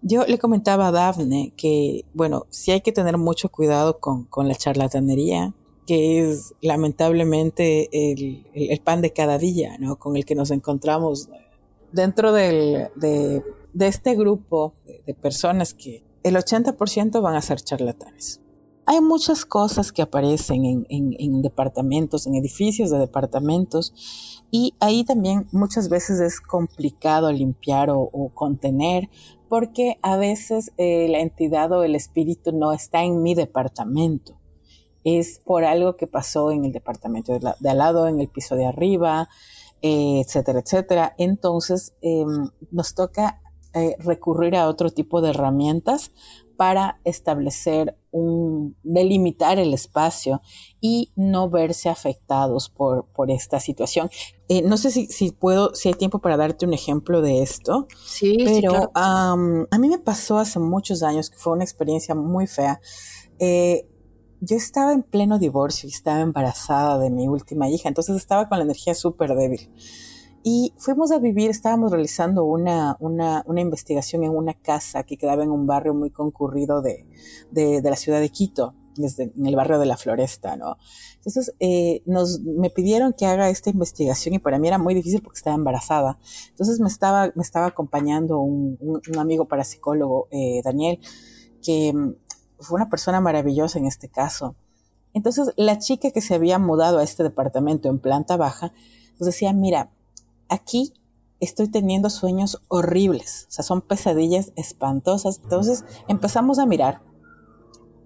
yo 0.02 0.26
le 0.26 0.36
comentaba 0.36 0.88
a 0.88 0.90
Daphne 0.92 1.54
que, 1.56 2.04
bueno, 2.12 2.44
sí 2.50 2.72
hay 2.72 2.82
que 2.82 2.92
tener 2.92 3.16
mucho 3.16 3.48
cuidado 3.48 4.00
con, 4.00 4.28
la 4.36 4.54
charlatanería, 4.54 5.54
que 5.86 6.30
es 6.30 6.52
lamentablemente 6.60 7.88
el, 7.92 8.80
pan 8.84 9.00
de 9.00 9.14
cada 9.14 9.38
día, 9.38 9.78
¿no? 9.78 9.98
Con 9.98 10.18
el 10.18 10.26
que 10.26 10.34
nos 10.34 10.50
encontramos 10.50 11.30
dentro 11.90 12.34
del, 12.34 12.88
de, 12.96 13.42
este 13.80 14.14
grupo 14.14 14.74
de 15.06 15.14
personas 15.14 15.72
que 15.72 16.04
el 16.22 16.36
80% 16.36 17.22
van 17.22 17.34
a 17.34 17.40
ser 17.40 17.62
charlatanes. 17.62 18.42
Hay 18.90 19.02
muchas 19.02 19.44
cosas 19.44 19.92
que 19.92 20.00
aparecen 20.00 20.86
en, 20.88 21.42
departamentos, 21.42 22.26
en 22.26 22.34
edificios 22.36 22.88
de 22.88 22.96
departamentos, 22.96 23.92
y 24.50 24.72
ahí 24.80 25.04
también 25.04 25.46
muchas 25.52 25.90
veces 25.90 26.20
es 26.20 26.40
complicado 26.40 27.30
limpiar 27.30 27.90
o, 27.90 28.30
contener 28.32 29.10
porque 29.50 29.98
a 30.00 30.16
veces 30.16 30.72
eh, 30.78 31.06
la 31.10 31.20
entidad 31.20 31.70
o 31.72 31.84
el 31.84 31.94
espíritu 31.94 32.52
no 32.52 32.72
está 32.72 33.04
en 33.04 33.20
mi 33.22 33.34
departamento. 33.34 34.38
es 35.04 35.42
por 35.44 35.64
algo 35.64 35.96
que 35.96 36.06
pasó 36.06 36.50
en 36.50 36.64
el 36.64 36.72
departamento 36.72 37.38
de, 37.38 37.68
al 37.68 37.78
lado, 37.78 38.08
en 38.08 38.20
el 38.20 38.28
piso 38.28 38.56
de 38.56 38.64
arriba, 38.64 39.28
eh, 39.82 40.22
etcétera, 40.24 40.60
etcétera. 40.60 41.14
Entonces 41.18 41.92
em, 42.00 42.48
nos 42.70 42.94
toca 42.94 43.42
eh, 43.74 43.96
recurrir 43.98 44.56
a 44.56 44.66
otro 44.66 44.88
tipo 44.88 45.20
de 45.20 45.28
herramientas 45.28 46.10
para 46.58 47.00
establecer 47.04 47.96
un, 48.10 48.76
delimitar 48.82 49.60
el 49.60 49.72
espacio 49.72 50.42
y 50.80 51.12
no 51.14 51.48
verse 51.48 51.88
afectados 51.88 52.68
por, 52.68 53.06
por 53.06 53.30
esta 53.30 53.60
situación. 53.60 54.10
Eh, 54.48 54.62
no 54.62 54.76
sé 54.76 54.90
si, 54.90 55.06
si, 55.06 55.30
puedo, 55.30 55.72
si 55.76 55.88
hay 55.88 55.94
tiempo 55.94 56.18
para 56.18 56.36
darte 56.36 56.66
un 56.66 56.74
ejemplo 56.74 57.22
de 57.22 57.42
esto. 57.42 57.86
Sí, 58.04 58.38
pero 58.44 58.90
a 58.92 59.36
mí 59.36 59.88
me 59.88 59.98
pasó 59.98 60.38
hace 60.38 60.58
muchos 60.58 61.04
años 61.04 61.30
que 61.30 61.38
fue 61.38 61.52
una 61.52 61.62
experiencia 61.62 62.16
muy 62.16 62.48
fea. 62.48 62.80
Eh, 63.38 63.86
yo 64.40 64.56
estaba 64.56 64.92
en 64.92 65.04
pleno 65.04 65.38
divorcio 65.38 65.88
y 65.88 65.92
estaba 65.92 66.20
embarazada 66.22 66.98
de 66.98 67.10
mi 67.10 67.28
última 67.28 67.68
hija, 67.68 67.88
entonces 67.88 68.16
estaba 68.16 68.48
con 68.48 68.58
la 68.58 68.64
energía 68.64 68.96
súper 68.96 69.36
débil. 69.36 69.70
Y 70.42 70.72
fuimos 70.78 71.10
a 71.10 71.18
vivir, 71.18 71.50
estábamos 71.50 71.90
realizando 71.90 72.44
una, 72.44 72.96
una, 73.00 73.42
una, 73.46 73.60
investigación 73.60 74.22
en 74.24 74.30
una 74.30 74.54
casa 74.54 75.02
que 75.02 75.16
quedaba 75.16 75.42
en 75.42 75.50
un 75.50 75.66
barrio 75.66 75.94
muy 75.94 76.10
concurrido 76.10 76.80
de, 76.80 77.06
de, 77.50 77.82
de 77.82 77.90
la 77.90 77.96
ciudad 77.96 78.20
de 78.20 78.30
Quito, 78.30 78.74
desde, 78.96 79.32
en 79.36 79.46
el 79.46 79.56
barrio 79.56 79.78
de 79.78 79.86
la 79.86 79.96
Floresta, 79.96 80.56
¿no? 80.56 80.76
Entonces, 81.16 81.54
eh, 81.60 82.02
nos, 82.06 82.40
me 82.40 82.70
pidieron 82.70 83.12
que 83.12 83.26
haga 83.26 83.50
esta 83.50 83.70
investigación 83.70 84.34
y 84.34 84.38
para 84.38 84.58
mí 84.58 84.68
era 84.68 84.78
muy 84.78 84.94
difícil 84.94 85.20
porque 85.22 85.38
estaba 85.38 85.56
embarazada. 85.56 86.18
Entonces 86.50 86.80
me 86.80 86.88
estaba, 86.88 87.32
me 87.34 87.42
estaba 87.42 87.66
acompañando 87.66 88.38
un, 88.38 88.78
un, 88.80 89.02
un 89.06 89.18
amigo 89.18 89.46
parapsicólogo, 89.46 90.28
eh, 90.30 90.62
Daniel, 90.64 91.00
que 91.62 91.92
mm, 91.92 92.14
fue 92.60 92.76
una 92.76 92.88
persona 92.88 93.20
maravillosa 93.20 93.78
en 93.78 93.86
este 93.86 94.08
caso. 94.08 94.54
Entonces, 95.14 95.52
la 95.56 95.78
chica 95.78 96.10
que 96.10 96.20
se 96.20 96.34
había 96.34 96.58
mudado 96.58 96.98
a 96.98 97.02
este 97.02 97.22
departamento 97.22 97.88
en 97.88 97.98
planta 97.98 98.36
baja, 98.36 98.72
nos 99.18 99.26
decía, 99.26 99.52
mira, 99.52 99.90
aquí 100.48 100.92
estoy 101.40 101.68
teniendo 101.68 102.10
sueños 102.10 102.60
horribles, 102.68 103.46
o 103.48 103.52
sea, 103.52 103.64
son 103.64 103.80
pesadillas 103.80 104.52
espantosas. 104.56 105.40
Entonces 105.42 105.84
empezamos 106.08 106.58
a 106.58 106.66
mirar, 106.66 107.00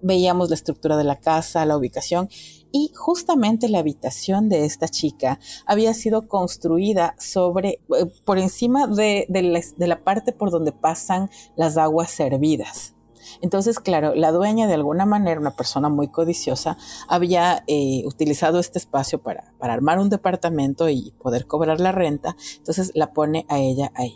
veíamos 0.01 0.49
la 0.49 0.55
estructura 0.55 0.97
de 0.97 1.03
la 1.03 1.19
casa, 1.19 1.65
la 1.65 1.77
ubicación 1.77 2.29
y 2.71 2.91
justamente 2.95 3.69
la 3.69 3.79
habitación 3.79 4.49
de 4.49 4.65
esta 4.65 4.87
chica 4.87 5.39
había 5.65 5.93
sido 5.93 6.27
construida 6.27 7.15
sobre, 7.19 7.79
eh, 7.97 8.05
por 8.25 8.39
encima 8.39 8.87
de, 8.87 9.25
de, 9.29 9.41
la, 9.43 9.61
de 9.77 9.87
la 9.87 10.03
parte 10.03 10.31
por 10.33 10.51
donde 10.51 10.71
pasan 10.71 11.29
las 11.55 11.77
aguas 11.77 12.11
servidas. 12.11 12.95
Entonces, 13.43 13.81
claro, 13.81 14.15
la 14.15 14.31
dueña 14.31 14.67
de 14.67 14.73
alguna 14.73 15.05
manera, 15.05 15.37
una 15.37 15.57
persona 15.57 15.89
muy 15.89 16.07
codiciosa, 16.07 16.77
había 17.09 17.65
eh, 17.67 18.03
utilizado 18.05 18.57
este 18.57 18.79
espacio 18.79 19.21
para, 19.21 19.53
para 19.59 19.73
armar 19.73 19.99
un 19.99 20.09
departamento 20.09 20.87
y 20.87 21.11
poder 21.21 21.45
cobrar 21.45 21.81
la 21.81 21.91
renta, 21.91 22.37
entonces 22.55 22.93
la 22.95 23.11
pone 23.11 23.45
a 23.49 23.59
ella 23.59 23.91
ahí. 23.95 24.15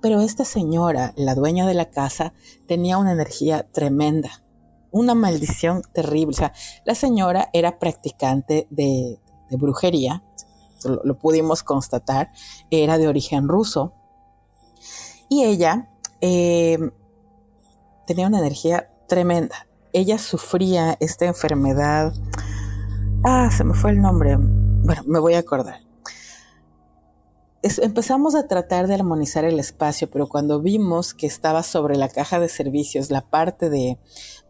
Pero 0.00 0.22
esta 0.22 0.46
señora, 0.46 1.12
la 1.16 1.34
dueña 1.34 1.66
de 1.66 1.74
la 1.74 1.90
casa, 1.90 2.32
tenía 2.66 2.96
una 2.96 3.12
energía 3.12 3.70
tremenda, 3.72 4.42
una 4.90 5.14
maldición 5.14 5.82
terrible. 5.92 6.30
O 6.30 6.38
sea, 6.38 6.54
la 6.86 6.94
señora 6.94 7.50
era 7.52 7.78
practicante 7.78 8.68
de, 8.70 9.18
brujería, 9.50 10.24
lo, 10.82 11.02
lo, 11.04 11.18
pudimos 11.18 11.62
constatar, 11.62 12.32
era 12.70 12.96
de 12.96 13.06
origen 13.06 13.48
ruso. 13.48 13.92
Y 15.28 15.44
ella 15.44 15.90
eh, 16.22 16.78
tenía 18.06 18.26
una 18.26 18.38
energía 18.38 18.90
tremenda. 19.08 19.66
Ella 19.92 20.18
sufría 20.18 20.96
esta 21.00 21.26
enfermedad. 21.26 22.14
Ah, 23.24 23.50
se 23.50 23.64
me 23.64 23.74
fue 23.74 23.90
el 23.90 24.00
nombre. 24.00 24.36
Bueno, 24.38 25.02
me 25.06 25.18
voy 25.18 25.34
a 25.34 25.40
acordar. 25.40 25.80
Empezamos 27.62 28.36
a 28.36 28.46
tratar 28.46 28.86
de 28.86 28.94
armonizar 28.94 29.44
el 29.44 29.58
espacio, 29.58 30.08
pero 30.08 30.28
cuando 30.28 30.60
vimos 30.60 31.14
que 31.14 31.26
estaba 31.26 31.64
sobre 31.64 31.96
la 31.96 32.08
caja 32.08 32.38
de 32.38 32.48
servicios, 32.48 33.10
la 33.10 33.22
parte 33.22 33.70
de, 33.70 33.98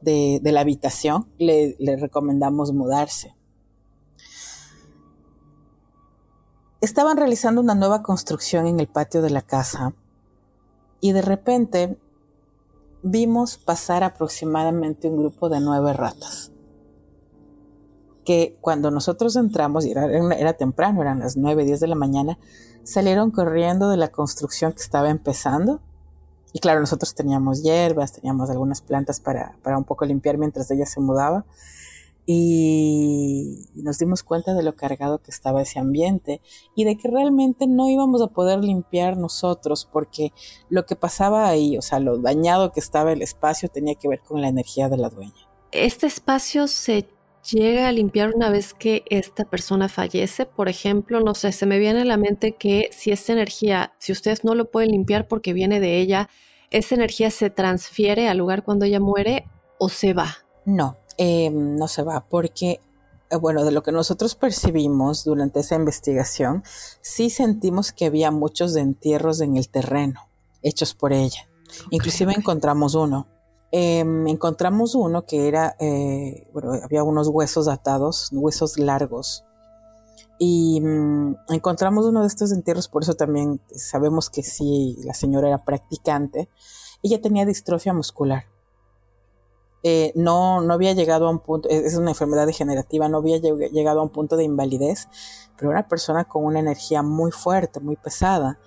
de, 0.03 0.53
la 0.53 0.61
habitación, 0.61 1.27
le 1.39 1.97
recomendamos 1.99 2.73
mudarse. 2.73 3.35
Estaban 6.83 7.17
realizando 7.17 7.63
una 7.63 7.75
nueva 7.75 8.03
construcción 8.03 8.67
en 8.67 8.81
el 8.81 8.87
patio 8.87 9.23
de 9.23 9.31
la 9.31 9.41
casa 9.41 9.95
y 11.01 11.13
de 11.13 11.23
repente 11.23 11.99
vimos 13.09 13.57
pasar 13.57 14.03
aproximadamente 14.03 15.09
un 15.09 15.17
grupo 15.17 15.49
de 15.49 15.61
nueve 15.61 15.93
ratas. 15.93 16.51
Que 18.25 18.59
cuando 18.61 18.91
nosotros 18.91 19.37
entramos, 19.37 19.87
y 19.87 19.93
era, 19.93 20.53
temprano, 20.55 21.03
eran 21.03 21.21
las 21.21 21.37
nueve, 21.37 21.65
diez 21.65 21.79
de 21.79 21.87
la 21.87 21.95
mañana, 21.95 22.39
salieron 22.83 23.31
corriendo 23.31 23.89
de 23.89 23.97
la 23.97 24.09
construcción 24.09 24.73
que 24.73 24.83
estaba 24.83 25.11
empezando. 25.11 25.81
Y 26.53 26.59
claro, 26.59 26.81
nosotros 26.81 27.15
teníamos 27.15 27.63
hierbas, 27.63 28.13
teníamos 28.13 28.51
algunas 28.51 28.81
plantas 28.81 29.21
para, 29.21 29.57
para 29.63 29.79
un 29.79 29.85
poco 29.85 30.05
limpiar 30.05 30.37
mientras 30.37 30.69
ella 30.73 30.87
se 30.87 31.01
mudaba 31.01 31.45
y 32.27 33.69
nos 33.77 33.99
dimos 33.99 34.25
cuenta 34.25 34.53
de 34.53 34.65
lo 34.65 34.75
cargado 34.75 35.23
que 35.23 35.31
estaba 35.31 35.63
ese 35.63 35.79
ambiente 35.79 36.41
y 36.75 36.83
de 36.83 36.97
que 36.97 37.09
realmente 37.09 37.69
no 37.69 37.89
íbamos 37.89 38.21
a 38.21 38.27
poder 38.27 38.65
limpiar 38.65 39.17
nosotros 39.17 39.89
porque 39.91 40.33
lo 40.69 40.85
que 40.87 40.97
pasaba 40.97 41.49
ahí, 41.49 41.79
o 41.79 41.83
sea, 41.83 42.01
lo 42.01 42.19
dañado 42.19 42.73
que 42.73 42.81
estaba 42.81 43.13
el 43.13 43.23
espacio 43.23 43.69
tenía 43.69 43.95
que 43.95 44.09
ver 44.09 44.21
con 44.21 44.43
la 44.43 44.49
energía 44.49 44.89
de 44.89 44.97
la 44.97 45.09
dueña. 45.09 45.49
¿Este 45.71 46.09
espacio 46.09 46.67
se 46.67 47.09
llega 47.49 47.87
a 47.87 47.93
limpiar 47.93 48.35
una 48.35 48.51
vez 48.51 48.75
que 48.75 49.05
esta 49.09 49.45
persona 49.45 49.89
fallece? 49.89 50.47
Por 50.47 50.69
ejemplo, 50.69 51.21
no 51.21 51.35
sé, 51.35 51.53
se 51.53 51.67
me 51.67 51.79
viene 51.79 52.01
a 52.01 52.05
la 52.05 52.17
mente 52.17 52.57
que 52.57 52.91
si 52.91 53.13
esta 53.13 53.35
energía, 53.35 53.95
si 53.99 54.11
ustedes 54.11 54.43
no 54.43 54.57
lo 54.57 54.71
pueden 54.73 54.91
limpiar 54.91 55.29
porque 55.29 55.53
viene 55.53 55.79
de 55.79 55.99
ella, 55.99 56.29
¿esa 56.71 56.97
energía 56.97 57.31
se 57.31 57.51
transfiere 57.51 58.29
al 58.29 58.39
lugar 58.39 58.65
cuando 58.65 58.85
ella 58.85 58.99
muere 58.99 59.47
o 59.79 59.89
se 59.89 60.13
va? 60.13 60.39
No, 60.65 60.97
eh, 61.19 61.51
no 61.51 61.89
se 61.89 62.03
va 62.03 62.27
porque, 62.29 62.81
eh, 63.31 63.37
bueno, 63.37 63.65
de 63.65 63.71
lo 63.71 63.83
que 63.83 63.93
nosotros 63.93 64.35
percibimos 64.35 65.25
durante 65.25 65.61
esa 65.61 65.75
investigación, 65.77 66.63
sí 67.01 67.31
sentimos 67.31 67.93
que 67.93 68.07
había 68.07 68.31
muchos 68.31 68.77
entierros 68.77 69.41
en 69.41 69.57
el 69.57 69.69
terreno 69.69 70.29
hechos 70.63 70.95
por 70.95 71.13
ella. 71.13 71.49
Okay, 71.69 71.89
Inclusive 71.91 72.33
encontramos 72.35 72.95
uno. 72.95 73.29
Eh, 73.73 74.01
encontramos 74.01 74.95
uno 74.95 75.27
que 75.27 75.49
era, 75.49 75.77
eh, 75.79 76.49
bueno, 76.53 76.73
había 76.83 77.03
unos 77.03 77.29
huesos 77.29 77.69
atados, 77.69 78.31
huesos 78.33 78.79
largos. 78.79 79.45
Y 80.39 80.81
um, 80.83 81.35
encontramos 81.49 82.05
uno 82.05 82.21
de 82.21 82.27
estos 82.27 82.53
entierros, 82.53 82.89
por 82.89 83.03
eso 83.03 83.15
también 83.15 83.61
sabemos 83.75 84.29
que 84.29 84.43
sí, 84.43 84.99
la 85.03 85.15
señora 85.15 85.49
era 85.49 85.65
practicante. 85.65 86.49
Ella 87.03 87.21
tenía 87.21 87.47
distrofia 87.47 87.95
muscular 87.95 88.45
eh, 89.89 90.11
no, 90.17 90.61
no 90.63 90.75
había 90.75 90.95
llegado 90.95 91.29
a 91.29 91.31
un 91.31 91.39
punto, 91.39 91.69
es 91.69 91.95
una 91.95 92.11
enfermedad 92.11 92.45
degenerativa, 92.45 93.09
no 93.09 93.19
había 93.19 93.39
llegado 93.39 94.01
a 94.01 94.03
un 94.03 94.09
punto 94.09 94.37
de 94.37 94.43
invalidez, 94.43 95.07
pero 95.57 95.71
era 95.71 95.79
una 95.79 95.89
persona 95.89 96.25
con 96.25 96.45
una 96.45 96.59
energía 96.59 97.03
muy 97.05 97.31
fuerte, 97.31 97.79
muy 97.79 97.95
pesada. 97.95 98.59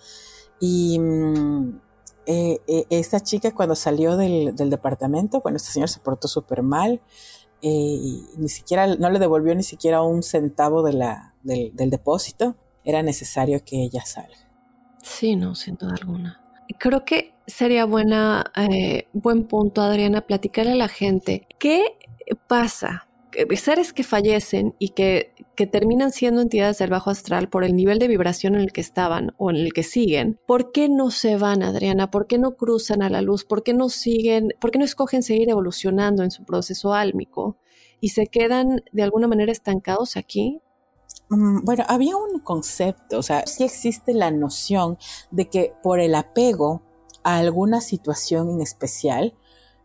Y 0.62 0.98
mm, 0.98 1.82
eh, 2.26 2.62
eh, 2.68 2.86
esta 2.90 3.20
chica 3.20 3.54
cuando 3.54 3.76
salió 3.76 4.16
del, 4.16 4.56
del, 4.56 4.70
departamento, 4.70 5.42
bueno, 5.42 5.58
este 5.58 5.74
señor 5.74 5.90
se 5.90 6.00
portó 6.00 6.30
súper 6.30 6.64
mal, 6.64 7.02
eh, 7.62 8.22
ni 8.38 8.48
siquiera, 8.48 8.88
no 8.96 9.10
le 9.10 9.20
devolvió 9.20 9.54
ni 9.56 9.64
siquiera 9.64 10.02
un 10.02 10.24
centavo 10.24 10.84
de 10.84 10.94
la, 10.94 11.36
del, 11.44 11.76
del 11.76 11.90
depósito, 11.90 12.56
era 12.86 13.04
necesario 13.04 13.62
que 13.66 13.84
ella 13.84 14.06
salga. 14.06 14.50
Sí, 15.04 15.36
no, 15.36 15.54
sin 15.54 15.76
duda 15.76 15.96
alguna. 16.00 16.42
Creo 16.78 17.04
que 17.04 17.34
sería 17.48 17.86
buena, 17.86 18.52
eh, 18.56 19.08
buen 19.14 19.46
punto, 19.46 19.82
Adriana, 19.82 20.22
platicarle 20.22 20.74
a 20.74 20.76
la 20.76 20.88
gente 20.88 21.48
qué 21.58 21.84
pasa. 22.48 23.08
Seres 23.56 23.94
que 23.94 24.04
fallecen 24.04 24.76
y 24.80 24.90
que, 24.90 25.34
que 25.56 25.68
terminan 25.68 26.12
siendo 26.12 26.42
entidades 26.42 26.80
del 26.80 26.90
bajo 26.90 27.10
astral 27.10 27.48
por 27.48 27.64
el 27.64 27.76
nivel 27.76 28.00
de 28.00 28.08
vibración 28.08 28.56
en 28.56 28.62
el 28.62 28.72
que 28.72 28.82
estaban 28.82 29.34
o 29.38 29.52
en 29.52 29.58
el 29.58 29.72
que 29.72 29.84
siguen, 29.84 30.40
¿por 30.48 30.72
qué 30.72 30.90
no 30.90 31.12
se 31.12 31.38
van, 31.38 31.62
Adriana? 31.62 32.10
¿Por 32.10 32.28
qué 32.28 32.40
no 32.40 32.56
cruzan 32.56 33.04
a 33.04 33.10
la 33.10 33.22
luz? 33.22 33.46
¿Por 33.46 33.64
qué 33.64 33.74
no 33.74 33.90
siguen? 33.90 34.54
¿Por 34.60 34.72
qué 34.72 34.80
no 34.80 34.86
escogen 34.86 35.22
seguir 35.22 35.50
evolucionando 35.50 36.24
en 36.24 36.32
su 36.32 36.44
proceso 36.44 36.94
álmico 36.94 37.58
y 38.02 38.10
se 38.10 38.28
quedan 38.28 38.84
de 38.92 39.04
alguna 39.04 39.28
manera 39.28 39.52
estancados 39.52 40.18
aquí? 40.18 40.60
Mm, 41.30 41.64
bueno, 41.64 41.84
había 41.88 42.18
un 42.18 42.40
concepto, 42.40 43.20
o 43.20 43.24
sea, 43.24 43.46
sí 43.46 43.64
existe 43.64 44.14
la 44.14 44.32
noción 44.32 44.98
de 45.32 45.48
que 45.50 45.74
por 45.84 46.00
el 46.00 46.16
apego 46.16 46.82
a 47.24 47.38
alguna 47.38 47.82
situación 47.82 48.50
en 48.50 48.62
especial, 48.62 49.36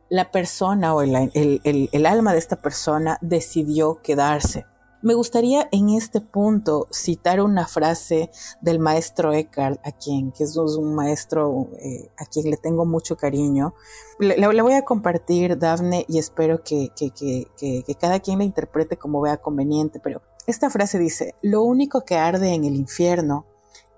la 0.09 0.31
persona 0.31 0.95
o 0.95 1.03
el, 1.03 1.15
el, 1.35 1.61
el, 1.65 1.89
el, 1.93 2.07
alma 2.07 2.33
de 2.33 2.39
esta 2.39 2.57
persona 2.57 3.19
decidió 3.21 4.01
quedarse. 4.03 4.65
Me 5.03 5.13
gustaría 5.13 5.69
en 5.71 5.91
este 5.91 6.23
punto 6.23 6.87
citar 6.91 7.43
una 7.43 7.67
frase 7.67 8.31
del 8.63 8.79
maestro 8.79 9.35
Eckhart, 9.35 9.79
a 9.87 9.93
quien, 9.93 10.33
que 10.33 10.45
es 10.45 10.57
un 10.57 10.95
maestro 10.95 11.69
eh, 11.79 12.11
a 12.17 12.25
quien 12.25 12.51
le 12.51 12.57
tengo 12.57 12.87
mucho 12.87 13.17
cariño. 13.17 13.75
Le, 14.19 14.63
voy 14.63 14.73
a 14.73 14.85
compartir, 14.85 15.59
Dafne, 15.59 16.07
y 16.09 16.19
espero 16.19 16.63
que, 16.63 16.89
que, 16.97 17.11
que, 17.11 17.49
que 17.59 17.95
cada 17.97 18.21
quien 18.21 18.39
la 18.39 18.45
interprete 18.45 18.97
como 18.97 19.21
vea 19.21 19.37
conveniente, 19.37 20.01
pero 20.01 20.23
esta 20.47 20.69
frase 20.71 20.99
dice, 20.99 21.35
lo 21.41 21.63
único 21.63 22.05
que 22.05 22.17
arde 22.17 22.53
en 22.53 22.65
el 22.65 22.77
infierno 22.77 23.47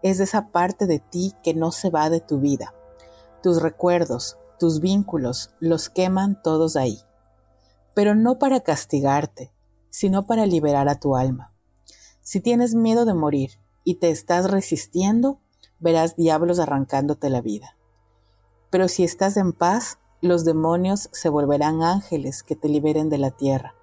es 0.03 0.20
esa 0.20 0.49
parte 0.49 0.86
de 0.86 1.01
ti 1.01 1.34
que 1.42 1.55
no 1.55 1.72
se 1.72 1.90
va 1.90 2.09
de 2.11 2.20
tu 2.20 2.38
vida. 2.38 2.74
Tus 3.42 3.61
recuerdos, 3.61 4.38
tus 4.59 4.80
vínculos, 4.80 5.51
los 5.59 5.88
queman 5.88 6.40
todos 6.42 6.76
ahí. 6.76 7.01
Pero 7.94 8.14
no 8.14 8.38
para 8.38 8.61
castigarte, 8.61 9.53
sino 9.90 10.26
para 10.26 10.47
liberar 10.47 10.88
a 10.88 11.01
tu 11.01 11.16
alma. 11.16 11.53
Si 12.20 12.40
tienes 12.40 12.74
miedo 12.74 13.05
de 13.05 13.14
morir 13.14 13.59
y 13.82 13.97
te 13.97 14.11
estás 14.11 14.51
resistiendo, 14.51 15.40
verás 15.78 16.16
diablos 16.16 16.59
arrancándote 16.61 17.30
la 17.30 17.40
vida. 17.40 17.76
Pero 18.70 18.88
si 18.88 19.05
estás 19.05 19.36
en 19.36 19.53
paz, 19.53 19.99
los 20.20 20.44
demonios 20.44 21.09
se 21.12 21.28
volverán 21.28 21.82
ángeles 21.82 22.42
que 22.42 22.57
te 22.57 22.68
liberen 22.68 23.09
de 23.11 23.18
la 23.18 23.30
tierra. 23.30 23.74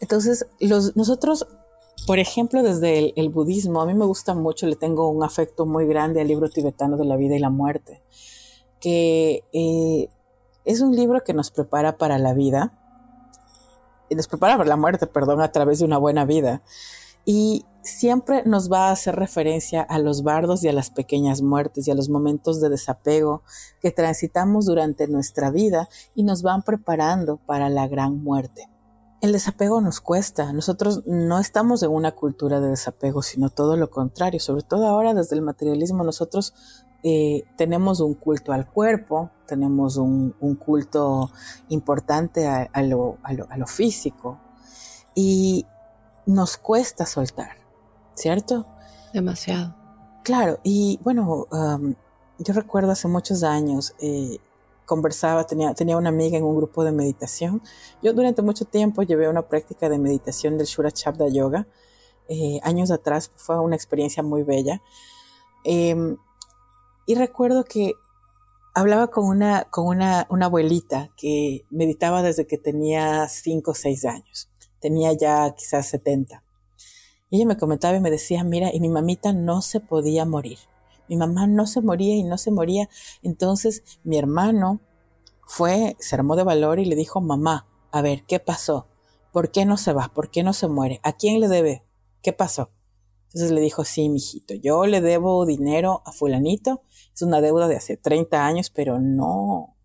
Entonces, 0.00 0.46
nosotros, 0.94 1.46
por 2.06 2.18
ejemplo, 2.18 2.62
desde 2.62 3.18
el, 3.18 3.28
budismo, 3.30 3.80
a 3.80 3.86
mí 3.86 3.94
me 3.94 4.04
gusta 4.04 4.34
mucho, 4.34 4.66
le 4.66 4.76
tengo 4.76 5.08
un 5.08 5.24
afecto 5.24 5.66
muy 5.66 5.86
grande 5.86 6.20
al 6.20 6.28
libro 6.28 6.48
tibetano 6.50 6.96
de 6.96 7.04
la 7.04 7.16
vida 7.16 7.34
y 7.36 7.38
la 7.38 7.50
muerte, 7.50 8.02
que 8.80 9.44
eh, 9.52 10.08
es 10.64 10.80
un 10.80 10.94
libro 10.94 11.22
que 11.24 11.32
nos 11.32 11.50
prepara 11.50 11.96
para 11.96 12.18
la 12.18 12.34
vida, 12.34 12.72
y 14.08 14.14
nos 14.14 14.28
prepara 14.28 14.56
para 14.56 14.68
la 14.68 14.76
muerte, 14.76 15.06
perdón, 15.06 15.40
a 15.40 15.50
través 15.52 15.78
de 15.78 15.84
una 15.84 15.98
buena 15.98 16.24
vida. 16.24 16.62
Y 17.24 17.64
siempre 17.82 18.44
nos 18.44 18.70
va 18.70 18.88
a 18.88 18.92
hacer 18.92 19.16
referencia 19.16 19.82
a 19.82 19.98
los 19.98 20.22
bardos 20.22 20.62
y 20.62 20.68
a 20.68 20.72
las 20.72 20.90
pequeñas 20.90 21.42
muertes 21.42 21.88
y 21.88 21.90
a 21.90 21.94
los 21.94 22.08
momentos 22.08 22.60
de 22.60 22.68
desapego 22.68 23.42
que 23.80 23.90
transitamos 23.90 24.66
durante 24.66 25.08
nuestra 25.08 25.50
vida 25.50 25.88
y 26.14 26.22
nos 26.22 26.42
van 26.42 26.62
preparando 26.62 27.38
para 27.38 27.68
la 27.68 27.88
gran 27.88 28.22
muerte. 28.22 28.68
El 29.20 29.32
desapego 29.32 29.80
nos 29.80 30.00
cuesta. 30.00 30.52
Nosotros 30.52 31.02
no 31.06 31.38
estamos 31.38 31.82
en 31.82 31.90
una 31.90 32.12
cultura 32.12 32.60
de 32.60 32.68
desapego, 32.68 33.22
sino 33.22 33.48
todo 33.48 33.76
lo 33.76 33.90
contrario. 33.90 34.40
Sobre 34.40 34.62
todo 34.62 34.86
ahora 34.86 35.14
desde 35.14 35.36
el 35.36 35.42
materialismo, 35.42 36.04
nosotros 36.04 36.54
eh, 37.02 37.44
tenemos 37.56 38.00
un 38.00 38.14
culto 38.14 38.52
al 38.52 38.66
cuerpo, 38.66 39.30
tenemos 39.46 39.96
un, 39.96 40.32
culto 40.58 41.30
importante 41.68 42.48
a, 42.48 42.82
lo, 42.82 43.18
físico 43.66 44.40
y 45.14 45.66
nos 46.26 46.56
cuesta 46.56 47.06
soltar, 47.06 47.58
¿cierto? 48.14 48.66
Demasiado. 49.12 49.76
Claro, 50.24 50.58
y 50.64 50.98
bueno, 51.04 51.46
um, 51.52 51.94
yo 52.40 52.52
recuerdo 52.52 52.90
hace 52.90 53.06
muchos 53.06 53.44
años, 53.44 53.94
eh, 54.00 54.38
conversaba, 54.86 55.44
tenía, 55.44 55.74
tenía 55.74 55.96
una 55.96 56.08
amiga 56.08 56.38
en 56.38 56.44
un 56.44 56.56
grupo 56.56 56.84
de 56.84 56.92
meditación. 56.92 57.60
Yo 58.02 58.14
durante 58.14 58.40
mucho 58.40 58.64
tiempo 58.64 59.02
llevé 59.02 59.28
una 59.28 59.48
práctica 59.48 59.88
de 59.88 59.98
meditación 59.98 60.56
del 60.56 60.66
Shura 60.66 60.90
Chabda 60.90 61.28
Yoga. 61.28 61.66
Eh, 62.28 62.60
años 62.62 62.90
atrás 62.90 63.30
fue 63.36 63.60
una 63.60 63.76
experiencia 63.76 64.22
muy 64.22 64.42
bella. 64.42 64.80
Em, 65.64 66.16
y 67.06 67.14
recuerdo 67.14 67.64
que 67.64 67.94
hablaba 68.74 69.08
con 69.08 69.24
una, 69.26 69.64
con 69.64 69.86
una, 69.86 70.26
una 70.30 70.46
abuelita 70.46 71.10
que 71.16 71.64
meditaba 71.70 72.22
desde 72.22 72.46
que 72.46 72.58
tenía 72.58 73.28
5 73.28 73.70
o 73.70 73.74
6 73.74 74.04
años. 74.04 74.48
Tenía 74.80 75.12
ya 75.12 75.54
quizás 75.54 75.88
70. 75.88 76.42
Y 77.30 77.36
ella 77.36 77.46
me 77.46 77.56
comentaba 77.56 77.96
y 77.96 78.00
me 78.00 78.10
decía, 78.10 78.44
mira, 78.44 78.72
y 78.72 78.80
mi 78.80 78.88
mamita 78.88 79.32
no 79.32 79.62
se 79.62 79.80
podía 79.80 80.24
morir. 80.24 80.58
Mi 81.08 81.16
mamá 81.16 81.46
no 81.46 81.66
se 81.66 81.80
moría 81.80 82.14
y 82.14 82.22
no 82.22 82.38
se 82.38 82.50
moría. 82.50 82.88
Entonces 83.22 83.82
mi 84.04 84.18
hermano 84.18 84.80
fue, 85.46 85.96
se 86.00 86.14
armó 86.16 86.36
de 86.36 86.44
valor 86.44 86.78
y 86.78 86.84
le 86.84 86.96
dijo, 86.96 87.20
mamá, 87.20 87.66
a 87.92 88.02
ver, 88.02 88.24
¿qué 88.26 88.40
pasó? 88.40 88.88
¿Por 89.32 89.50
qué 89.50 89.64
no 89.64 89.76
se 89.76 89.92
va? 89.92 90.10
¿Por 90.14 90.30
qué 90.30 90.42
no 90.42 90.52
se 90.52 90.68
muere? 90.68 91.00
¿A 91.02 91.12
quién 91.12 91.40
le 91.40 91.48
debe? 91.48 91.84
¿Qué 92.22 92.32
pasó? 92.32 92.70
Entonces 93.26 93.52
le 93.52 93.60
dijo, 93.60 93.84
sí, 93.84 94.08
mijito, 94.08 94.54
yo 94.54 94.86
le 94.86 95.00
debo 95.00 95.44
dinero 95.44 96.02
a 96.06 96.12
fulanito, 96.12 96.82
es 97.14 97.22
una 97.22 97.40
deuda 97.40 97.68
de 97.68 97.76
hace 97.76 97.96
30 97.96 98.46
años, 98.46 98.70
pero 98.70 98.98
no, 98.98 99.76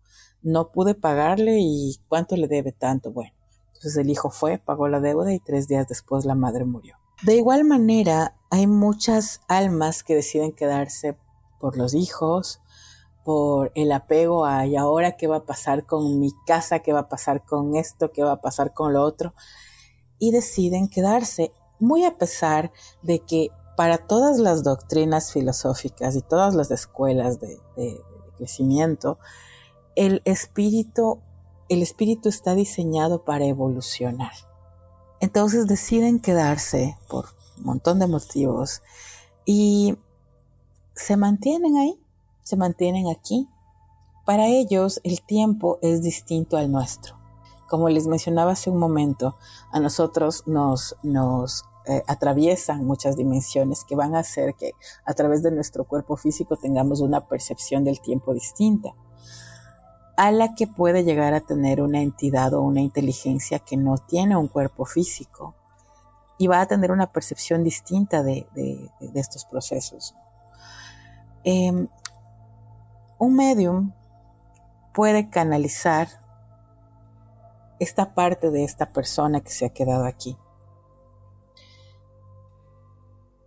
no 0.42 0.72
pude 0.72 0.94
pagarle 0.94 1.58
y 1.60 1.98
¿cuánto 2.08 2.36
le 2.36 2.48
debe 2.48 2.72
tanto? 2.72 3.12
Bueno, 3.12 3.32
entonces 3.68 3.96
el 3.96 4.10
hijo 4.10 4.30
fue, 4.30 4.58
pagó 4.58 4.88
la 4.88 5.00
deuda 5.00 5.32
y 5.32 5.38
tres 5.38 5.68
días 5.68 5.86
después 5.86 6.24
la 6.24 6.34
madre 6.34 6.64
murió. 6.64 6.96
De 7.22 7.36
igual 7.36 7.64
manera, 7.64 8.34
hay 8.50 8.66
muchas 8.66 9.40
almas 9.46 10.02
que 10.02 10.16
deciden 10.16 10.52
quedarse 10.52 11.16
por 11.60 11.76
los 11.76 11.94
hijos, 11.94 12.60
por 13.24 13.70
el 13.76 13.92
apego 13.92 14.44
a 14.44 14.66
y 14.66 14.74
ahora 14.74 15.16
qué 15.16 15.28
va 15.28 15.36
a 15.36 15.46
pasar 15.46 15.86
con 15.86 16.18
mi 16.18 16.32
casa, 16.46 16.80
qué 16.80 16.92
va 16.92 17.00
a 17.00 17.08
pasar 17.08 17.44
con 17.44 17.76
esto, 17.76 18.10
qué 18.10 18.24
va 18.24 18.32
a 18.32 18.40
pasar 18.40 18.74
con 18.74 18.92
lo 18.92 19.02
otro, 19.02 19.34
y 20.18 20.32
deciden 20.32 20.88
quedarse 20.88 21.52
muy 21.78 22.04
a 22.04 22.18
pesar 22.18 22.72
de 23.02 23.20
que 23.20 23.50
para 23.76 23.98
todas 23.98 24.38
las 24.38 24.64
doctrinas 24.64 25.32
filosóficas 25.32 26.16
y 26.16 26.22
todas 26.22 26.54
las 26.54 26.72
escuelas 26.72 27.38
de, 27.38 27.60
crecimiento, 28.36 29.18
el 29.94 30.22
espíritu, 30.24 31.20
el 31.68 31.82
espíritu 31.82 32.28
está 32.28 32.56
diseñado 32.56 33.22
para 33.24 33.44
evolucionar. 33.44 34.32
Entonces 35.22 35.68
deciden 35.68 36.18
quedarse 36.18 36.98
por 37.08 37.26
un 37.56 37.64
montón 37.64 38.00
de 38.00 38.08
motivos 38.08 38.82
y 39.44 39.96
se 40.96 41.16
mantienen 41.16 41.76
ahí, 41.76 41.96
se 42.42 42.56
mantienen 42.56 43.06
aquí. 43.08 43.48
Para 44.26 44.48
ellos 44.48 45.00
el 45.04 45.22
tiempo 45.22 45.78
es 45.80 46.02
distinto 46.02 46.56
al 46.56 46.72
nuestro. 46.72 47.14
Como 47.68 47.88
les 47.88 48.08
mencionaba 48.08 48.50
hace 48.50 48.68
un 48.68 48.78
momento, 48.78 49.38
a 49.70 49.78
nosotros 49.78 50.42
nos, 50.46 50.96
nos 51.04 51.66
eh, 51.86 52.02
atraviesan 52.08 52.84
muchas 52.84 53.16
dimensiones 53.16 53.84
que 53.84 53.94
van 53.94 54.16
a 54.16 54.20
hacer 54.20 54.56
que 54.56 54.72
a 55.04 55.14
través 55.14 55.44
de 55.44 55.52
nuestro 55.52 55.84
cuerpo 55.84 56.16
físico 56.16 56.56
tengamos 56.56 57.00
una 57.00 57.28
percepción 57.28 57.84
del 57.84 58.00
tiempo 58.00 58.34
distinta 58.34 58.96
a 60.16 60.30
la 60.30 60.54
que 60.54 60.66
puede 60.66 61.04
llegar 61.04 61.34
a 61.34 61.40
tener 61.40 61.80
una 61.80 62.00
entidad 62.00 62.54
o 62.54 62.62
una 62.62 62.80
inteligencia 62.80 63.58
que 63.58 63.76
no 63.76 63.98
tiene 63.98 64.36
un 64.36 64.48
cuerpo 64.48 64.84
físico 64.84 65.54
y 66.38 66.46
va 66.46 66.60
a 66.60 66.66
tener 66.66 66.90
una 66.90 67.12
percepción 67.12 67.64
distinta 67.64 68.22
de, 68.22 68.46
estos 69.14 69.44
procesos. 69.44 70.14
Em, 71.44 71.88
un 73.18 73.34
medium 73.34 73.92
puede 74.92 75.30
canalizar 75.30 76.08
esta 77.78 78.14
parte 78.14 78.50
de 78.50 78.64
esta 78.64 78.86
persona 78.92 79.40
que 79.40 79.50
se 79.50 79.66
ha 79.66 79.70
quedado 79.70 80.04
aquí 80.04 80.36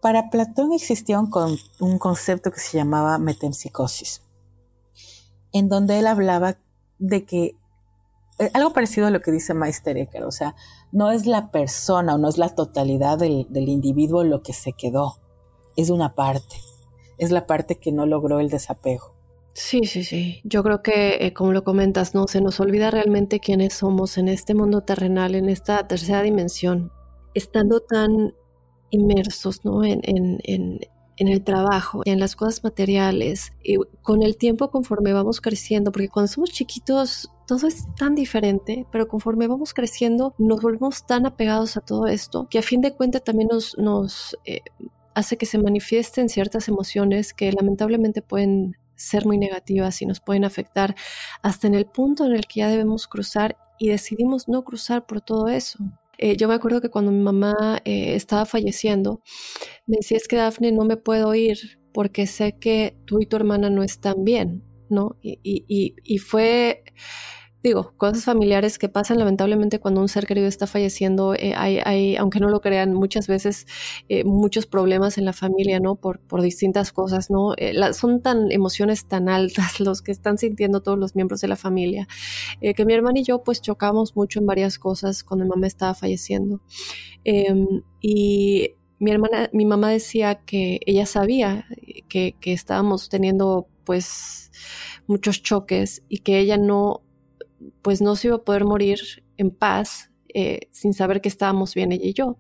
Para 0.06 0.30
Platón 0.30 0.72
existía 0.72 1.20
un, 1.20 1.98
concepto 1.98 2.52
que 2.52 2.60
se 2.60 2.78
llamaba 2.78 3.18
metempsicosis, 3.18 4.22
en 5.56 5.70
donde 5.70 5.98
él 6.00 6.08
hablaba 6.08 6.58
de 7.00 7.24
que 7.24 7.56
eh, 8.40 8.50
algo 8.54 8.74
parecido 8.74 9.08
a 9.08 9.10
lo 9.10 9.22
que 9.22 9.32
dice 9.32 9.54
Meister 9.54 9.98
Eckhart, 9.98 10.26
o 10.26 10.32
sea, 10.32 10.54
no 10.92 11.12
es 11.12 11.26
la 11.26 11.50
persona 11.50 12.16
o 12.16 12.18
no 12.18 12.28
es 12.28 12.38
la 12.38 12.50
totalidad 12.50 13.18
del, 13.18 13.48
individuo 13.50 14.26
lo 14.26 14.44
que 14.44 14.52
se 14.52 14.74
quedó, 14.74 15.16
es 15.78 15.90
una 15.90 16.14
parte, 16.14 16.58
es 17.18 17.32
la 17.32 17.48
parte 17.48 17.78
que 17.78 17.94
no 17.94 18.06
logró 18.06 18.42
el 18.42 18.50
desapego. 18.50 19.16
Sí, 19.54 19.86
sí, 19.86 20.04
sí. 20.04 20.42
Yo 20.44 20.62
creo 20.62 20.84
que, 20.84 21.26
eh, 21.26 21.32
como 21.32 21.54
lo 21.54 21.64
comentas, 21.64 22.14
no 22.14 22.28
se 22.28 22.42
nos 22.42 22.60
olvida 22.60 22.92
realmente 22.92 23.40
quiénes 23.40 23.76
somos 23.76 24.18
en 24.18 24.28
este 24.28 24.56
mundo 24.56 24.82
terrenal, 24.82 25.36
en 25.36 25.48
esta 25.48 25.88
tercera 25.88 26.22
dimensión, 26.22 26.92
estando 27.34 27.80
tan 27.80 28.36
inmersos 28.90 29.64
¿no? 29.64 29.86
en, 29.86 30.02
en, 30.04 30.80
en, 31.18 31.28
el 31.28 31.44
trabajo, 31.44 32.02
en 32.06 32.20
las 32.20 32.36
cosas 32.36 32.64
materiales. 32.64 33.54
Y 33.64 33.78
con 34.02 34.24
el 34.24 34.38
tiempo, 34.38 34.72
conforme 34.72 35.14
vamos 35.14 35.42
creciendo, 35.42 35.92
porque 35.92 36.10
cuando 36.10 36.32
somos 36.32 36.52
chiquitos 36.52 37.32
todo 37.48 37.68
es 37.68 37.86
tan 37.96 38.16
diferente, 38.16 38.86
pero 38.92 39.08
conforme 39.08 39.48
vamos 39.48 39.74
creciendo 39.74 40.34
nos 40.38 40.62
volvemos 40.62 41.06
tan 41.06 41.26
apegados 41.26 41.78
a 41.78 41.82
todo 41.82 42.08
esto 42.08 42.48
que 42.50 42.60
a 42.60 42.64
fin 42.64 42.82
de 42.82 42.94
cuentas 42.94 43.24
también 43.24 43.50
nos, 43.78 44.38
eh, 44.46 44.62
hace 45.14 45.38
que 45.38 45.46
se 45.46 45.58
manifiesten 45.58 46.30
ciertas 46.30 46.68
emociones 46.68 47.34
que 47.34 47.52
lamentablemente 47.52 48.22
pueden 48.22 48.78
ser 48.96 49.26
muy 49.26 49.38
negativas 49.38 50.02
y 50.02 50.06
nos 50.06 50.20
pueden 50.20 50.46
afectar 50.46 50.96
hasta 51.42 51.68
en 51.68 51.76
el 51.76 51.86
punto 51.86 52.26
en 52.26 52.34
el 52.34 52.46
que 52.48 52.62
ya 52.62 52.70
debemos 52.70 53.08
cruzar 53.08 53.58
y 53.78 53.90
decidimos 53.90 54.48
no 54.48 54.64
cruzar 54.64 55.06
por 55.06 55.22
todo 55.22 55.48
eso. 55.48 55.80
Eh, 56.18 56.38
yo 56.38 56.48
me 56.48 56.54
acuerdo 56.56 56.82
que 56.82 56.90
cuando 56.90 57.12
mi 57.12 57.22
mamá 57.22 57.82
eh, 57.86 58.16
estaba 58.16 58.46
falleciendo, 58.46 59.22
me 59.88 59.98
decía, 59.98 60.18
es 60.18 60.28
que 60.28 60.38
Dafne, 60.38 60.72
no 60.72 60.86
me 60.86 60.98
puedo 60.98 61.34
ir 61.36 61.58
porque 61.94 62.28
sé 62.28 62.58
que 62.60 62.98
tú 63.06 63.22
y 63.22 63.26
tu 63.28 63.36
hermana 63.38 63.70
no 63.70 63.84
están 63.84 64.24
bien, 64.26 64.64
¿no? 64.90 65.18
Y, 65.22 65.40
y, 65.44 65.96
y 66.04 66.18
fue, 66.20 66.84
digo, 67.66 67.94
cosas 67.98 68.24
familiares 68.24 68.78
que 68.78 68.90
pasan 68.90 69.18
lamentablemente 69.18 69.80
cuando 69.80 70.00
un 70.00 70.08
ser 70.08 70.28
querido 70.28 70.48
está 70.48 70.68
falleciendo. 70.68 71.34
Eh, 71.34 71.54
hay, 71.58 71.80
hay, 71.84 72.16
aunque 72.16 72.40
no 72.40 72.48
lo 72.50 72.62
crean, 72.62 72.94
muchas 72.94 73.28
veces 73.28 73.66
eh, 74.08 74.24
muchos 74.24 74.68
problemas 74.68 75.18
en 75.18 75.26
la 75.26 75.34
familia, 75.34 75.80
¿no? 75.80 75.96
Por, 75.96 76.20
por 76.20 76.44
distintas 76.44 76.92
cosas, 76.94 77.32
¿no? 77.32 77.54
Eh, 77.58 77.74
son 77.94 78.22
tan 78.22 78.52
emociones 78.52 79.08
tan 79.08 79.30
altas 79.30 79.80
los 79.80 80.04
que 80.04 80.12
están 80.12 80.38
sintiendo 80.38 80.82
todos 80.82 81.00
los 81.00 81.16
miembros 81.16 81.42
de 81.42 81.48
la 81.48 81.56
familia, 81.56 82.08
que 82.62 82.86
mi 82.86 82.94
hermana 82.94 83.20
y 83.20 83.24
yo 83.24 83.44
pues 83.44 83.62
chocamos 83.62 84.16
mucho 84.16 84.40
en 84.40 84.46
varias 84.46 84.78
cosas 84.78 85.24
cuando 85.24 85.46
mi 85.46 85.50
mamá 85.50 85.68
estaba 85.68 85.96
falleciendo. 85.96 86.62
Em, 87.24 87.82
y 88.00 88.76
mi 89.00 89.12
hermana, 89.12 89.50
mi 89.54 89.66
mamá 89.66 89.90
decía 89.90 90.36
que 90.36 90.80
ella 90.86 91.06
sabía 91.06 91.66
que, 92.10 92.36
que 92.40 92.54
estábamos 92.54 93.10
teniendo 93.10 93.68
pues 93.84 94.52
muchos 95.08 95.42
choques 95.42 96.04
y 96.10 96.20
que 96.20 96.40
ella 96.40 96.58
no 96.58 97.05
pues 97.82 98.02
no 98.02 98.16
se 98.16 98.28
iba 98.28 98.38
a 98.38 98.44
poder 98.44 98.66
morir 98.66 99.00
en 99.38 99.52
paz 99.52 100.12
eh, 100.38 100.68
sin 100.72 100.94
saber 100.94 101.22
que 101.22 101.30
estábamos 101.30 101.74
bien 101.76 101.94
ella 101.94 102.08
y 102.08 102.14
yo. 102.14 102.38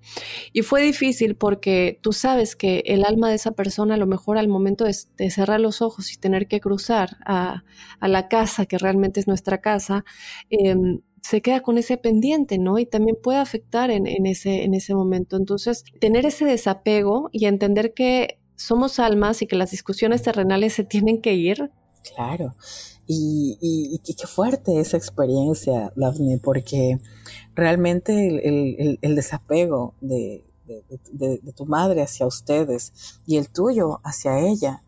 Y 0.51 0.63
fue 0.63 0.81
difícil 0.81 1.37
porque 1.37 1.97
tú 2.01 2.11
sabes 2.11 2.57
que 2.57 2.83
el 2.87 3.05
alma 3.05 3.29
de 3.29 3.35
esa 3.35 3.51
persona 3.51 3.93
a 3.93 3.97
lo 3.97 4.05
mejor 4.05 4.37
al 4.37 4.49
momento 4.49 4.83
de, 4.83 5.29
cerrar 5.29 5.61
los 5.61 5.81
ojos 5.81 6.11
y 6.11 6.17
tener 6.17 6.49
que 6.49 6.59
cruzar 6.59 7.15
a, 7.25 7.63
la 8.01 8.27
casa, 8.27 8.65
que 8.65 8.77
realmente 8.77 9.21
es 9.21 9.27
nuestra 9.27 9.61
casa, 9.61 10.03
em, 10.49 10.99
se 11.21 11.41
queda 11.41 11.61
con 11.61 11.77
ese 11.77 11.95
pendiente, 11.95 12.57
¿no? 12.57 12.79
Y 12.79 12.85
también 12.85 13.17
puede 13.23 13.39
afectar 13.39 13.89
en, 13.89 14.25
ese, 14.25 14.65
en 14.65 14.73
ese 14.73 14.93
momento. 14.93 15.37
Entonces, 15.37 15.85
tener 16.01 16.25
ese 16.25 16.43
desapego 16.43 17.29
y 17.31 17.45
entender 17.45 17.93
que 17.93 18.39
somos 18.57 18.99
almas 18.99 19.41
y 19.41 19.47
que 19.47 19.55
las 19.55 19.71
discusiones 19.71 20.21
terrenales 20.21 20.73
se 20.73 20.83
tienen 20.83 21.21
que 21.21 21.33
ir. 21.35 21.71
Claro. 22.13 22.55
Y, 23.07 23.57
y, 23.61 24.13
qué 24.15 24.25
fuerte 24.25 24.79
esa 24.79 24.97
experiencia, 24.97 25.93
Daphne, 25.95 26.39
porque 26.39 26.99
realmente 27.53 28.41
el, 28.47 29.15
desapego 29.15 29.93
de, 30.01 30.43
tu 31.55 31.65
madre 31.67 32.01
hacia 32.01 32.25
ustedes 32.25 33.19
y 33.27 33.37
el 33.37 33.49
tuyo 33.49 33.99
hacia 34.03 34.39
ella 34.39 34.81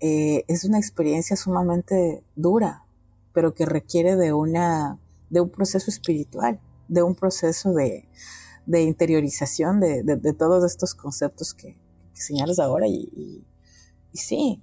eh, 0.00 0.44
es 0.48 0.64
una 0.64 0.78
experiencia 0.78 1.36
sumamente 1.36 2.24
dura, 2.34 2.86
pero 3.34 3.52
que 3.52 3.66
requiere 3.66 4.16
de, 4.16 4.32
una, 4.32 4.98
de 5.28 5.42
un 5.42 5.50
proceso 5.50 5.90
espiritual, 5.90 6.60
de 6.88 7.02
un 7.02 7.14
proceso 7.14 7.74
de, 7.74 8.08
interiorización 8.66 9.80
de, 9.80 10.34
todos 10.38 10.64
estos 10.64 10.94
conceptos 10.94 11.52
que, 11.52 11.76
señalas 12.14 12.58
ahora. 12.58 12.86
y 12.86 13.44
sí, 14.14 14.62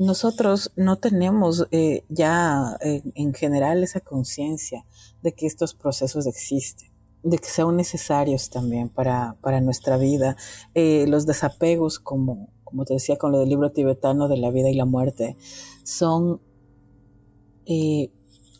nosotros 0.00 0.72
no 0.76 0.96
tenemos 0.96 1.68
eh, 1.72 2.04
ya 2.08 2.78
eh, 2.80 3.02
en 3.14 3.34
general 3.34 3.84
esa 3.84 4.00
conciencia 4.00 4.86
de 5.20 5.34
que 5.34 5.46
estos 5.46 5.74
procesos 5.74 6.26
existen, 6.26 6.90
de 7.22 7.36
que 7.36 7.50
son 7.50 7.76
necesarios 7.76 8.48
también 8.48 8.88
para, 8.88 9.36
nuestra 9.60 9.98
vida. 9.98 10.38
Eh, 10.74 11.04
los 11.06 11.26
desapegos, 11.26 11.98
como, 11.98 12.48
como 12.64 12.86
te 12.86 12.94
decía 12.94 13.18
con 13.18 13.30
lo 13.30 13.40
del 13.40 13.50
libro 13.50 13.72
tibetano 13.72 14.28
de 14.28 14.38
la 14.38 14.50
vida 14.50 14.70
y 14.70 14.74
la 14.74 14.86
muerte, 14.86 15.36
son 15.84 16.40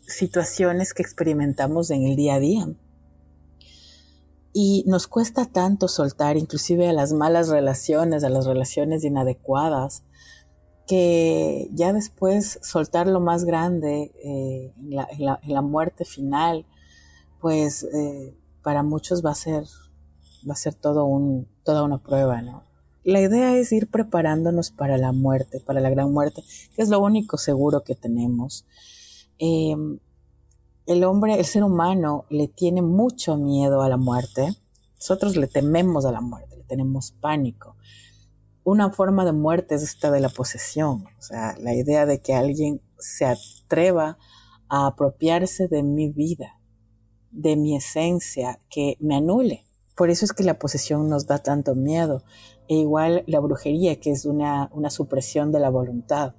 situaciones 0.05 0.93
que 0.93 1.01
experimentamos 1.01 1.89
en 1.89 2.03
el 2.03 2.15
día 2.15 2.35
a 2.35 2.39
día. 2.39 2.69
Y 4.53 4.83
nos 4.85 5.07
cuesta 5.07 5.45
tanto 5.45 5.87
soltar, 5.87 6.37
inclusive 6.37 6.87
a 6.87 6.93
las 6.93 7.13
malas 7.13 7.49
relaciones, 7.49 8.23
a 8.23 8.29
las 8.29 8.45
relaciones 8.45 9.03
inadecuadas, 9.03 10.03
que 10.87 11.69
ya 11.71 11.93
después 11.93 12.59
soltar 12.61 13.07
lo 13.07 13.19
más 13.19 13.45
grande 13.45 14.11
eh, 14.23 14.73
en, 14.77 15.53
la, 15.53 15.61
muerte 15.61 16.05
final, 16.05 16.65
pues 17.39 17.83
eh, 17.83 18.35
para 18.63 18.83
muchos 18.83 19.25
va 19.25 19.31
a 19.31 19.35
ser, 19.35 19.63
va 20.47 20.53
a 20.53 20.57
ser 20.57 20.75
todo 20.75 21.07
toda 21.63 21.83
una 21.83 21.99
prueba, 21.99 22.41
¿no? 22.41 22.63
La 23.03 23.19
idea 23.19 23.55
es 23.55 23.71
ir 23.71 23.89
preparándonos 23.89 24.69
para 24.69 24.97
la 24.97 25.11
muerte, 25.11 25.59
para 25.59 25.81
la 25.81 25.89
gran 25.89 26.11
muerte, 26.11 26.43
que 26.75 26.83
es 26.83 26.89
lo 26.89 26.99
único 26.99 27.37
seguro 27.37 27.83
que 27.83 27.95
tenemos. 27.95 28.65
Em, 29.39 29.97
el 30.85 31.03
hombre, 31.03 31.39
el 31.39 31.45
ser 31.45 31.63
humano, 31.63 32.25
le 32.29 32.47
tiene 32.47 32.83
mucho 32.83 33.37
miedo 33.37 33.81
a 33.81 33.89
la 33.89 33.97
muerte. 33.97 34.55
Nosotros 34.97 35.35
le 35.35 35.47
tememos 35.47 36.05
a 36.05 36.11
la 36.11 36.21
muerte, 36.21 36.57
le 36.57 36.63
tenemos 36.63 37.11
pánico 37.11 37.75
una 38.63 38.91
forma 38.91 39.25
de 39.25 39.31
muerte 39.31 39.75
es 39.75 39.83
esta 39.83 40.11
de 40.11 40.19
la 40.19 40.29
posesión, 40.29 41.05
o 41.17 41.21
sea, 41.21 41.55
la 41.59 41.73
idea 41.73 42.05
de 42.05 42.19
que 42.19 42.33
alguien 42.33 42.81
se 42.99 43.25
atreva 43.25 44.17
a 44.69 44.87
apropiarse 44.87 45.67
de 45.67 45.83
mi 45.83 46.09
vida, 46.09 46.59
de 47.31 47.55
mi 47.55 47.75
esencia, 47.75 48.59
que 48.69 48.97
me 48.99 49.15
anule. 49.15 49.65
Por 49.95 50.09
eso 50.09 50.25
es 50.25 50.33
que 50.33 50.43
la 50.43 50.59
posesión 50.59 51.09
nos 51.09 51.27
da 51.27 51.39
tanto 51.39 51.75
miedo. 51.75 52.23
E 52.67 52.75
igual 52.75 53.23
la 53.27 53.39
brujería, 53.39 53.99
que 53.99 54.11
es 54.11 54.25
una, 54.25 54.69
una 54.73 54.89
supresión 54.89 55.51
de 55.51 55.59
la 55.59 55.69
voluntad, 55.69 56.35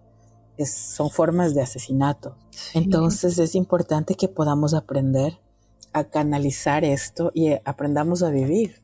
es, 0.57 0.73
son 0.73 1.11
formas 1.11 1.55
de 1.55 1.63
asesinato. 1.63 2.37
Entonces 2.75 3.39
es 3.39 3.55
importante 3.55 4.15
que 4.15 4.29
podamos 4.29 4.75
aprender 4.75 5.39
a 5.93 6.05
canalizar 6.05 6.85
esto 6.85 7.31
y 7.35 7.53
aprendamos 7.65 8.23
a 8.23 8.31
vivir. 8.31 8.82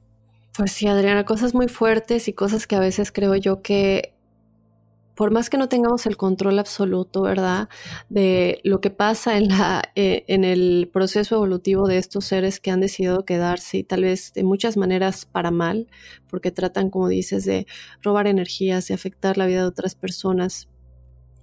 Pues 0.59 0.73
sí, 0.73 0.89
Adriana, 0.89 1.25
cosas 1.25 1.55
muy 1.55 1.69
fuertes 1.69 2.27
y 2.27 2.33
cosas 2.33 2.67
que 2.67 2.75
a 2.75 2.81
veces 2.81 3.13
creo 3.13 3.37
yo 3.37 3.63
que 3.63 4.13
por 5.15 5.31
más 5.31 5.51
que 5.51 5.57
no 5.57 5.69
tengamos 5.69 6.05
el 6.07 6.17
control 6.17 6.59
absoluto, 6.59 7.23
¿verdad? 7.23 7.69
De 8.09 8.61
lo 8.65 8.81
que 8.81 8.91
pasa 8.91 9.37
en, 9.37 9.51
la, 9.51 9.85
eh, 9.95 10.25
en 10.27 10.43
el 10.43 10.91
proceso 10.93 11.37
evolutivo 11.37 11.87
de 11.87 11.99
estos 11.99 12.25
seres 12.25 12.59
que 12.59 12.73
han 12.73 12.81
decidido 12.81 13.25
quedarse 13.25 13.79
y 13.79 13.85
tal 13.85 14.03
vez 14.03 14.33
de 14.33 14.43
muchas 14.43 14.77
maneras 14.77 15.27
para 15.27 15.53
mal, 15.53 15.87
porque 16.29 16.51
tratan, 16.51 16.91
como 16.91 17.07
dices, 17.07 17.45
de 17.45 17.69
robar 18.03 18.27
energías 18.27 18.91
y 18.91 18.95
afectar 18.95 19.39
la 19.39 19.47
vida 19.47 19.61
de 19.61 19.69
otras 19.69 19.95
personas 19.95 20.67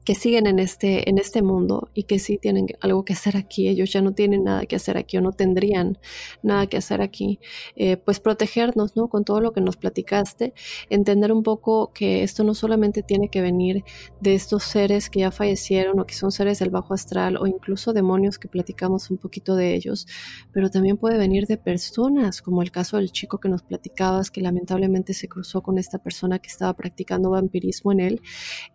que 0.05 0.13
siguen 0.13 0.45
en 0.45 0.59
este, 0.59 1.09
en 1.09 1.17
este 1.17 1.41
mundo 1.41 1.89
y 1.95 2.03
que 2.03 2.19
sí 2.19 2.37
tienen 2.37 2.67
algo 2.79 3.03
que 3.03 3.13
hacer 3.13 3.35
aquí, 3.35 3.67
ellos 3.67 3.91
ya 3.91 4.01
no 4.01 4.13
tienen 4.13 4.43
nada 4.43 4.65
que 4.67 4.75
hacer 4.75 4.97
aquí 4.97 5.17
o 5.17 5.21
no 5.21 5.31
tendrían 5.31 5.97
nada 6.43 6.67
que 6.67 6.77
hacer 6.77 7.01
aquí, 7.01 7.39
eh, 7.75 7.97
pues 7.97 8.19
protegernos, 8.19 8.95
¿no? 8.95 9.09
Con 9.09 9.25
todo 9.25 9.41
lo 9.41 9.51
que 9.51 9.61
nos 9.61 9.77
platicaste, 9.77 10.53
entender 10.91 11.31
un 11.31 11.41
poco 11.41 11.91
que 11.91 12.21
esto 12.21 12.43
no 12.43 12.53
solamente 12.53 13.01
tiene 13.01 13.29
que 13.29 13.41
venir 13.41 13.83
de 14.21 14.35
estos 14.35 14.63
seres 14.63 15.09
que 15.09 15.21
ya 15.21 15.31
fallecieron 15.31 15.99
o 15.99 16.05
que 16.05 16.13
son 16.13 16.31
seres 16.31 16.59
del 16.59 16.69
bajo 16.69 16.93
astral 16.93 17.37
o 17.37 17.47
incluso 17.47 17.91
demonios 17.91 18.37
que 18.37 18.47
platicamos 18.47 19.09
un 19.09 19.17
poquito 19.17 19.55
de 19.55 19.73
ellos, 19.73 20.05
pero 20.51 20.69
también 20.69 20.97
puede 20.97 21.17
venir 21.17 21.47
de 21.47 21.57
personas, 21.57 22.43
como 22.43 22.61
el 22.61 22.69
caso 22.69 22.97
del 22.97 23.11
chico 23.11 23.39
que 23.39 23.49
nos 23.49 23.63
platicabas, 23.63 24.29
que 24.29 24.41
lamentablemente 24.41 25.15
se 25.15 25.27
cruzó 25.27 25.63
con 25.63 25.79
esta 25.79 25.97
persona 25.97 26.37
que 26.37 26.49
estaba 26.49 26.75
practicando 26.75 27.31
vampirismo 27.31 27.91
en 27.91 27.99
él 27.99 28.21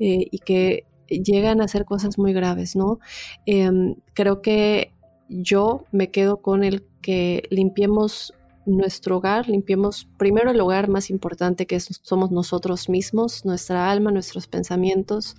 eh, 0.01 0.27
y 0.29 0.39
que 0.41 0.90
llegan 1.11 1.61
a 1.61 1.65
hacer 1.65 1.85
cosas 1.85 2.19
muy 2.19 2.33
graves, 2.33 2.77
¿no? 2.77 3.01
Em, 3.47 3.97
creo 4.15 4.41
que 4.41 4.93
yo 5.29 5.85
me 5.93 6.11
quedo 6.11 6.39
con 6.43 6.65
el 6.65 6.85
que 7.03 7.45
limpiemos 7.51 8.35
nuestro 8.67 9.17
hogar, 9.17 9.49
limpiemos 9.49 10.09
primero 10.19 10.51
el 10.51 10.61
hogar 10.61 10.89
más 10.89 11.11
importante 11.11 11.67
que 11.67 11.81
somos 11.81 12.31
nosotros 12.31 12.89
mismos, 12.89 13.45
nuestra 13.45 13.91
alma, 13.91 14.11
nuestros 14.11 14.47
pensamientos 14.47 15.37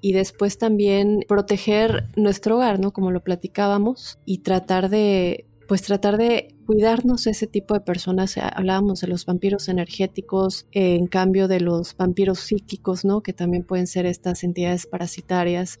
y 0.00 0.12
después 0.12 0.58
también 0.58 1.24
proteger 1.28 2.08
nuestro 2.16 2.56
hogar, 2.56 2.80
¿no? 2.80 2.92
Como 2.92 3.10
lo 3.10 3.22
platicábamos 3.22 4.18
y 4.24 4.38
tratar 4.38 4.88
de 4.88 5.46
pues 5.68 5.82
tratar 5.82 6.16
de 6.16 6.56
cuidarnos 6.70 7.26
ese 7.26 7.48
tipo 7.48 7.74
de 7.74 7.80
personas. 7.80 8.36
Eh, 8.36 8.42
hablábamos 8.44 9.00
de 9.00 9.08
los 9.08 9.26
vampiros 9.26 9.68
energéticos, 9.68 10.68
eh, 10.70 10.94
en 10.94 11.08
cambio 11.08 11.48
de 11.48 11.58
los 11.58 11.96
vampiros 11.96 12.38
psíquicos, 12.38 13.04
¿no? 13.04 13.22
Que 13.24 13.32
también 13.32 13.64
pueden 13.64 13.88
ser 13.88 14.06
estas 14.06 14.44
entidades 14.44 14.86
parasitarias. 14.86 15.80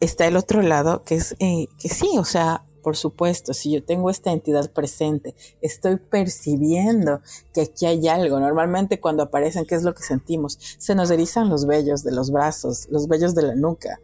Está 0.00 0.26
el 0.26 0.38
otro 0.38 0.62
lado, 0.62 1.02
que 1.02 1.16
es 1.16 1.36
eh, 1.38 1.66
que 1.78 1.90
sí, 1.90 2.08
o 2.16 2.24
sea, 2.24 2.64
por 2.82 2.96
supuesto, 2.96 3.52
si 3.52 3.72
yo 3.72 3.84
tengo 3.84 4.08
esta 4.08 4.32
entidad 4.32 4.70
presente, 4.70 5.34
estoy 5.60 5.98
percibiendo 5.98 7.20
que 7.52 7.60
aquí 7.60 7.84
hay 7.84 8.08
algo. 8.08 8.40
Normalmente 8.40 9.00
cuando 9.00 9.24
aparecen, 9.24 9.66
¿qué 9.66 9.74
es 9.74 9.82
lo 9.82 9.94
que 9.94 10.02
sentimos? 10.02 10.58
Se 10.78 10.94
nos 10.94 11.10
erizan 11.10 11.50
los 11.50 11.66
vellos 11.66 12.02
de 12.04 12.12
los 12.12 12.30
brazos, 12.30 12.88
los 12.90 13.06
vellos 13.06 13.34
de 13.34 13.42
la 13.42 13.54
nuca. 13.54 14.00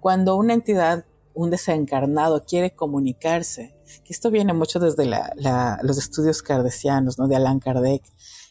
Cuando 0.00 0.34
una 0.36 0.54
entidad, 0.54 1.04
un 1.34 1.50
desencarnado 1.50 2.42
quiere 2.42 2.70
comunicarse, 2.70 3.75
que 4.04 4.12
esto 4.12 4.30
viene 4.30 4.52
mucho 4.52 4.78
desde 4.78 5.10
los 5.82 5.98
estudios 5.98 6.42
cardesianos, 6.42 7.18
¿no? 7.18 7.28
De 7.28 7.36
Allan 7.36 7.60
Kardec. 7.60 8.02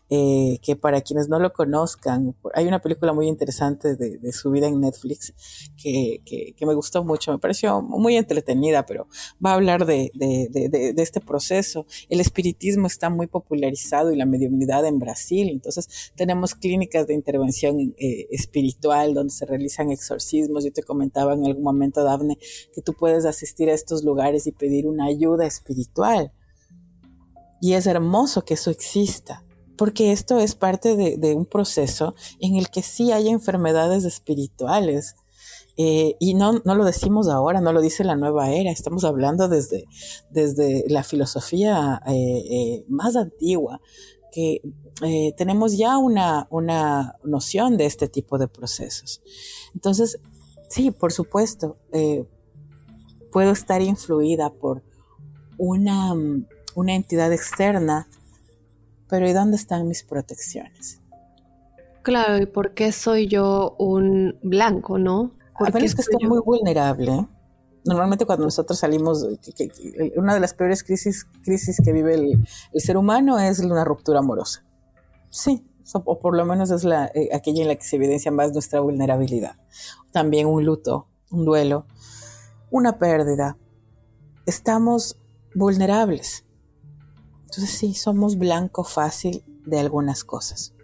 Eh, 0.08 0.60
que 0.62 0.76
para 0.76 1.02
quienes 1.02 1.30
no 1.30 1.40
lo 1.40 1.52
conozcan, 1.52 2.36
hay 2.54 2.68
una 2.68 2.80
película 2.80 3.12
muy 3.12 3.28
interesante 3.28 3.96
de, 3.96 4.32
su 4.34 4.52
vida 4.52 4.68
en 4.68 4.80
Netflix 4.80 5.34
que, 5.82 6.22
me 6.62 6.76
gustó 6.76 7.04
mucho, 7.04 7.32
me 7.32 7.40
pareció 7.40 7.82
muy 7.82 8.16
entretenida, 8.16 8.86
pero 8.86 9.08
va 9.44 9.52
a 9.52 9.54
hablar 9.56 9.88
de, 9.88 10.12
este 10.98 11.22
proceso. 11.22 11.88
El 12.08 12.20
espiritismo 12.20 12.86
está 12.86 13.10
muy 13.10 13.26
popularizado 13.26 14.12
y 14.12 14.16
la 14.16 14.28
mediunidad 14.28 14.86
en 14.86 15.00
Brasil, 15.00 15.50
entonces 15.50 16.12
tenemos 16.16 16.54
clínicas 16.54 17.08
de 17.08 17.16
intervención 17.16 17.96
eh, 17.98 18.28
espiritual 18.30 19.16
donde 19.16 19.34
se 19.34 19.48
realizan 19.48 19.92
exorcismos. 19.92 20.66
Yo 20.66 20.72
te 20.72 20.84
comentaba 20.84 21.34
en 21.34 21.48
algún 21.48 21.64
momento, 21.64 22.04
Dafne, 22.04 22.38
que 22.74 22.82
tú 22.84 22.94
puedes 22.94 23.26
asistir 23.26 23.72
a 23.72 23.74
estos 23.74 24.04
lugares 24.04 24.46
y 24.46 24.52
pedir 24.52 24.86
una 24.86 25.06
ayuda 25.06 25.48
espiritual. 25.48 26.32
Y 27.60 27.74
es 27.74 27.88
hermoso 27.88 28.44
que 28.44 28.54
eso 28.54 28.70
exista 28.70 29.45
porque 29.78 30.12
esto 30.12 30.40
es 30.40 30.56
parte 30.56 30.96
de, 30.96 31.36
un 31.36 31.46
proceso 31.46 32.16
en 32.40 32.56
el 32.56 32.70
que 32.70 32.82
sí 32.82 33.12
hay 33.12 33.30
enfermedades 33.30 34.06
espirituales. 34.06 35.16
Eh, 35.78 36.16
y 36.20 36.36
no, 36.36 36.62
no, 36.64 36.76
lo 36.76 36.86
decimos 36.86 37.28
ahora, 37.28 37.60
no 37.60 37.74
lo 37.74 37.82
dice 37.82 38.06
la 38.06 38.16
nueva 38.16 38.50
era, 38.50 38.72
estamos 38.72 39.04
hablando 39.04 39.50
desde, 39.50 39.84
desde 40.30 40.86
la 40.88 41.04
filosofía 41.04 42.02
eh, 42.08 42.44
eh, 42.50 42.86
más 42.88 43.18
antigua, 43.18 43.82
que 44.32 44.62
tenemos 45.38 45.78
ya 45.78 45.98
una, 45.98 46.48
una, 46.50 47.16
noción 47.24 47.76
de 47.78 47.86
este 47.86 48.08
tipo 48.08 48.38
de 48.38 48.48
procesos. 48.48 49.22
Entonces, 49.74 50.20
sí, 50.70 50.92
por 50.92 51.12
supuesto, 51.14 51.78
puedo 53.32 53.52
estar 53.52 53.82
influida 53.82 54.50
por 54.50 54.84
una, 55.58 56.14
una 56.76 56.96
entidad 56.96 57.32
externa 57.34 58.08
pero 59.08 59.28
¿y 59.28 59.34
dónde 59.34 59.58
están 59.58 59.88
mis 59.88 60.04
protecciones? 60.04 61.02
Claro, 62.02 62.38
¿y 62.38 62.46
por 62.46 62.74
qué 62.74 62.92
soy 62.92 63.28
yo 63.28 63.76
un 63.80 64.38
blanco, 64.44 65.00
no? 65.00 65.32
A 65.56 65.70
menos 65.72 65.96
que 65.96 66.02
estoy 66.02 66.28
muy 66.28 66.40
vulnerable. 66.40 67.28
Normalmente 67.84 68.26
cuando 68.26 68.46
nosotros 68.46 68.78
salimos, 68.78 69.26
una 70.16 70.34
de 70.34 70.40
las 70.40 70.54
peores 70.54 70.84
crisis, 70.84 71.26
crisis 71.44 71.82
que 71.84 71.94
vive 71.94 72.16
el, 72.16 72.48
ser 72.82 72.98
humano 72.98 73.40
es 73.40 73.60
una 73.60 73.84
ruptura 73.84 74.20
amorosa. 74.20 74.64
Sí, 75.30 75.66
o 75.94 76.20
por 76.20 76.36
lo 76.36 76.46
menos 76.46 76.72
es 76.72 76.84
la, 76.84 77.12
eh, 77.14 77.30
aquella 77.34 77.62
en 77.62 77.70
la 77.70 77.76
que 77.76 77.84
se 77.84 77.96
evidencia 77.96 78.32
más 78.32 78.54
nuestra 78.54 78.80
vulnerabilidad. 78.80 79.56
También 80.12 80.48
un 80.48 80.66
luto, 80.66 81.08
un 81.32 81.46
duelo, 81.46 81.86
una 82.72 82.98
pérdida. 82.98 83.58
Estamos 84.46 85.18
vulnerables. 85.54 86.46
Entonces 87.46 87.72
sí, 87.72 87.94
somos 87.94 88.38
blanco 88.38 88.84
fácil 88.84 89.44
de 89.66 89.80
algunas 89.80 90.24
cosas. 90.24 90.76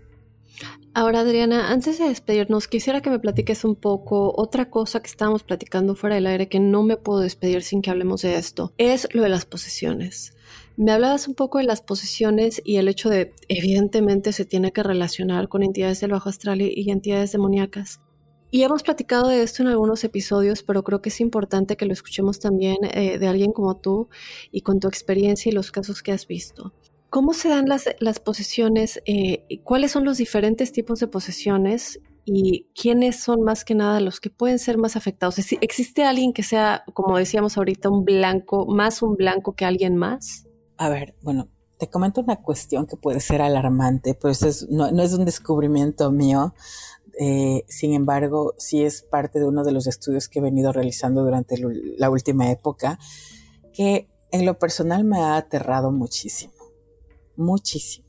Ahora, 0.93 1.21
Adriana, 1.21 1.71
antes 1.71 1.99
de 1.99 2.09
despedirnos, 2.09 2.67
quisiera 2.67 3.01
que 3.01 3.09
me 3.09 3.19
platiques 3.19 3.63
un 3.63 3.75
poco 3.75 4.33
otra 4.35 4.69
cosa 4.69 5.01
que 5.01 5.07
estábamos 5.07 5.43
platicando 5.43 5.95
fuera 5.95 6.15
del 6.15 6.27
aire 6.27 6.49
que 6.49 6.59
no 6.59 6.83
me 6.83 6.97
puedo 6.97 7.21
despedir 7.21 7.63
sin 7.63 7.81
que 7.81 7.89
hablemos 7.89 8.23
de 8.23 8.35
esto. 8.35 8.73
Es 8.77 9.07
lo 9.13 9.23
de 9.23 9.29
las 9.29 9.45
posesiones. 9.45 10.35
Me 10.75 10.91
hablabas 10.91 11.29
un 11.29 11.33
poco 11.33 11.59
de 11.59 11.63
las 11.63 11.81
posesiones 11.81 12.61
y 12.65 12.75
el 12.75 12.89
hecho 12.89 13.09
de, 13.09 13.33
evidentemente, 13.47 14.33
se 14.33 14.43
tiene 14.43 14.73
que 14.73 14.83
relacionar 14.83 15.47
con 15.47 15.63
entidades 15.63 16.01
del 16.01 16.11
bajo 16.11 16.27
astral 16.27 16.61
y 16.61 16.91
entidades 16.91 17.31
demoníacas. 17.31 18.01
Y 18.53 18.63
hemos 18.63 18.83
platicado 18.83 19.29
de 19.29 19.41
esto 19.43 19.63
en 19.63 19.69
algunos 19.69 20.03
episodios, 20.03 20.61
pero 20.61 20.83
creo 20.83 21.01
que 21.01 21.07
es 21.07 21.21
importante 21.21 21.77
que 21.77 21.85
lo 21.85 21.93
escuchemos 21.93 22.39
también 22.39 22.77
eh, 22.83 23.17
de 23.17 23.27
alguien 23.27 23.53
como 23.53 23.77
tú 23.77 24.09
y 24.51 24.61
con 24.61 24.81
tu 24.81 24.89
experiencia 24.89 25.49
y 25.49 25.53
los 25.53 25.71
casos 25.71 26.03
que 26.03 26.11
has 26.11 26.27
visto. 26.27 26.73
¿Cómo 27.09 27.33
se 27.33 27.47
dan 27.47 27.69
las, 27.69 27.85
las 27.99 28.19
posesiones? 28.19 29.01
Eh, 29.05 29.45
¿Cuáles 29.63 29.91
son 29.91 30.03
los 30.03 30.17
diferentes 30.17 30.73
tipos 30.73 30.99
de 30.99 31.07
posesiones? 31.07 32.01
¿Y 32.25 32.67
quiénes 32.75 33.21
son 33.23 33.41
más 33.41 33.63
que 33.63 33.73
nada 33.73 34.01
los 34.01 34.19
que 34.19 34.29
pueden 34.29 34.59
ser 34.59 34.77
más 34.77 34.97
afectados? 34.97 35.39
¿Existe 35.61 36.03
alguien 36.03 36.33
que 36.33 36.43
sea, 36.43 36.83
como 36.93 37.17
decíamos 37.17 37.57
ahorita, 37.57 37.89
un 37.89 38.03
blanco, 38.03 38.65
más 38.65 39.01
un 39.01 39.15
blanco 39.15 39.55
que 39.55 39.63
alguien 39.63 39.95
más? 39.95 40.43
A 40.77 40.89
ver, 40.89 41.15
bueno, 41.21 41.49
te 41.81 41.89
comento 41.89 42.21
una 42.21 42.35
cuestión 42.35 42.85
que 42.85 42.95
puede 42.95 43.21
ser 43.21 43.41
alarmante, 43.41 44.13
pues 44.13 44.67
no, 44.69 44.91
no 44.91 45.01
es 45.01 45.13
un 45.13 45.25
descubrimiento 45.25 46.11
mío, 46.11 46.53
eh, 47.19 47.65
sin 47.67 47.93
embargo, 47.93 48.53
sí 48.57 48.83
es 48.83 49.01
parte 49.01 49.39
de 49.39 49.47
uno 49.47 49.63
de 49.63 49.71
los 49.71 49.87
estudios 49.87 50.27
que 50.27 50.39
he 50.39 50.41
venido 50.41 50.71
realizando 50.71 51.23
durante 51.23 51.55
la 51.97 52.09
última 52.09 52.51
época, 52.51 52.99
que 53.73 54.07
en 54.31 54.45
lo 54.45 54.57
personal 54.57 55.03
me 55.03 55.19
ha 55.19 55.35
aterrado 55.35 55.91
muchísimo, 55.91 56.53
muchísimo. 57.35 58.07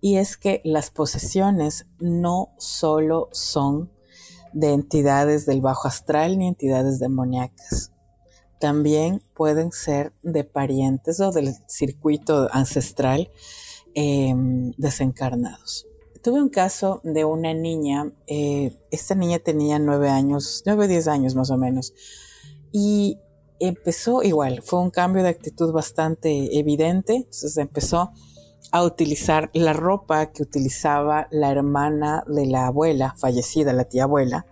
Y 0.00 0.16
es 0.16 0.36
que 0.36 0.60
las 0.64 0.90
posesiones 0.90 1.86
no 1.98 2.50
solo 2.58 3.28
son 3.32 3.90
de 4.52 4.72
entidades 4.72 5.44
del 5.46 5.60
bajo 5.60 5.88
astral 5.88 6.38
ni 6.38 6.46
entidades 6.46 6.98
demoníacas. 6.98 7.92
También 8.60 9.22
pueden 9.34 9.72
ser 9.72 10.12
de 10.22 10.44
parientes 10.44 11.20
o 11.20 11.30
del 11.32 11.54
circuito 11.68 12.48
ancestral 12.52 13.30
em, 13.94 14.72
desencarnados. 14.76 15.86
Tuve 16.22 16.42
un 16.42 16.48
caso 16.48 17.00
de 17.04 17.24
una 17.24 17.54
niña, 17.54 18.12
eh, 18.26 18.76
esta 18.90 19.14
niña 19.14 19.38
tenía 19.38 19.78
nueve 19.78 20.08
años, 20.08 20.62
nueve, 20.66 20.88
diez 20.88 21.06
años 21.06 21.34
más 21.34 21.50
o 21.50 21.56
menos, 21.56 21.92
y 22.72 23.18
empezó 23.60 24.22
igual, 24.22 24.62
fue 24.62 24.80
un 24.80 24.90
cambio 24.90 25.22
de 25.22 25.28
actitud 25.28 25.72
bastante 25.72 26.58
evidente, 26.58 27.16
entonces 27.16 27.56
empezó 27.56 28.10
a 28.72 28.84
utilizar 28.84 29.50
la 29.54 29.72
ropa 29.72 30.32
que 30.32 30.42
utilizaba 30.42 31.28
la 31.30 31.50
hermana 31.50 32.24
de 32.26 32.46
la 32.46 32.66
abuela, 32.66 33.14
fallecida, 33.16 33.72
la 33.72 33.84
tía 33.84 34.04
abuela, 34.04 34.46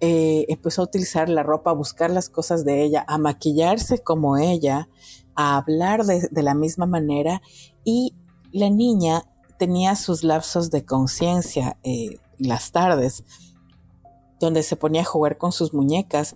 eh, 0.00 0.44
empezó 0.48 0.82
a 0.82 0.84
utilizar 0.84 1.28
la 1.30 1.42
ropa, 1.42 1.70
a 1.70 1.74
buscar 1.74 2.10
las 2.10 2.28
cosas 2.28 2.64
de 2.64 2.82
ella, 2.82 3.04
a 3.08 3.16
maquillarse 3.16 3.98
como 3.98 4.36
ella, 4.36 4.88
a 5.34 5.56
hablar 5.56 6.04
de, 6.04 6.28
de 6.30 6.42
la 6.42 6.54
misma 6.54 6.86
manera 6.86 7.40
y 7.82 8.14
la 8.52 8.68
niña 8.68 9.22
tenía 9.58 9.96
sus 9.96 10.22
lapsos 10.22 10.70
de 10.70 10.84
conciencia 10.84 11.78
eh, 11.82 12.18
las 12.38 12.72
tardes, 12.72 13.24
donde 14.40 14.62
se 14.62 14.76
ponía 14.76 15.02
a 15.02 15.04
jugar 15.04 15.38
con 15.38 15.52
sus 15.52 15.72
muñecas 15.72 16.34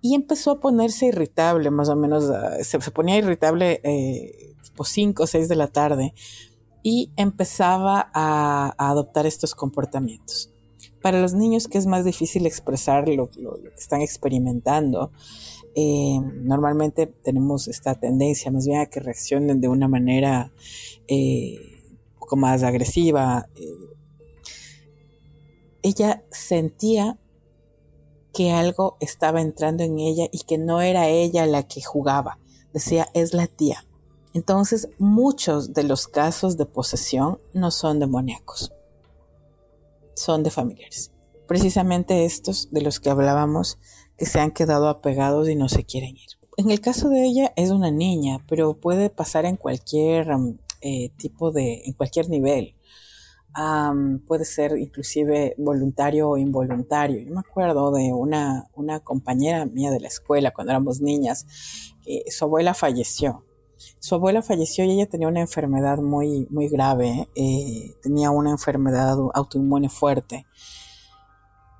y 0.00 0.14
empezó 0.14 0.52
a 0.52 0.60
ponerse 0.60 1.06
irritable, 1.06 1.70
más 1.70 1.88
o 1.88 1.96
menos, 1.96 2.30
ah, 2.30 2.62
se, 2.62 2.78
ponía 2.90 3.16
irritable 3.16 3.80
eh, 3.82 4.54
tipo 4.62 4.84
5 4.84 5.22
o 5.22 5.26
6 5.26 5.48
de 5.48 5.56
la 5.56 5.68
tarde 5.68 6.14
y 6.82 7.10
empezaba 7.16 8.10
a, 8.14 8.74
adoptar 8.78 9.26
estos 9.26 9.54
comportamientos. 9.54 10.52
Para 11.02 11.20
los 11.20 11.34
niños 11.34 11.68
que 11.68 11.78
es 11.78 11.86
más 11.86 12.04
difícil 12.04 12.46
expresar 12.46 13.08
lo, 13.08 13.30
que 13.30 13.40
están 13.76 14.02
experimentando, 14.02 15.10
eh, 15.74 16.18
normalmente 16.42 17.06
tenemos 17.06 17.68
esta 17.68 17.94
tendencia 17.94 18.50
más 18.50 18.66
bien 18.66 18.80
a 18.80 18.86
que 18.86 19.00
reaccionen 19.00 19.60
de 19.60 19.68
una 19.68 19.86
manera 19.86 20.52
eh, 21.06 21.77
más 22.36 22.62
agresiva. 22.62 23.48
Eh, 23.54 23.96
ella 25.82 26.24
sentía 26.30 27.18
que 28.32 28.52
algo 28.52 28.96
estaba 29.00 29.40
entrando 29.40 29.82
en 29.82 29.98
ella 29.98 30.28
y 30.30 30.40
que 30.40 30.58
no 30.58 30.80
era 30.80 31.08
ella 31.08 31.46
la 31.46 31.64
que 31.64 31.82
jugaba. 31.82 32.38
Decía, 32.72 33.08
es 33.14 33.34
la 33.34 33.46
tía. 33.46 33.84
Entonces, 34.34 34.88
muchos 34.98 35.72
de 35.72 35.82
los 35.84 36.06
casos 36.06 36.56
de 36.56 36.66
posesión 36.66 37.40
no 37.54 37.70
son 37.70 37.98
demoníacos, 37.98 38.72
son 40.14 40.42
de 40.42 40.50
familiares. 40.50 41.10
Precisamente 41.46 42.24
estos 42.24 42.70
de 42.70 42.82
los 42.82 43.00
que 43.00 43.10
hablábamos 43.10 43.78
que 44.16 44.26
se 44.26 44.38
han 44.38 44.50
quedado 44.50 44.88
apegados 44.88 45.48
y 45.48 45.54
no 45.54 45.68
se 45.68 45.84
quieren 45.84 46.16
ir. 46.16 46.28
En 46.56 46.70
el 46.70 46.80
caso 46.80 47.08
de 47.08 47.24
ella 47.24 47.52
es 47.56 47.70
una 47.70 47.90
niña, 47.90 48.44
pero 48.48 48.74
puede 48.74 49.10
pasar 49.10 49.46
en 49.46 49.56
cualquier 49.56 50.28
eh, 50.80 51.10
tipo 51.16 51.50
de, 51.50 51.82
en 51.84 51.92
cualquier 51.92 52.28
nivel. 52.28 52.74
puede 54.26 54.44
ser 54.44 54.76
inclusive 54.78 55.54
voluntario 55.58 56.30
o 56.30 56.36
involuntario. 56.36 57.20
Yo 57.20 57.34
me 57.34 57.40
acuerdo 57.40 57.90
de 57.92 58.12
una, 58.12 58.68
una 58.74 59.00
compañera 59.00 59.66
mía 59.66 59.90
de 59.90 60.00
la 60.00 60.08
escuela 60.08 60.52
cuando 60.52 60.72
éramos 60.72 61.00
niñas, 61.00 61.46
que 62.04 62.24
su 62.30 62.44
abuela 62.44 62.74
falleció. 62.74 63.44
Su 64.00 64.14
abuela 64.14 64.42
falleció 64.42 64.84
y 64.84 64.92
ella 64.92 65.06
tenía 65.06 65.28
una 65.28 65.40
enfermedad 65.40 65.98
muy, 65.98 66.46
muy 66.50 66.68
grave, 66.68 67.28
eh, 67.34 67.94
tenía 68.02 68.30
una 68.30 68.50
enfermedad 68.50 69.16
autoinmune 69.34 69.88
fuerte. 69.88 70.46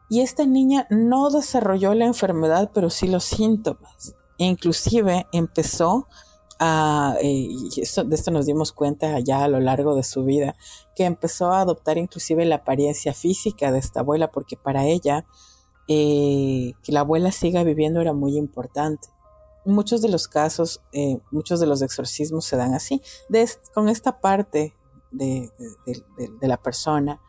Y 0.09 0.21
esta 0.21 0.47
niña 0.47 0.87
no 0.91 1.31
desarrolló 1.31 1.95
la 1.95 2.07
enfermedad, 2.07 2.71
pero 2.73 2.89
sí 2.89 3.09
los 3.09 3.25
síntomas. 3.25 4.15
E 4.39 4.47
inclusive 4.47 5.27
empezó 5.33 6.07
eh, 6.61 7.17
y 7.23 7.71
de 7.71 8.15
esto 8.15 8.31
nos 8.31 8.47
dimos 8.47 8.73
cuenta 8.73 9.21
ya 9.21 9.45
a 9.45 9.49
lo 9.49 9.61
largo 9.61 9.95
de 9.95 10.03
su 10.03 10.25
vida, 10.25 10.57
que 10.97 11.05
empezó 11.05 11.53
a 11.53 11.61
adoptar 11.61 11.99
inclusive 11.99 12.45
la 12.45 12.57
apariencia 12.57 13.15
física 13.15 13.71
de 13.71 13.79
esta 13.79 14.01
abuela, 14.01 14.31
porque 14.31 14.57
para 14.57 14.85
ella 14.85 15.27
eh, 15.87 16.75
que 16.83 16.93
la 16.93 17.01
abuela 17.01 17.33
siga 17.33 17.63
viviendo 17.65 18.01
era 18.01 18.13
muy 18.13 18.37
importante. 18.37 19.09
muchos 19.65 20.01
de 20.01 20.09
los 20.09 20.29
casos, 20.29 20.83
eh, 20.93 21.19
muchos 21.31 21.61
de 21.61 21.67
los 21.67 21.83
exorcismos 21.83 22.47
se 22.47 22.57
dan 22.57 22.73
así, 22.75 23.03
con 23.75 23.89
esta 23.91 24.21
parte 24.21 24.75
de, 25.11 25.51
la 26.41 26.57
persona 26.57 27.21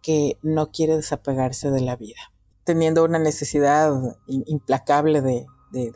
que 0.00 0.38
no 0.42 0.70
quiere 0.70 0.96
desapegarse 0.96 1.70
de 1.70 1.82
la 1.82 1.96
vida, 1.96 2.32
teniendo 2.64 3.04
una 3.04 3.18
necesidad 3.18 3.92
implacable 4.26 5.20
de, 5.20 5.46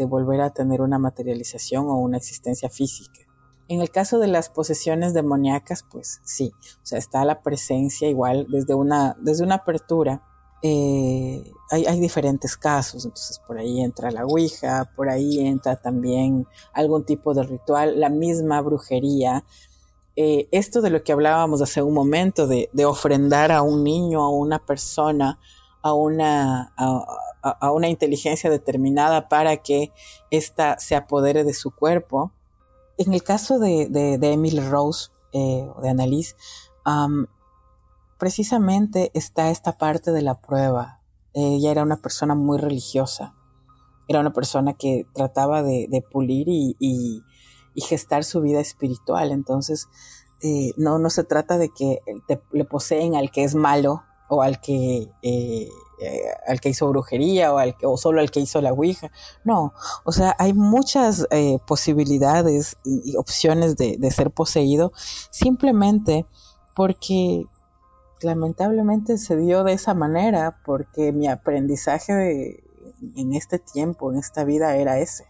volver 0.07 0.41
a 0.41 0.51
tener 0.51 0.83
una 0.83 0.99
materialización 0.99 1.87
o 1.87 1.97
una 1.97 2.17
existencia 2.17 2.69
física. 2.69 3.21
En 3.69 3.81
el 3.81 3.91
caso 3.91 4.19
de 4.19 4.27
las 4.27 4.49
posesiones 4.49 5.15
demoníacas, 5.15 5.85
pues 5.89 6.21
sí, 6.25 6.53
o 6.83 6.87
sea, 6.87 6.99
está 6.99 7.25
la 7.25 7.41
presencia 7.41 8.09
igual 8.09 8.47
desde 8.51 8.75
una, 8.75 9.17
desde 9.21 9.45
una 9.45 9.57
apertura 9.57 10.23
eh, 10.63 11.53
hay, 11.71 12.01
diferentes 12.01 12.57
casos, 12.57 13.07
entonces 13.07 13.39
por 13.47 13.59
ahí 13.59 13.81
entra 13.81 14.11
la 14.11 14.27
Ouija, 14.27 14.91
por 14.95 15.09
ahí 15.09 15.47
entra 15.47 15.77
también 15.77 16.47
algún 16.75 17.05
tipo 17.05 17.33
de 17.33 17.45
ritual, 17.45 17.99
la 17.99 18.11
misma 18.11 18.61
brujería. 18.61 19.45
Eh, 20.17 20.49
esto 20.51 20.83
de 20.83 20.91
lo 20.91 21.03
que 21.03 21.13
hablábamos 21.13 21.63
hace 21.63 21.81
un 21.83 21.95
momento, 21.95 22.47
de, 22.47 22.69
ofrendar 22.85 23.53
a 23.53 23.63
un 23.63 23.85
niño, 23.85 24.21
a 24.21 24.29
una 24.29 24.59
persona, 24.59 25.39
a 25.81 25.95
una, 25.95 26.75
una 27.73 27.89
inteligencia 27.89 28.51
determinada 28.51 29.29
para 29.29 29.59
que 29.59 29.93
ésta 30.31 30.79
se 30.79 30.97
apodere 30.97 31.45
de 31.45 31.55
su 31.55 31.71
cuerpo. 31.71 32.33
En 32.99 33.15
el 33.15 33.23
caso 33.23 33.59
de, 33.59 33.89
de, 33.89 34.33
Emily 34.33 34.61
Rose 34.61 35.11
eh, 35.33 35.67
de 35.83 35.89
Annalise, 35.89 36.37
precisamente 38.19 39.11
está 39.15 39.51
esta 39.51 39.79
parte 39.79 40.13
de 40.13 40.23
la 40.23 40.41
prueba. 40.41 41.01
Ella 41.33 41.71
era 41.71 41.83
una 41.83 41.97
persona 41.97 42.35
muy 42.35 42.59
religiosa, 42.59 43.35
era 44.09 44.21
una 44.21 44.33
persona 44.33 44.75
que 44.75 45.07
trataba 45.15 45.63
de, 45.63 46.05
pulir 46.11 46.47
y, 46.49 47.23
gestar 47.77 48.25
su 48.25 48.43
vida 48.43 48.61
espiritual. 48.61 49.33
Entonces, 49.33 49.89
eh, 50.43 50.73
no, 50.77 50.99
no 50.99 51.09
se 51.09 51.25
trata 51.25 51.57
de 51.57 51.71
que 51.71 52.01
le 52.53 52.65
poseen 52.67 53.15
al 53.15 53.31
que 53.31 53.45
es 53.45 53.55
malo 53.55 54.03
o 54.29 54.43
al 54.43 54.61
que, 54.61 55.11
eh, 55.23 55.69
eh, 56.01 56.23
al 56.47 56.61
que 56.61 56.71
hizo 56.71 56.89
brujería 56.89 57.53
o, 57.53 57.59
al 57.59 57.77
o 57.83 57.97
solo 57.97 58.21
al 58.21 58.31
que 58.31 58.41
hizo 58.41 58.61
la 58.61 58.73
Ouija. 58.73 59.11
No, 59.45 59.75
o 60.05 60.13
sea, 60.13 60.35
hay 60.39 60.53
muchas 60.53 61.27
posibilidades 61.67 62.77
y 62.85 63.17
opciones 63.17 63.77
de, 63.77 64.11
ser 64.11 64.31
poseído 64.31 64.93
simplemente 65.31 66.27
porque 66.75 67.45
lamentablemente 68.23 69.19
se 69.19 69.37
dio 69.37 69.65
de 69.65 69.73
esa 69.73 69.95
manera 69.95 70.61
porque 70.65 71.13
mi 71.13 71.29
aprendizaje 71.29 72.63
en 73.17 73.35
este 73.35 73.59
tiempo, 73.59 74.13
en 74.13 74.19
esta 74.19 74.45
vida, 74.45 74.77
era 74.77 74.99
ese. 74.99 75.27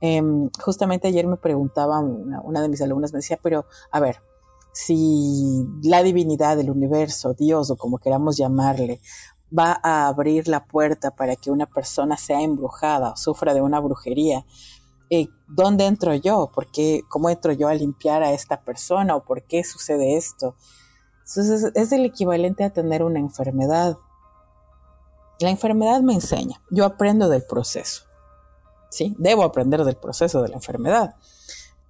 Em, 0.00 0.50
justamente 0.62 1.08
ayer 1.08 1.26
me 1.26 1.36
preguntaba 1.36 2.00
una, 2.00 2.60
de 2.60 2.68
mis 2.68 2.82
alumnas, 2.82 3.12
me 3.12 3.18
decía, 3.18 3.38
pero 3.42 3.66
a 3.90 4.00
ver, 4.00 4.22
si 4.72 5.66
la 5.82 6.02
divinidad 6.02 6.56
del 6.56 6.70
universo, 6.70 7.32
Dios 7.32 7.70
o 7.70 7.76
como 7.76 7.98
queramos 7.98 8.36
llamarle, 8.36 9.00
va 9.56 9.78
a 9.82 10.08
abrir 10.08 10.48
la 10.48 10.64
puerta 10.64 11.10
para 11.10 11.36
que 11.36 11.50
una 11.50 11.66
persona 11.66 12.16
sea 12.16 12.42
embrujada 12.42 13.10
o 13.10 13.16
sufra 13.16 13.54
de 13.54 13.62
una 13.62 13.80
brujería, 13.80 14.44
eh, 15.10 15.28
¿dónde 15.46 15.86
entro 15.86 16.14
yo? 16.14 16.50
¿Por 16.52 16.70
qué, 16.70 17.02
¿Cómo 17.08 17.30
entro 17.30 17.52
yo 17.52 17.68
a 17.68 17.74
limpiar 17.74 18.22
a 18.22 18.32
esta 18.32 18.60
persona? 18.62 19.14
¿O 19.14 19.24
por 19.24 19.42
qué 19.42 19.62
sucede 19.62 20.16
esto? 20.16 20.56
Entonces 21.18 21.72
es 21.74 21.92
el 21.92 22.04
equivalente 22.04 22.64
a 22.64 22.70
tener 22.70 23.02
una 23.02 23.18
enfermedad. 23.18 23.96
La 25.38 25.50
enfermedad 25.50 26.00
me 26.00 26.14
enseña, 26.14 26.62
yo 26.70 26.84
aprendo 26.84 27.28
del 27.28 27.44
proceso. 27.44 28.04
¿sí? 28.90 29.14
Debo 29.18 29.42
aprender 29.42 29.84
del 29.84 29.96
proceso 29.96 30.42
de 30.42 30.48
la 30.48 30.56
enfermedad. 30.56 31.16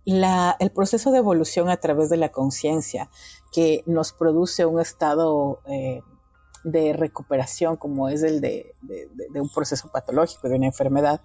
el 0.05 0.71
proceso 0.73 1.11
de 1.11 1.19
evolución 1.19 1.69
a 1.69 1.77
través 1.79 2.11
de 2.11 2.17
la 2.17 2.31
conciencia 2.31 3.11
que 3.53 3.83
nos 3.87 4.13
produce 4.13 4.67
un 4.67 4.81
estado 4.81 5.61
eh, 5.67 6.03
de 6.67 6.93
recuperación 6.93 7.77
como 7.77 8.09
es 8.09 8.23
el 8.25 8.41
de, 8.41 8.75
de, 8.83 9.41
un 9.41 9.49
proceso 9.49 9.89
patológico, 9.93 10.49
de 10.49 10.57
una 10.57 10.67
enfermedad, 10.67 11.21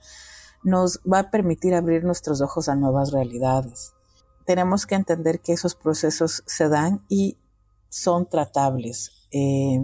nos 0.64 1.00
va 1.00 1.20
a 1.20 1.32
permitir 1.32 1.74
abrir 1.74 2.04
nuestros 2.04 2.42
ojos 2.42 2.70
a 2.70 2.76
nuevas 2.76 3.12
realidades. 3.12 3.94
Tenemos 4.46 4.86
que 4.86 4.96
entender 4.96 5.40
que 5.42 5.54
esos 5.54 5.74
procesos 5.74 6.44
se 6.46 6.70
dan 6.70 7.04
y 7.10 7.40
son 7.90 8.30
tratables. 8.30 9.28
Eh, 9.32 9.80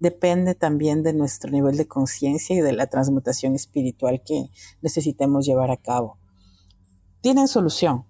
depende 0.00 0.56
también 0.56 1.04
de 1.04 1.12
nuestro 1.12 1.52
nivel 1.52 1.76
de 1.76 1.86
conciencia 1.86 2.56
y 2.56 2.60
de 2.60 2.72
la 2.72 2.88
transmutación 2.88 3.54
espiritual 3.54 4.22
que 4.24 4.50
necesitemos 4.82 5.46
llevar 5.46 5.70
a 5.70 5.76
cabo. 5.76 6.18
Tienen 7.20 7.46
solución, 7.46 8.06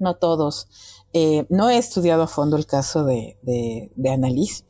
no 0.00 0.16
todos. 0.16 0.68
Eh, 1.12 1.46
no 1.48 1.70
he 1.70 1.78
estudiado 1.78 2.24
a 2.24 2.28
fondo 2.28 2.56
el 2.56 2.66
caso 2.66 3.04
de, 3.04 3.38
de, 3.42 4.10
Annalise. 4.10 4.64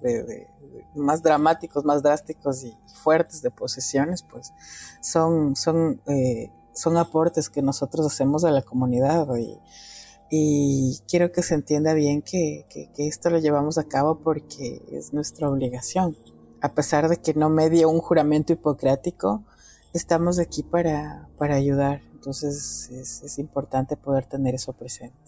más 0.97 1.23
dramáticos, 1.23 1.85
más 1.85 2.03
drásticos 2.03 2.65
y 2.65 2.77
fuertes 3.03 3.43
de 3.43 3.51
posesiones, 3.51 4.23
pues 4.23 4.53
son, 5.01 5.57
son, 5.57 6.01
eh, 6.07 6.51
son 6.73 6.97
aportes 6.97 7.49
que 7.49 7.63
nosotros 7.63 8.07
hacemos 8.07 8.45
a 8.45 8.51
la 8.51 8.63
comunidad 8.63 9.29
y, 9.37 9.59
y 10.31 10.99
quiero 11.09 11.31
que 11.31 11.43
se 11.43 11.55
entienda 11.55 11.95
bien 11.95 12.23
que, 12.23 12.67
que, 12.69 12.91
esto 13.07 13.31
lo 13.31 13.39
llevamos 13.39 13.79
a 13.79 13.85
cabo 13.85 14.19
porque 14.19 14.83
es 14.91 15.13
nuestra 15.13 15.49
obligación. 15.49 16.17
A 16.61 16.75
pesar 16.75 17.09
de 17.09 17.19
que 17.19 17.35
no 17.35 17.49
medie 17.49 17.87
un 17.87 18.01
juramento 18.01 18.53
hipocrático, 18.53 19.45
estamos 19.93 20.39
aquí 20.39 20.63
para, 20.63 21.29
para 21.39 21.55
ayudar. 21.55 22.03
Entonces 22.13 22.91
es, 22.91 23.23
es 23.23 23.39
importante 23.39 23.97
poder 23.97 24.27
tener 24.27 24.55
eso 24.55 24.73
presente. 24.73 25.26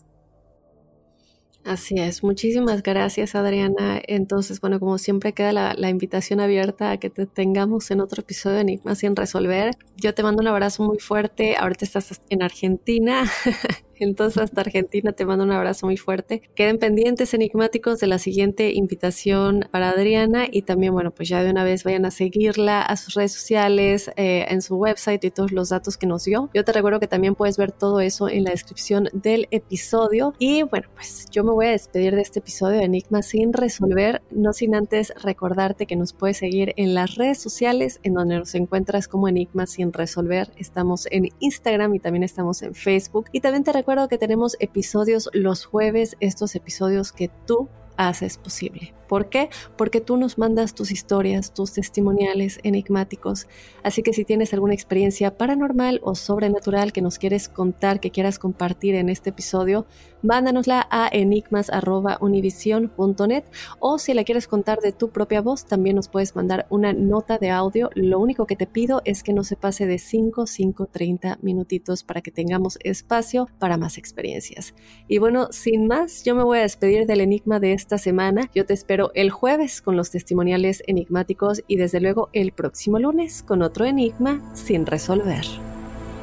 Así 1.68 1.96
es, 1.98 2.22
muchísimas 2.22 2.82
gracias 2.82 3.34
Adriana. 3.34 4.00
Entonces, 4.06 4.58
bueno, 4.58 4.80
como 4.80 4.96
siempre 4.96 5.34
queda 5.34 5.52
la, 5.52 5.90
invitación 5.90 6.40
abierta 6.40 6.92
a 6.92 6.96
que 6.96 7.10
te 7.10 7.26
tengamos 7.26 7.90
en 7.90 8.00
otro 8.00 8.22
episodio 8.22 8.56
de 8.56 8.62
Enigmas 8.62 9.00
sin 9.00 9.14
resolver. 9.14 9.76
Yo 9.94 10.14
te 10.14 10.22
mando 10.22 10.40
un 10.40 10.48
abrazo 10.48 10.82
muy 10.84 10.98
fuerte, 10.98 11.56
ahorita 11.58 11.84
estás 11.84 12.22
en 12.30 12.42
Argentina, 12.42 13.30
Entonces 14.00 14.42
hasta 14.42 14.60
Argentina 14.60 15.12
te 15.12 15.24
mando 15.24 15.44
un 15.44 15.52
abrazo 15.52 15.86
muy 15.86 15.96
fuerte. 15.96 16.42
Queden 16.54 16.78
pendientes 16.78 17.34
enigmáticos 17.34 17.98
de 18.00 18.06
la 18.06 18.18
siguiente 18.18 18.72
invitación 18.72 19.68
para 19.70 19.90
Adriana 19.90 20.46
y 20.50 20.62
también, 20.62 20.92
bueno, 20.92 21.10
pues 21.10 21.28
ya 21.28 21.42
de 21.42 21.50
una 21.50 21.64
vez 21.64 21.84
vayan 21.84 22.04
a 22.04 22.10
seguirla 22.10 22.82
a 22.82 22.96
sus 22.96 23.14
redes 23.14 23.32
sociales, 23.32 24.10
eh, 24.16 24.46
en 24.48 24.62
su 24.62 24.76
website 24.76 25.24
y 25.24 25.30
todos 25.30 25.52
los 25.52 25.70
datos 25.70 25.96
que 25.96 26.06
nos 26.06 26.24
dio. 26.24 26.50
Yo 26.54 26.64
te 26.64 26.72
recuerdo 26.72 27.00
que 27.00 27.08
también 27.08 27.34
puedes 27.34 27.56
ver 27.56 27.72
todo 27.72 28.00
eso 28.00 28.28
en 28.28 28.44
la 28.44 28.50
descripción 28.50 29.08
del 29.12 29.48
episodio. 29.50 30.34
Y 30.38 30.62
bueno, 30.62 30.88
pues 30.94 31.26
yo 31.30 31.44
me 31.44 31.52
voy 31.52 31.66
a 31.66 31.70
despedir 31.70 32.14
de 32.14 32.22
este 32.22 32.38
episodio 32.38 32.78
de 32.78 32.84
Enigma 32.84 33.22
sin 33.22 33.52
resolver, 33.52 34.22
no 34.30 34.52
sin 34.52 34.74
antes 34.74 35.12
recordarte 35.22 35.86
que 35.86 35.96
nos 35.96 36.12
puedes 36.12 36.38
seguir 36.38 36.72
en 36.76 36.94
las 36.94 37.16
redes 37.16 37.38
sociales 37.38 38.00
en 38.02 38.14
donde 38.14 38.38
nos 38.38 38.54
encuentras 38.54 39.08
como 39.08 39.28
Enigma 39.28 39.66
sin 39.66 39.92
resolver. 39.92 40.50
Estamos 40.56 41.06
en 41.10 41.28
Instagram 41.40 41.94
y 41.94 42.00
también 42.00 42.22
estamos 42.22 42.62
en 42.62 42.74
Facebook. 42.74 43.26
Y 43.32 43.40
también 43.40 43.64
te 43.64 43.72
recuerdo 43.72 43.87
que 44.08 44.18
tenemos 44.18 44.54
episodios 44.60 45.30
los 45.32 45.64
jueves, 45.64 46.16
estos 46.20 46.54
episodios 46.54 47.10
que 47.10 47.30
tú 47.46 47.70
haces 47.98 48.38
posible. 48.38 48.94
¿Por 49.08 49.28
qué? 49.30 49.48
Porque 49.76 50.00
tú 50.00 50.16
nos 50.18 50.38
mandas 50.38 50.74
tus 50.74 50.90
historias, 50.90 51.54
tus 51.54 51.72
testimoniales 51.72 52.58
enigmáticos. 52.62 53.46
Así 53.82 54.02
que 54.02 54.12
si 54.12 54.26
tienes 54.26 54.52
alguna 54.52 54.74
experiencia 54.74 55.38
paranormal 55.38 56.00
o 56.04 56.14
sobrenatural 56.14 56.92
que 56.92 57.00
nos 57.00 57.18
quieres 57.18 57.48
contar, 57.48 58.00
que 58.00 58.10
quieras 58.10 58.38
compartir 58.38 58.94
en 58.94 59.08
este 59.08 59.30
episodio, 59.30 59.86
mándanosla 60.22 60.86
a 60.90 61.08
enigmas.univision.net 61.10 63.44
o 63.80 63.98
si 63.98 64.12
la 64.12 64.24
quieres 64.24 64.46
contar 64.46 64.80
de 64.80 64.92
tu 64.92 65.08
propia 65.08 65.40
voz, 65.40 65.64
también 65.66 65.96
nos 65.96 66.08
puedes 66.08 66.36
mandar 66.36 66.66
una 66.68 66.92
nota 66.92 67.38
de 67.38 67.48
audio. 67.50 67.88
Lo 67.94 68.20
único 68.20 68.44
que 68.46 68.56
te 68.56 68.66
pido 68.66 69.00
es 69.06 69.22
que 69.22 69.32
no 69.32 69.42
se 69.42 69.56
pase 69.56 69.86
de 69.86 69.98
5, 69.98 70.46
5, 70.46 70.86
30 70.86 71.38
minutitos 71.40 72.04
para 72.04 72.20
que 72.20 72.30
tengamos 72.30 72.78
espacio 72.84 73.48
para 73.58 73.78
más 73.78 73.96
experiencias. 73.96 74.74
Y 75.08 75.16
bueno, 75.16 75.48
sin 75.50 75.86
más, 75.86 76.24
yo 76.24 76.34
me 76.34 76.44
voy 76.44 76.58
a 76.58 76.62
despedir 76.62 77.06
del 77.06 77.22
enigma 77.22 77.58
de 77.58 77.72
esta 77.88 77.96
semana. 77.96 78.50
Yo 78.54 78.66
te 78.66 78.74
espero 78.74 79.10
el 79.14 79.30
jueves 79.30 79.80
con 79.80 79.96
los 79.96 80.10
testimoniales 80.10 80.82
enigmáticos 80.86 81.62
y 81.66 81.76
desde 81.76 82.00
luego 82.00 82.28
el 82.34 82.52
próximo 82.52 82.98
lunes 82.98 83.42
con 83.42 83.62
otro 83.62 83.86
enigma 83.86 84.42
sin 84.54 84.84
resolver. 84.84 85.46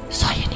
Soy. 0.08 0.55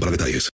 para 0.00 0.10
detalles. 0.12 0.50